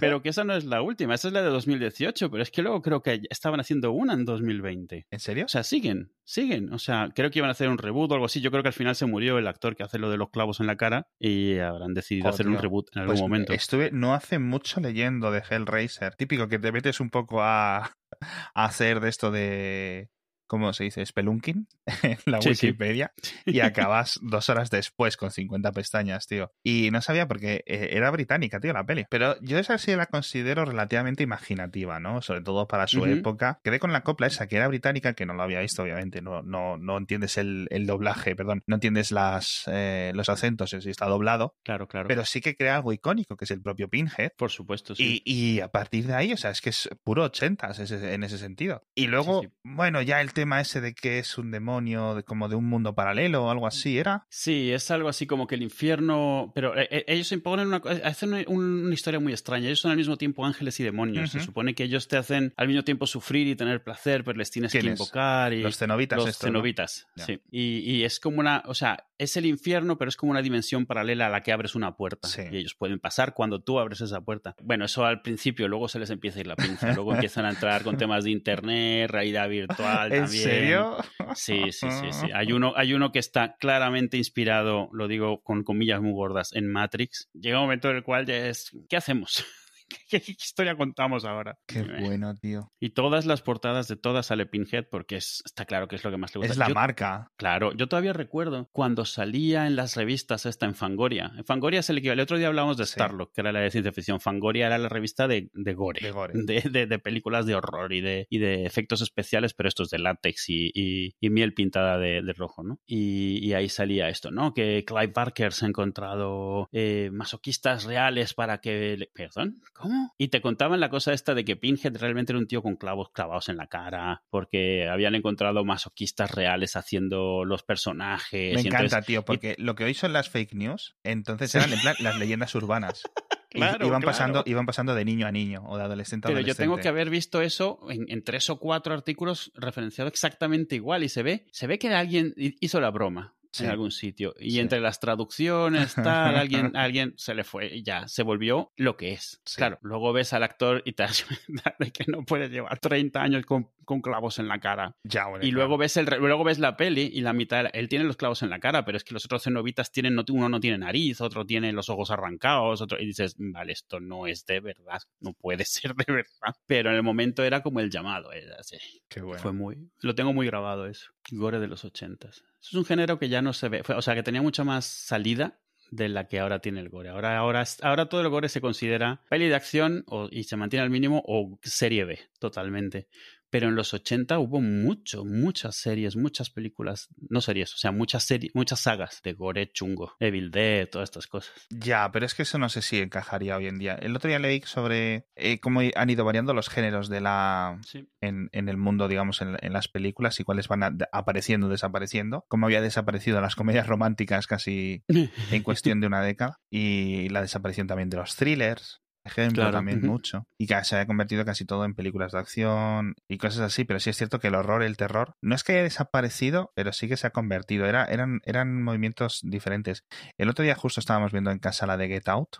Pero 0.00 0.22
que 0.22 0.30
esa 0.30 0.44
no 0.44 0.54
es 0.54 0.64
la 0.64 0.82
última, 0.82 1.14
esa 1.14 1.28
es 1.28 1.34
la 1.34 1.42
de 1.42 1.48
2018, 1.50 2.30
pero 2.30 2.42
es 2.42 2.50
que 2.50 2.62
luego 2.62 2.82
creo 2.82 3.02
que 3.02 3.20
estaban 3.30 3.60
haciendo 3.60 3.92
una 3.92 4.14
en 4.14 4.24
2020. 4.24 5.06
¿En 5.10 5.20
serio? 5.20 5.44
O 5.44 5.48
sea, 5.48 5.62
siguen, 5.62 6.12
siguen. 6.24 6.72
O 6.72 6.78
sea, 6.78 7.10
creo 7.14 7.30
que 7.30 7.38
iban 7.38 7.48
a 7.48 7.52
hacer 7.52 7.68
un 7.68 7.78
reboot 7.78 8.10
o 8.10 8.14
algo 8.14 8.26
así. 8.26 8.40
Yo 8.40 8.50
creo 8.50 8.62
que 8.62 8.68
al 8.68 8.74
final 8.74 8.96
se 8.96 9.06
murió 9.06 9.38
el 9.38 9.46
actor 9.46 9.76
que 9.76 9.82
hace 9.82 9.98
lo 9.98 10.10
de 10.10 10.16
los 10.16 10.30
clavos 10.30 10.60
en 10.60 10.66
la 10.66 10.76
cara 10.76 11.08
y 11.18 11.58
habrán 11.58 11.94
decidido 11.94 12.26
Oh, 12.26 12.30
hacer 12.30 12.48
un 12.48 12.58
reboot 12.58 12.88
en 12.94 13.02
algún 13.02 13.14
Pues 13.14 13.20
momento. 13.20 13.52
Estuve 13.52 13.90
no 13.92 14.14
hace 14.14 14.38
mucho 14.38 14.80
leyendo 14.80 15.30
de 15.30 15.42
Hellraiser. 15.48 16.14
Típico 16.14 16.48
que 16.48 16.58
te 16.58 16.72
metes 16.72 17.00
un 17.00 17.10
poco 17.10 17.42
a, 17.42 17.92
a 18.54 18.64
hacer 18.64 19.00
de 19.00 19.08
esto 19.08 19.30
de. 19.30 20.08
¿Cómo 20.46 20.72
se 20.72 20.84
dice? 20.84 21.04
Spelunking 21.04 21.66
en 22.02 22.18
la 22.26 22.40
Sí, 22.40 22.54
sí. 22.54 22.66
Wikipedia 22.66 23.12
y 23.46 23.60
acabas 23.60 24.18
dos 24.22 24.48
horas 24.48 24.70
después 24.70 25.16
con 25.16 25.30
50 25.30 25.72
pestañas, 25.72 26.26
tío. 26.26 26.52
Y 26.62 26.90
no 26.90 27.00
sabía 27.02 27.26
porque 27.28 27.62
eh, 27.66 27.90
era 27.92 28.10
británica, 28.10 28.60
tío, 28.60 28.72
la 28.72 28.84
peli. 28.84 29.06
Pero 29.10 29.38
yo 29.40 29.58
esa 29.58 29.78
sí 29.78 29.94
la 29.94 30.06
considero 30.06 30.64
relativamente 30.64 31.22
imaginativa, 31.22 32.00
¿no? 32.00 32.22
Sobre 32.22 32.42
todo 32.42 32.66
para 32.66 32.86
su 32.86 33.04
época. 33.06 33.60
Quedé 33.62 33.78
con 33.78 33.92
la 33.92 34.02
copla 34.02 34.26
esa 34.26 34.46
que 34.46 34.56
era 34.56 34.68
británica, 34.68 35.14
que 35.14 35.26
no 35.26 35.34
lo 35.34 35.42
había 35.42 35.60
visto, 35.60 35.82
obviamente. 35.82 36.22
No, 36.22 36.42
no, 36.42 36.76
no 36.76 36.96
entiendes 36.96 37.38
el, 37.38 37.68
el 37.70 37.86
doblaje, 37.86 38.36
perdón. 38.36 38.62
No 38.66 38.76
entiendes 38.76 39.12
las, 39.12 39.64
eh, 39.66 40.12
los 40.14 40.28
acentos 40.28 40.70
si 40.70 40.90
está 40.90 41.06
doblado. 41.06 41.54
Claro, 41.62 41.88
claro. 41.88 42.08
Pero 42.08 42.24
sí 42.24 42.40
que 42.40 42.56
crea 42.56 42.76
algo 42.76 42.92
icónico, 42.92 43.36
que 43.36 43.44
es 43.44 43.50
el 43.50 43.62
propio 43.62 43.88
Pinhead. 43.88 44.32
Por 44.36 44.50
supuesto, 44.50 44.94
sí. 44.94 45.22
Y, 45.24 45.56
y 45.56 45.60
a 45.60 45.68
partir 45.68 46.06
de 46.06 46.14
ahí, 46.14 46.32
o 46.32 46.36
sea, 46.36 46.50
es 46.50 46.60
que 46.60 46.70
es 46.70 46.88
puro 47.04 47.24
ochentas 47.24 47.78
en 47.90 48.22
ese 48.22 48.38
sentido. 48.38 48.82
Y 48.94 49.06
luego, 49.06 49.42
sí. 49.42 49.48
bueno, 49.64 50.02
ya 50.02 50.20
el 50.20 50.32
tema 50.36 50.60
ese 50.60 50.80
de 50.80 50.94
que 50.94 51.18
es 51.18 51.36
un 51.38 51.50
demonio 51.50 52.14
de, 52.14 52.22
como 52.22 52.48
de 52.48 52.54
un 52.54 52.66
mundo 52.66 52.94
paralelo 52.94 53.44
o 53.46 53.50
algo 53.50 53.66
así, 53.66 53.98
¿era? 53.98 54.24
Sí, 54.28 54.70
es 54.70 54.90
algo 54.92 55.08
así 55.08 55.26
como 55.26 55.46
que 55.48 55.56
el 55.56 55.62
infierno. 55.62 56.52
Pero 56.54 56.78
eh, 56.78 56.86
eh, 56.90 57.04
ellos 57.08 57.32
imponen 57.32 57.66
una. 57.68 57.80
co- 57.80 57.88
Hacen 57.88 58.34
una, 58.34 58.44
una 58.48 58.94
historia 58.94 59.18
muy 59.18 59.32
extraña. 59.32 59.66
Ellos 59.66 59.80
son 59.80 59.90
al 59.90 59.96
mismo 59.96 60.16
tiempo 60.16 60.44
ángeles 60.46 60.78
y 60.80 60.84
demonios. 60.84 61.30
Se 61.30 61.40
supone 61.40 61.74
que 61.74 61.82
ellos 61.84 62.06
te 62.08 62.16
hacen 62.16 62.52
al 62.56 62.68
mismo 62.68 62.84
tiempo 62.84 63.06
sufrir 63.06 63.48
y 63.48 63.56
tener 63.56 63.82
placer, 63.82 64.22
pero 64.22 64.38
les 64.38 64.50
tienes 64.50 64.70
que 64.72 64.80
invocar. 64.80 65.52
Y 65.52 65.62
Los 65.62 65.78
cenobitas 65.78 66.18
los 66.18 66.28
estos, 66.28 66.44
¿no? 66.44 66.58
cenobitas, 66.58 67.06
sí. 67.16 67.40
Y, 67.50 67.78
y 67.78 68.04
es 68.04 68.20
como 68.20 68.38
una. 68.40 68.62
O 68.66 68.74
sea, 68.74 69.06
es 69.18 69.36
el 69.38 69.46
infierno, 69.46 69.96
pero 69.96 70.10
es 70.10 70.16
como 70.16 70.30
una 70.32 70.42
dimensión 70.42 70.84
paralela 70.86 71.26
a 71.26 71.30
la 71.30 71.42
que 71.42 71.50
abres 71.52 71.74
una 71.74 71.96
puerta. 71.96 72.28
Sí. 72.28 72.42
Y 72.52 72.58
ellos 72.58 72.74
pueden 72.74 72.98
pasar 73.00 73.32
cuando 73.34 73.60
tú 73.62 73.78
abres 73.80 74.02
esa 74.02 74.20
puerta. 74.20 74.54
Bueno, 74.62 74.84
eso 74.84 75.04
al 75.06 75.22
principio, 75.22 75.68
luego 75.68 75.88
se 75.88 75.98
les 75.98 76.10
empieza 76.10 76.38
a 76.38 76.40
ir 76.40 76.46
la 76.46 76.56
pinza. 76.56 76.92
Luego 76.94 77.14
empiezan 77.14 77.46
a 77.46 77.50
entrar 77.50 77.82
con 77.82 77.96
temas 77.96 78.24
de 78.24 78.30
internet, 78.30 79.10
realidad 79.10 79.48
virtual 79.48 80.12
¿En 80.26 80.42
serio? 80.42 80.96
Sí, 81.34 81.72
sí, 81.72 81.88
sí, 81.90 82.12
sí. 82.12 82.26
Hay 82.32 82.52
uno, 82.52 82.72
hay 82.76 82.94
uno 82.94 83.12
que 83.12 83.18
está 83.18 83.56
claramente 83.58 84.16
inspirado, 84.16 84.88
lo 84.92 85.08
digo 85.08 85.42
con 85.42 85.64
comillas 85.64 86.00
muy 86.00 86.12
gordas, 86.12 86.52
en 86.54 86.70
Matrix. 86.70 87.28
Llega 87.34 87.58
un 87.58 87.64
momento 87.64 87.90
en 87.90 87.96
el 87.96 88.02
cual 88.04 88.26
ya 88.26 88.46
es, 88.46 88.70
¿qué 88.88 88.96
hacemos? 88.96 89.44
¿Qué, 90.10 90.20
qué 90.20 90.32
historia 90.32 90.76
contamos 90.76 91.24
ahora? 91.24 91.58
Qué 91.66 91.80
Eh, 91.80 91.86
bueno, 92.00 92.34
tío. 92.36 92.72
Y 92.80 92.90
todas 92.90 93.26
las 93.26 93.42
portadas 93.42 93.88
de 93.88 93.96
todas 93.96 94.26
sale 94.26 94.46
Pinhead 94.46 94.86
porque 94.90 95.16
es, 95.16 95.42
está 95.44 95.64
claro 95.64 95.88
que 95.88 95.96
es 95.96 96.04
lo 96.04 96.10
que 96.10 96.16
más 96.16 96.34
le 96.34 96.38
gusta. 96.40 96.52
Es 96.52 96.58
la 96.58 96.68
Yo- 96.68 96.74
marca. 96.74 97.30
Claro, 97.36 97.72
yo 97.74 97.88
todavía 97.88 98.12
recuerdo 98.12 98.68
cuando 98.72 99.04
salía 99.04 99.66
en 99.66 99.76
las 99.76 99.96
revistas 99.96 100.46
esta 100.46 100.66
en 100.66 100.74
Fangoria. 100.74 101.32
En 101.36 101.44
Fangoria 101.44 101.80
es 101.80 101.90
el 101.90 101.98
equivalente. 101.98 102.20
El 102.20 102.24
otro 102.24 102.38
día 102.38 102.48
hablábamos 102.48 102.76
de 102.76 102.86
Sí. 102.86 102.92
Starlock, 102.92 103.32
que 103.34 103.40
era 103.40 103.52
la 103.52 103.60
de 103.60 103.70
ciencia 103.70 103.92
ficción. 103.92 104.20
Fangoria 104.20 104.66
era 104.66 104.78
la 104.78 104.88
revista 104.88 105.28
de, 105.28 105.50
de 105.52 105.74
gore. 105.74 106.00
De 106.00 106.10
gore. 106.10 106.32
De, 106.34 106.60
de- 106.62 106.86
de 106.86 106.98
películas 106.98 107.46
de 107.46 107.54
horror 107.54 107.92
y 107.92 108.00
de, 108.00 108.26
y 108.30 108.38
de 108.38 108.64
efectos 108.64 109.02
especiales, 109.02 109.54
pero 109.54 109.68
estos 109.68 109.90
de 109.90 109.98
látex 109.98 110.48
y, 110.48 110.70
y- 110.74 111.14
y 111.20 111.30
miel 111.30 111.54
pintada 111.54 111.98
de, 111.98 112.22
de 112.22 112.32
rojo, 112.32 112.62
¿no? 112.62 112.78
Y, 112.86 113.38
y 113.46 113.54
ahí 113.54 113.68
salía 113.68 114.08
esto, 114.08 114.30
¿no? 114.30 114.54
Que 114.54 114.84
Clive 114.84 115.12
Barker 115.14 115.52
se 115.52 115.64
ha 115.64 115.68
encontrado 115.68 116.68
eh, 116.72 117.10
masoquistas 117.12 117.84
reales 117.84 118.34
para 118.34 118.58
que... 118.60 118.96
le- 118.96 119.10
¿Perdón? 119.14 119.60
¿Cómo? 119.78 120.14
Y 120.18 120.28
te 120.28 120.40
contaban 120.40 120.80
la 120.80 120.88
cosa 120.88 121.12
esta 121.12 121.34
de 121.34 121.44
que 121.44 121.56
Pinhead 121.56 121.96
realmente 121.98 122.32
era 122.32 122.38
un 122.38 122.46
tío 122.46 122.62
con 122.62 122.76
clavos 122.76 123.10
clavados 123.12 123.48
en 123.48 123.56
la 123.56 123.66
cara, 123.66 124.22
porque 124.30 124.88
habían 124.88 125.14
encontrado 125.14 125.64
masoquistas 125.64 126.30
reales 126.30 126.76
haciendo 126.76 127.44
los 127.44 127.62
personajes. 127.62 128.54
Me 128.54 128.62
y 128.62 128.66
encanta, 128.66 128.84
entonces- 128.84 129.06
tío, 129.06 129.24
porque 129.24 129.54
lo 129.58 129.74
que 129.74 129.84
hoy 129.84 129.94
son 129.94 130.12
las 130.12 130.28
fake 130.30 130.54
news, 130.54 130.96
entonces 131.02 131.54
eran 131.54 131.72
en 131.72 131.80
plan 131.80 131.94
las 132.00 132.18
leyendas 132.18 132.54
urbanas. 132.54 133.02
Y 133.48 133.58
Claro, 133.58 133.86
iban, 133.86 134.02
claro. 134.02 134.12
pasando, 134.12 134.42
iban 134.44 134.66
pasando 134.66 134.94
de 134.94 135.04
niño 135.06 135.26
a 135.26 135.32
niño 135.32 135.62
o 135.66 135.78
de 135.78 135.84
adolescente 135.84 136.28
a 136.28 136.34
Pero 136.34 136.40
yo 136.46 136.54
tengo 136.54 136.76
que 136.76 136.88
haber 136.88 137.08
visto 137.08 137.40
eso 137.40 137.78
en, 137.88 138.04
en 138.08 138.22
tres 138.22 138.50
o 138.50 138.58
cuatro 138.58 138.92
artículos 138.92 139.50
referenciado 139.54 140.08
exactamente 140.08 140.74
igual 140.74 141.04
y 141.04 141.08
se 141.08 141.22
ve, 141.22 141.46
se 141.52 141.66
ve 141.66 141.78
que 141.78 141.88
alguien 141.94 142.34
hi- 142.36 142.56
hizo 142.60 142.80
la 142.80 142.90
broma 142.90 143.34
Sí. 143.56 143.64
en 143.64 143.70
algún 143.70 143.90
sitio 143.90 144.34
y 144.38 144.52
Sí. 144.52 144.60
entre 144.60 144.80
las 144.80 145.00
traducciones 145.00 145.94
tal 145.94 146.36
alguien 146.36 146.76
alguien 146.76 147.14
se 147.16 147.34
le 147.34 147.44
fue 147.44 147.66
y 147.76 147.82
ya 147.82 148.06
se 148.08 148.22
volvió 148.22 148.72
lo 148.76 148.96
que 148.96 149.12
es. 149.12 149.40
Sí. 149.44 149.56
Claro, 149.56 149.78
luego 149.82 150.12
ves 150.12 150.32
al 150.32 150.42
actor 150.42 150.82
y 150.84 150.92
te 150.92 151.02
das 151.02 151.24
cuenta 151.46 151.74
de 151.78 151.90
que 151.90 152.04
no 152.08 152.24
puede 152.24 152.48
llevar 152.48 152.78
30 152.78 153.22
años 153.22 153.44
con, 153.46 153.70
con 153.84 154.00
clavos 154.00 154.38
en 154.38 154.48
la 154.48 154.58
cara. 154.60 154.96
Ya, 155.04 155.26
bueno, 155.26 155.44
Y 155.44 155.50
claro. 155.50 155.56
luego 155.66 155.78
ves 155.78 155.96
el 155.96 156.06
luego 156.06 156.44
ves 156.44 156.58
la 156.58 156.76
peli 156.76 157.10
y 157.12 157.20
la 157.20 157.32
mitad 157.32 157.66
él 157.72 157.88
tiene 157.88 158.04
los 158.04 158.16
clavos 158.16 158.42
en 158.42 158.50
la 158.50 158.58
cara, 158.60 158.84
pero 158.84 158.96
es 158.96 159.04
que 159.04 159.14
los 159.14 159.24
otros 159.24 159.42
cenobitas 159.44 159.90
tienen 159.92 160.14
no- 160.14 160.24
uno 160.30 160.48
no 160.48 160.60
tiene 160.60 160.78
nariz, 160.78 161.20
otro 161.20 161.44
tiene 161.46 161.72
los 161.72 161.88
ojos 161.88 162.10
arrancados, 162.10 162.80
otro 162.80 162.98
y 163.00 163.06
dices, 163.06 163.34
vale, 163.38 163.72
esto 163.72 164.00
no 164.00 164.26
es 164.26 164.44
de 164.46 164.60
verdad, 164.60 165.00
no 165.20 165.32
puede 165.32 165.64
ser 165.64 165.94
de 165.94 166.04
verdad. 166.12 166.54
Pero 166.66 166.90
en 166.90 166.96
el 166.96 167.02
momento 167.02 167.42
era 167.44 167.62
como 167.62 167.80
el 167.80 167.90
llamado, 167.90 168.32
era 168.32 168.56
así. 168.58 168.76
Qué 169.08 169.20
bueno. 169.20 169.42
Fue 169.42 169.52
muy 169.52 169.76
lo 170.00 170.14
tengo 170.14 170.32
muy 170.32 170.46
grabado 170.46 170.86
eso. 170.86 171.10
Gore 171.30 171.58
de 171.58 171.66
los 171.66 171.84
ochentas. 171.84 172.44
Es 172.62 172.74
un 172.74 172.84
género 172.84 173.18
que 173.18 173.28
ya 173.28 173.42
no 173.42 173.52
se 173.52 173.68
ve, 173.68 173.82
o 173.86 174.02
sea, 174.02 174.14
que 174.14 174.22
tenía 174.22 174.42
mucha 174.42 174.64
más 174.64 174.84
salida 174.84 175.58
de 175.90 176.08
la 176.08 176.26
que 176.26 176.40
ahora 176.40 176.60
tiene 176.60 176.80
el 176.80 176.88
gore. 176.88 177.10
Ahora, 177.10 177.38
ahora, 177.38 177.64
ahora 177.82 178.08
todo 178.08 178.20
el 178.20 178.28
gore 178.28 178.48
se 178.48 178.60
considera 178.60 179.22
peli 179.28 179.48
de 179.48 179.54
acción 179.54 180.04
y 180.30 180.44
se 180.44 180.56
mantiene 180.56 180.82
al 180.82 180.90
mínimo 180.90 181.22
o 181.26 181.58
serie 181.62 182.04
B, 182.04 182.18
totalmente. 182.38 183.08
Pero 183.56 183.68
en 183.70 183.74
los 183.74 183.94
80 183.94 184.38
hubo 184.38 184.60
mucho, 184.60 185.24
muchas 185.24 185.76
series, 185.76 186.14
muchas 186.14 186.50
películas, 186.50 187.08
no 187.30 187.40
series, 187.40 187.72
o 187.72 187.78
sea, 187.78 187.90
muchas 187.90 188.24
series, 188.24 188.54
muchas 188.54 188.80
sagas 188.80 189.22
de 189.24 189.32
gore 189.32 189.72
chungo, 189.72 190.12
Evil 190.20 190.50
Dead, 190.50 190.86
todas 190.90 191.06
estas 191.08 191.26
cosas. 191.26 191.52
Ya, 191.70 192.10
pero 192.12 192.26
es 192.26 192.34
que 192.34 192.42
eso 192.42 192.58
no 192.58 192.68
sé 192.68 192.82
si 192.82 192.98
encajaría 193.00 193.56
hoy 193.56 193.66
en 193.66 193.78
día. 193.78 193.94
El 193.94 194.14
otro 194.14 194.28
día 194.28 194.38
leí 194.38 194.60
sobre 194.66 195.26
eh, 195.36 195.58
cómo 195.58 195.80
han 195.94 196.10
ido 196.10 196.24
variando 196.26 196.52
los 196.52 196.68
géneros 196.68 197.08
de 197.08 197.22
la 197.22 197.78
Sí. 197.86 198.06
en, 198.20 198.50
en 198.52 198.68
el 198.68 198.76
mundo, 198.76 199.08
digamos, 199.08 199.40
en, 199.40 199.56
en 199.62 199.72
las 199.72 199.88
películas 199.88 200.38
y 200.38 200.44
cuáles 200.44 200.68
van 200.68 200.82
a- 200.82 200.94
apareciendo, 201.12 201.70
desapareciendo. 201.70 202.44
Cómo 202.48 202.66
había 202.66 202.82
desaparecido 202.82 203.40
las 203.40 203.56
comedias 203.56 203.86
románticas 203.86 204.46
casi 204.46 205.02
en 205.50 205.62
cuestión 205.62 206.00
de 206.02 206.08
una 206.08 206.20
década 206.20 206.60
y 206.68 207.30
la 207.30 207.40
desaparición 207.40 207.86
también 207.86 208.10
de 208.10 208.18
los 208.18 208.36
thrillers. 208.36 209.00
Ejemplo 209.26 209.62
Claro, 209.62 209.78
también 209.78 210.00
mucho. 210.06 210.46
Y 210.58 210.66
que 210.66 210.82
se 210.84 210.96
haya 210.96 211.06
convertido 211.06 211.44
casi 211.44 211.64
todo 211.64 211.84
en 211.84 211.94
películas 211.94 212.32
de 212.32 212.38
acción 212.38 213.14
y 213.28 213.38
cosas 213.38 213.60
así. 213.60 213.84
Pero 213.84 214.00
sí 214.00 214.10
es 214.10 214.16
cierto 214.16 214.38
que 214.40 214.48
el 214.48 214.54
horror, 214.54 214.82
el 214.82 214.96
terror, 214.96 215.34
no 215.42 215.54
es 215.54 215.64
que 215.64 215.72
haya 215.72 215.82
desaparecido, 215.82 216.72
pero 216.74 216.92
sí 216.92 217.08
que 217.08 217.16
se 217.16 217.26
ha 217.26 217.30
convertido. 217.30 217.86
Era, 217.86 218.04
eran, 218.04 218.40
eran 218.44 218.82
movimientos 218.82 219.40
diferentes. 219.42 220.04
El 220.38 220.48
otro 220.48 220.62
día 220.64 220.74
justo 220.74 221.00
estábamos 221.00 221.32
viendo 221.32 221.50
en 221.50 221.58
casa 221.58 221.86
la 221.86 221.96
de 221.96 222.08
Get 222.08 222.28
Out, 222.28 222.56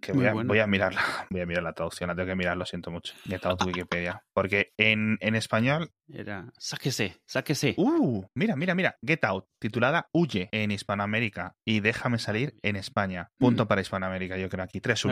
que 0.00 0.12
voy 0.12 0.26
a, 0.26 0.32
bueno. 0.34 0.48
voy 0.48 0.58
a 0.58 0.66
mirarla, 0.66 1.00
voy 1.30 1.40
a 1.40 1.46
mirar 1.46 1.62
la 1.62 1.72
traducción, 1.72 2.08
la 2.08 2.14
tengo 2.14 2.28
que 2.28 2.36
mirar, 2.36 2.56
lo 2.56 2.64
siento 2.66 2.90
mucho. 2.90 3.14
Get 3.24 3.44
Out 3.46 3.64
Wikipedia. 3.64 4.22
Porque 4.34 4.72
en, 4.76 5.18
en 5.20 5.34
español, 5.34 5.90
Era, 6.08 6.52
sáquese, 6.58 7.20
sáquese. 7.26 7.74
uh, 7.76 8.24
mira, 8.34 8.56
mira, 8.56 8.74
mira, 8.74 8.96
Get 9.06 9.24
Out, 9.24 9.46
titulada 9.58 10.08
Huye 10.12 10.48
en 10.52 10.70
Hispanoamérica 10.70 11.54
y 11.66 11.80
Déjame 11.80 12.18
salir 12.18 12.54
en 12.62 12.76
España. 12.76 13.30
Punto 13.38 13.64
Mm. 13.64 13.68
para 13.68 13.80
Hispanoamérica, 13.80 14.36
yo 14.36 14.48
creo 14.48 14.64
aquí. 14.64 14.80
3 14.80 15.04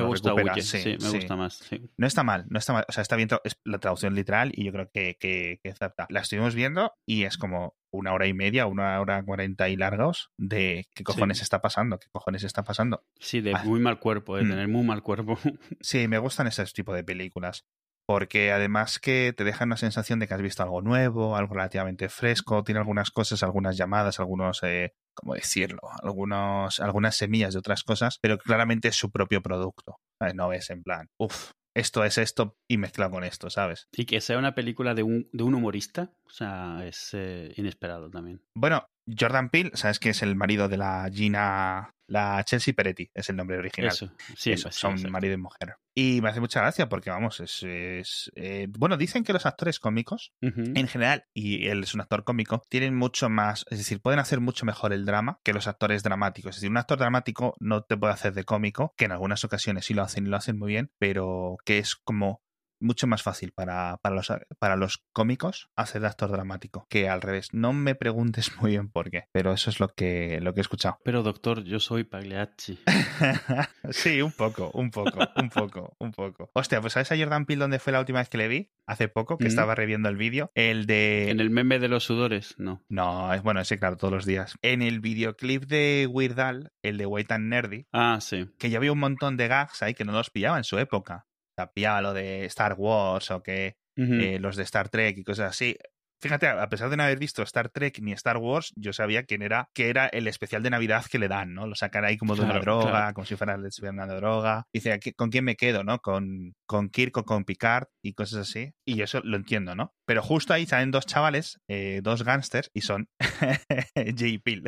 me 0.55 0.55
1 0.55 0.55
gusta 0.55 0.55
recupera. 0.55 0.55
Huye, 0.55 0.63
sí, 0.63 0.79
sí, 0.79 0.91
me 1.05 1.11
sí. 1.11 1.17
gusta 1.17 1.37
más. 1.37 1.55
sí. 1.55 1.91
No 1.97 2.07
está 2.07 2.23
mal, 2.23 2.47
no 2.49 2.59
está 2.59 2.73
mal. 2.73 2.85
O 2.89 2.93
sea, 2.93 3.03
está 3.03 3.17
bien, 3.17 3.29
es 3.45 3.57
la 3.65 3.79
traducción 3.79 4.15
literal 4.15 4.51
y 4.55 4.65
yo 4.65 4.73
creo 4.73 4.91
que, 4.93 5.17
que, 5.21 5.61
que 5.63 5.71
acepta. 5.71 6.07
La 6.11 6.21
estuvimos 6.21 6.55
viendo 6.55 6.93
y 7.07 7.25
es 7.25 7.37
como 7.39 7.75
una 7.93 8.13
hora 8.13 8.27
y 8.27 8.35
media, 8.35 8.67
una 8.67 9.01
hora 9.01 9.23
cuarenta 9.25 9.69
y 9.69 9.77
largos 9.77 10.31
de 10.39 10.87
qué 10.95 11.03
cojones 11.05 11.43
está 11.43 11.61
pasando, 11.61 11.99
qué 11.99 12.07
cojones 12.13 12.45
está 12.45 12.63
pasando. 12.63 13.05
Sí, 13.19 13.41
de 13.41 13.53
Ah. 13.55 13.63
muy 13.65 13.81
mal 13.81 13.99
cuerpo, 13.99 14.37
de 14.37 14.45
Mm. 14.45 14.49
tener 14.51 14.69
muy 14.69 14.85
mal 14.85 15.03
cuerpo. 15.03 15.39
Sí, 15.81 16.07
me 16.09 16.19
gustan 16.19 16.47
ese 16.47 16.65
tipo 16.67 16.95
de 16.95 17.03
películas. 17.05 17.65
Porque 18.07 18.51
además 18.51 18.99
que 18.99 19.33
te 19.37 19.45
dejan 19.45 19.69
una 19.69 19.77
sensación 19.77 20.19
de 20.19 20.27
que 20.27 20.35
has 20.35 20.43
visto 20.43 20.65
algo 20.65 20.83
nuevo, 20.83 21.37
algo 21.37 21.55
relativamente 21.55 22.09
fresco, 22.09 22.65
tiene 22.65 22.81
algunas 22.81 23.13
cosas, 23.13 23.45
algunas 23.45 23.77
llamadas, 23.77 24.19
algunos, 24.19 24.65
eh, 24.65 24.95
¿cómo 25.15 25.35
decirlo? 25.35 25.81
Algunos, 26.03 26.81
algunas 26.81 27.17
semillas 27.17 27.53
de 27.53 27.59
otras 27.59 27.85
cosas, 27.85 28.19
pero 28.21 28.39
claramente 28.39 28.89
es 28.89 28.97
su 28.97 29.11
propio 29.11 29.43
producto. 29.43 29.97
¿sabes? 30.19 30.35
No 30.35 30.49
ves 30.49 30.71
en 30.71 30.83
plan, 30.83 31.09
uff, 31.19 31.53
esto 31.77 32.05
es 32.05 32.19
esto 32.19 32.57
y 32.69 32.79
mezclado 32.79 33.13
con 33.13 33.25
esto, 33.25 33.49
¿sabes? 33.49 33.89
Y 33.93 34.05
que 34.05 34.21
sea 34.21 34.39
una 34.39 34.55
película 34.55 34.95
de 34.95 35.03
un, 35.03 35.29
de 35.33 35.45
un 35.45 35.55
humorista, 35.55 36.13
o 36.25 36.31
sea, 36.31 36.87
es 36.87 37.11
eh, 37.13 37.53
inesperado 37.57 38.11
también. 38.11 38.43
Bueno, 38.57 38.87
Jordan 39.19 39.51
Peele, 39.51 39.71
¿sabes 39.75 39.99
que 39.99 40.11
es 40.11 40.23
el 40.23 40.37
marido 40.37 40.69
de 40.69 40.77
la 40.77 41.09
Gina 41.13 41.95
la 42.11 42.43
Chelsea 42.43 42.75
Peretti 42.75 43.09
es 43.15 43.31
el 43.31 43.37
nombre 43.37 43.57
original. 43.57 43.93
Eso, 43.93 44.13
sí, 44.37 44.51
Eso, 44.51 44.73
son 44.73 45.01
marido 45.13 45.35
y 45.35 45.37
mujer. 45.37 45.77
Y 45.95 46.21
me 46.21 46.31
hace 46.31 46.41
mucha 46.41 46.61
gracia 46.61 46.89
porque, 46.89 47.09
vamos, 47.09 47.39
es. 47.39 47.63
es 47.63 48.33
eh, 48.35 48.67
bueno, 48.69 48.97
dicen 48.97 49.23
que 49.23 49.33
los 49.33 49.47
actores 49.47 49.79
cómicos, 49.79 50.33
en 50.41 50.89
general, 50.89 51.27
y 51.33 51.69
él 51.69 51.85
es 51.85 51.95
un 51.95 52.01
actor 52.01 52.25
cómico, 52.25 52.63
tienen 52.69 52.97
mucho 52.97 53.29
más. 53.29 53.65
Es 53.71 53.79
decir, 53.79 54.01
pueden 54.01 54.19
hacer 54.19 54.41
mucho 54.41 54.67
mejor 54.67 54.93
el 54.93 55.07
drama 55.07 55.39
que 55.45 55.53
los 55.53 55.69
actores 55.69 56.03
dramáticos. 56.03 56.51
Es 56.51 56.57
decir, 56.57 56.71
un 56.71 56.79
actor 56.79 56.99
dramático 56.99 57.57
no 57.61 57.85
te 57.85 57.97
puede 57.97 58.13
hacer 58.13 58.35
de 58.35 58.43
cómico, 58.43 58.93
que 58.97 59.05
en 59.05 59.13
algunas 59.13 59.45
ocasiones 59.45 59.85
sí 59.85 59.95
lo 59.95 60.03
hacen 60.03 60.27
y 60.27 60.31
lo 60.31 60.37
hacen 60.37 60.59
muy 60.59 60.73
bien, 60.73 60.91
pero 60.99 61.59
que 61.65 61.79
es 61.79 61.95
como 61.95 62.43
mucho 62.81 63.07
más 63.07 63.23
fácil 63.23 63.53
para, 63.53 63.99
para, 64.03 64.15
los, 64.15 64.33
para 64.59 64.77
los 64.77 65.05
cómicos 65.13 65.71
hacer 65.77 66.01
de 66.03 66.09
actor 66.09 66.31
dramático 66.31 66.87
que 66.89 67.09
al 67.09 67.23
revés. 67.23 67.49
No 67.53 67.73
me 67.73 67.95
preguntes 67.95 68.51
muy 68.61 68.73
bien 68.73 68.89
por 68.89 69.11
qué, 69.11 69.25
pero 69.33 69.53
eso 69.53 69.71
es 69.71 69.81
lo 69.81 69.89
que, 69.89 70.41
lo 70.41 70.55
que 70.55 70.61
he 70.61 70.63
escuchado. 70.63 70.99
Pero 71.05 71.23
doctor, 71.23 71.65
yo 71.65 71.81
soy 71.81 72.05
Pagliacci. 72.05 72.79
sí, 73.91 74.23
un 74.23 74.33
poco, 74.33 74.71
un 74.75 74.91
poco, 74.91 75.21
un 75.37 75.51
poco, 75.51 75.97
un 75.99 76.13
poco. 76.13 76.51
Hostia, 76.55 76.81
pues 76.81 76.95
¿sabes 76.95 77.13
a 77.13 77.17
Jordan 77.17 77.47
Peele 77.47 77.61
dónde 77.61 77.79
fue 77.79 77.93
la 77.93 78.01
última 78.01 78.21
vez 78.21 78.29
que 78.29 78.39
le 78.39 78.49
vi? 78.49 78.71
Hace 78.87 79.09
poco, 79.09 79.39
que 79.39 79.47
estaba 79.47 79.77
reviendo 79.77 80.09
el 80.09 80.17
vídeo. 80.17 80.51
El 80.55 80.87
de... 80.87 81.31
En 81.31 81.39
el 81.39 81.51
meme 81.51 81.79
de 81.79 81.89
los 81.89 82.03
sudores, 82.03 82.57
no. 82.59 82.85
No, 82.89 83.33
es 83.33 83.41
bueno, 83.43 83.61
ese 83.61 83.79
claro, 83.79 83.97
todos 83.97 84.13
los 84.13 84.27
días. 84.27 84.57
En 84.63 84.83
el 84.83 84.99
videoclip 84.99 85.65
de 85.67 86.09
Weird 86.11 86.41
Al, 86.41 86.73
el 86.83 86.99
de 86.99 87.07
White 87.07 87.35
and 87.35 87.49
Nerdy. 87.49 87.87
Ah, 87.93 88.19
sí. 88.21 88.51
Que 88.59 88.69
ya 88.69 88.79
había 88.79 88.91
un 88.91 88.99
montón 88.99 89.37
de 89.37 89.47
gags 89.47 89.83
ahí 89.83 89.95
que 89.95 90.05
no 90.05 90.11
los 90.11 90.31
pillaba 90.31 90.59
en 90.59 90.65
su 90.65 90.77
época 90.79 91.27
pillaba 91.69 92.03
lo 92.03 92.13
de 92.15 92.45
Star 92.47 92.75
Wars 92.75 93.31
o 93.31 93.43
que 93.43 93.77
eh, 93.97 94.39
los 94.41 94.57
de 94.57 94.63
Star 94.63 94.89
Trek 94.89 95.19
y 95.19 95.25
cosas 95.25 95.51
así. 95.51 95.77
Fíjate, 96.23 96.49
a 96.49 96.69
pesar 96.69 96.91
de 96.91 96.99
no 96.99 97.03
haber 97.03 97.19
visto 97.19 97.43
Star 97.43 97.71
Trek 97.71 97.99
ni 98.01 98.13
Star 98.13 98.37
Wars, 98.37 98.75
yo 98.77 98.93
sabía 98.93 99.25
quién 99.25 99.41
era, 99.41 99.71
que 99.75 99.89
era 99.89 100.07
el 100.07 100.27
especial 100.27 100.63
de 100.63 100.69
Navidad 100.69 101.07
que 101.11 101.19
le 101.19 101.29
dan, 101.29 101.55
¿no? 101.55 101.67
Lo 101.67 101.75
sacan 101.75 102.05
ahí 102.05 102.19
como 102.19 102.37
de 102.37 102.43
una 102.43 102.59
droga, 102.59 103.15
como 103.15 103.25
si 103.25 103.37
fuera 103.37 103.57
una 103.57 104.07
droga. 104.07 104.67
Dice, 104.71 105.01
¿con 105.17 105.31
quién 105.31 105.45
me 105.45 105.57
quedo, 105.57 105.83
no? 105.83 105.99
Con, 106.01 106.53
con 106.67 106.91
Kirk 106.91 107.17
o 107.17 107.25
con 107.25 107.45
Picard 107.45 107.87
y 108.05 108.13
cosas 108.13 108.41
así. 108.41 108.73
Y 108.87 109.01
eso 109.01 109.23
lo 109.25 109.39
entiendo, 109.39 109.75
¿no? 109.75 109.95
Pero 110.07 110.23
justo 110.23 110.53
ahí 110.53 110.67
salen 110.67 110.91
dos 110.91 111.07
chavales, 111.07 111.59
eh, 111.69 112.01
dos 112.03 112.23
gángsters, 112.23 112.71
y 112.75 112.83
son 112.83 113.09
J. 113.95 114.43
Pill. 114.45 114.65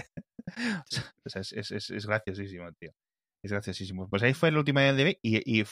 es, 1.27 1.53
es, 1.71 2.07
graciosísimo, 2.07 2.73
tío. 2.73 2.93
Es 3.45 3.53
graciosísimo. 3.53 4.09
Pues 4.09 4.23
ahí 4.23 4.33
fue 4.33 4.49
el 4.49 4.57
último 4.57 4.81
día 4.81 4.95
de 4.95 5.19
y, 5.21 5.61
y 5.61 5.65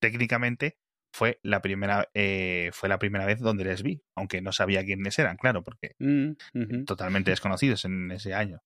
técnicamente 0.00 0.78
fue 1.12 1.40
la 1.42 1.60
primera 1.60 2.08
eh, 2.14 2.70
fue 2.72 2.88
la 2.88 2.98
primera 2.98 3.26
vez 3.26 3.40
donde 3.40 3.64
les 3.64 3.82
vi, 3.82 4.02
aunque 4.14 4.40
no 4.42 4.52
sabía 4.52 4.84
quiénes 4.84 5.18
eran, 5.18 5.36
claro, 5.36 5.62
porque 5.62 5.94
mm, 5.98 6.84
totalmente 6.84 7.30
desconocidos 7.30 7.84
en 7.84 8.10
ese 8.10 8.34
año. 8.34 8.62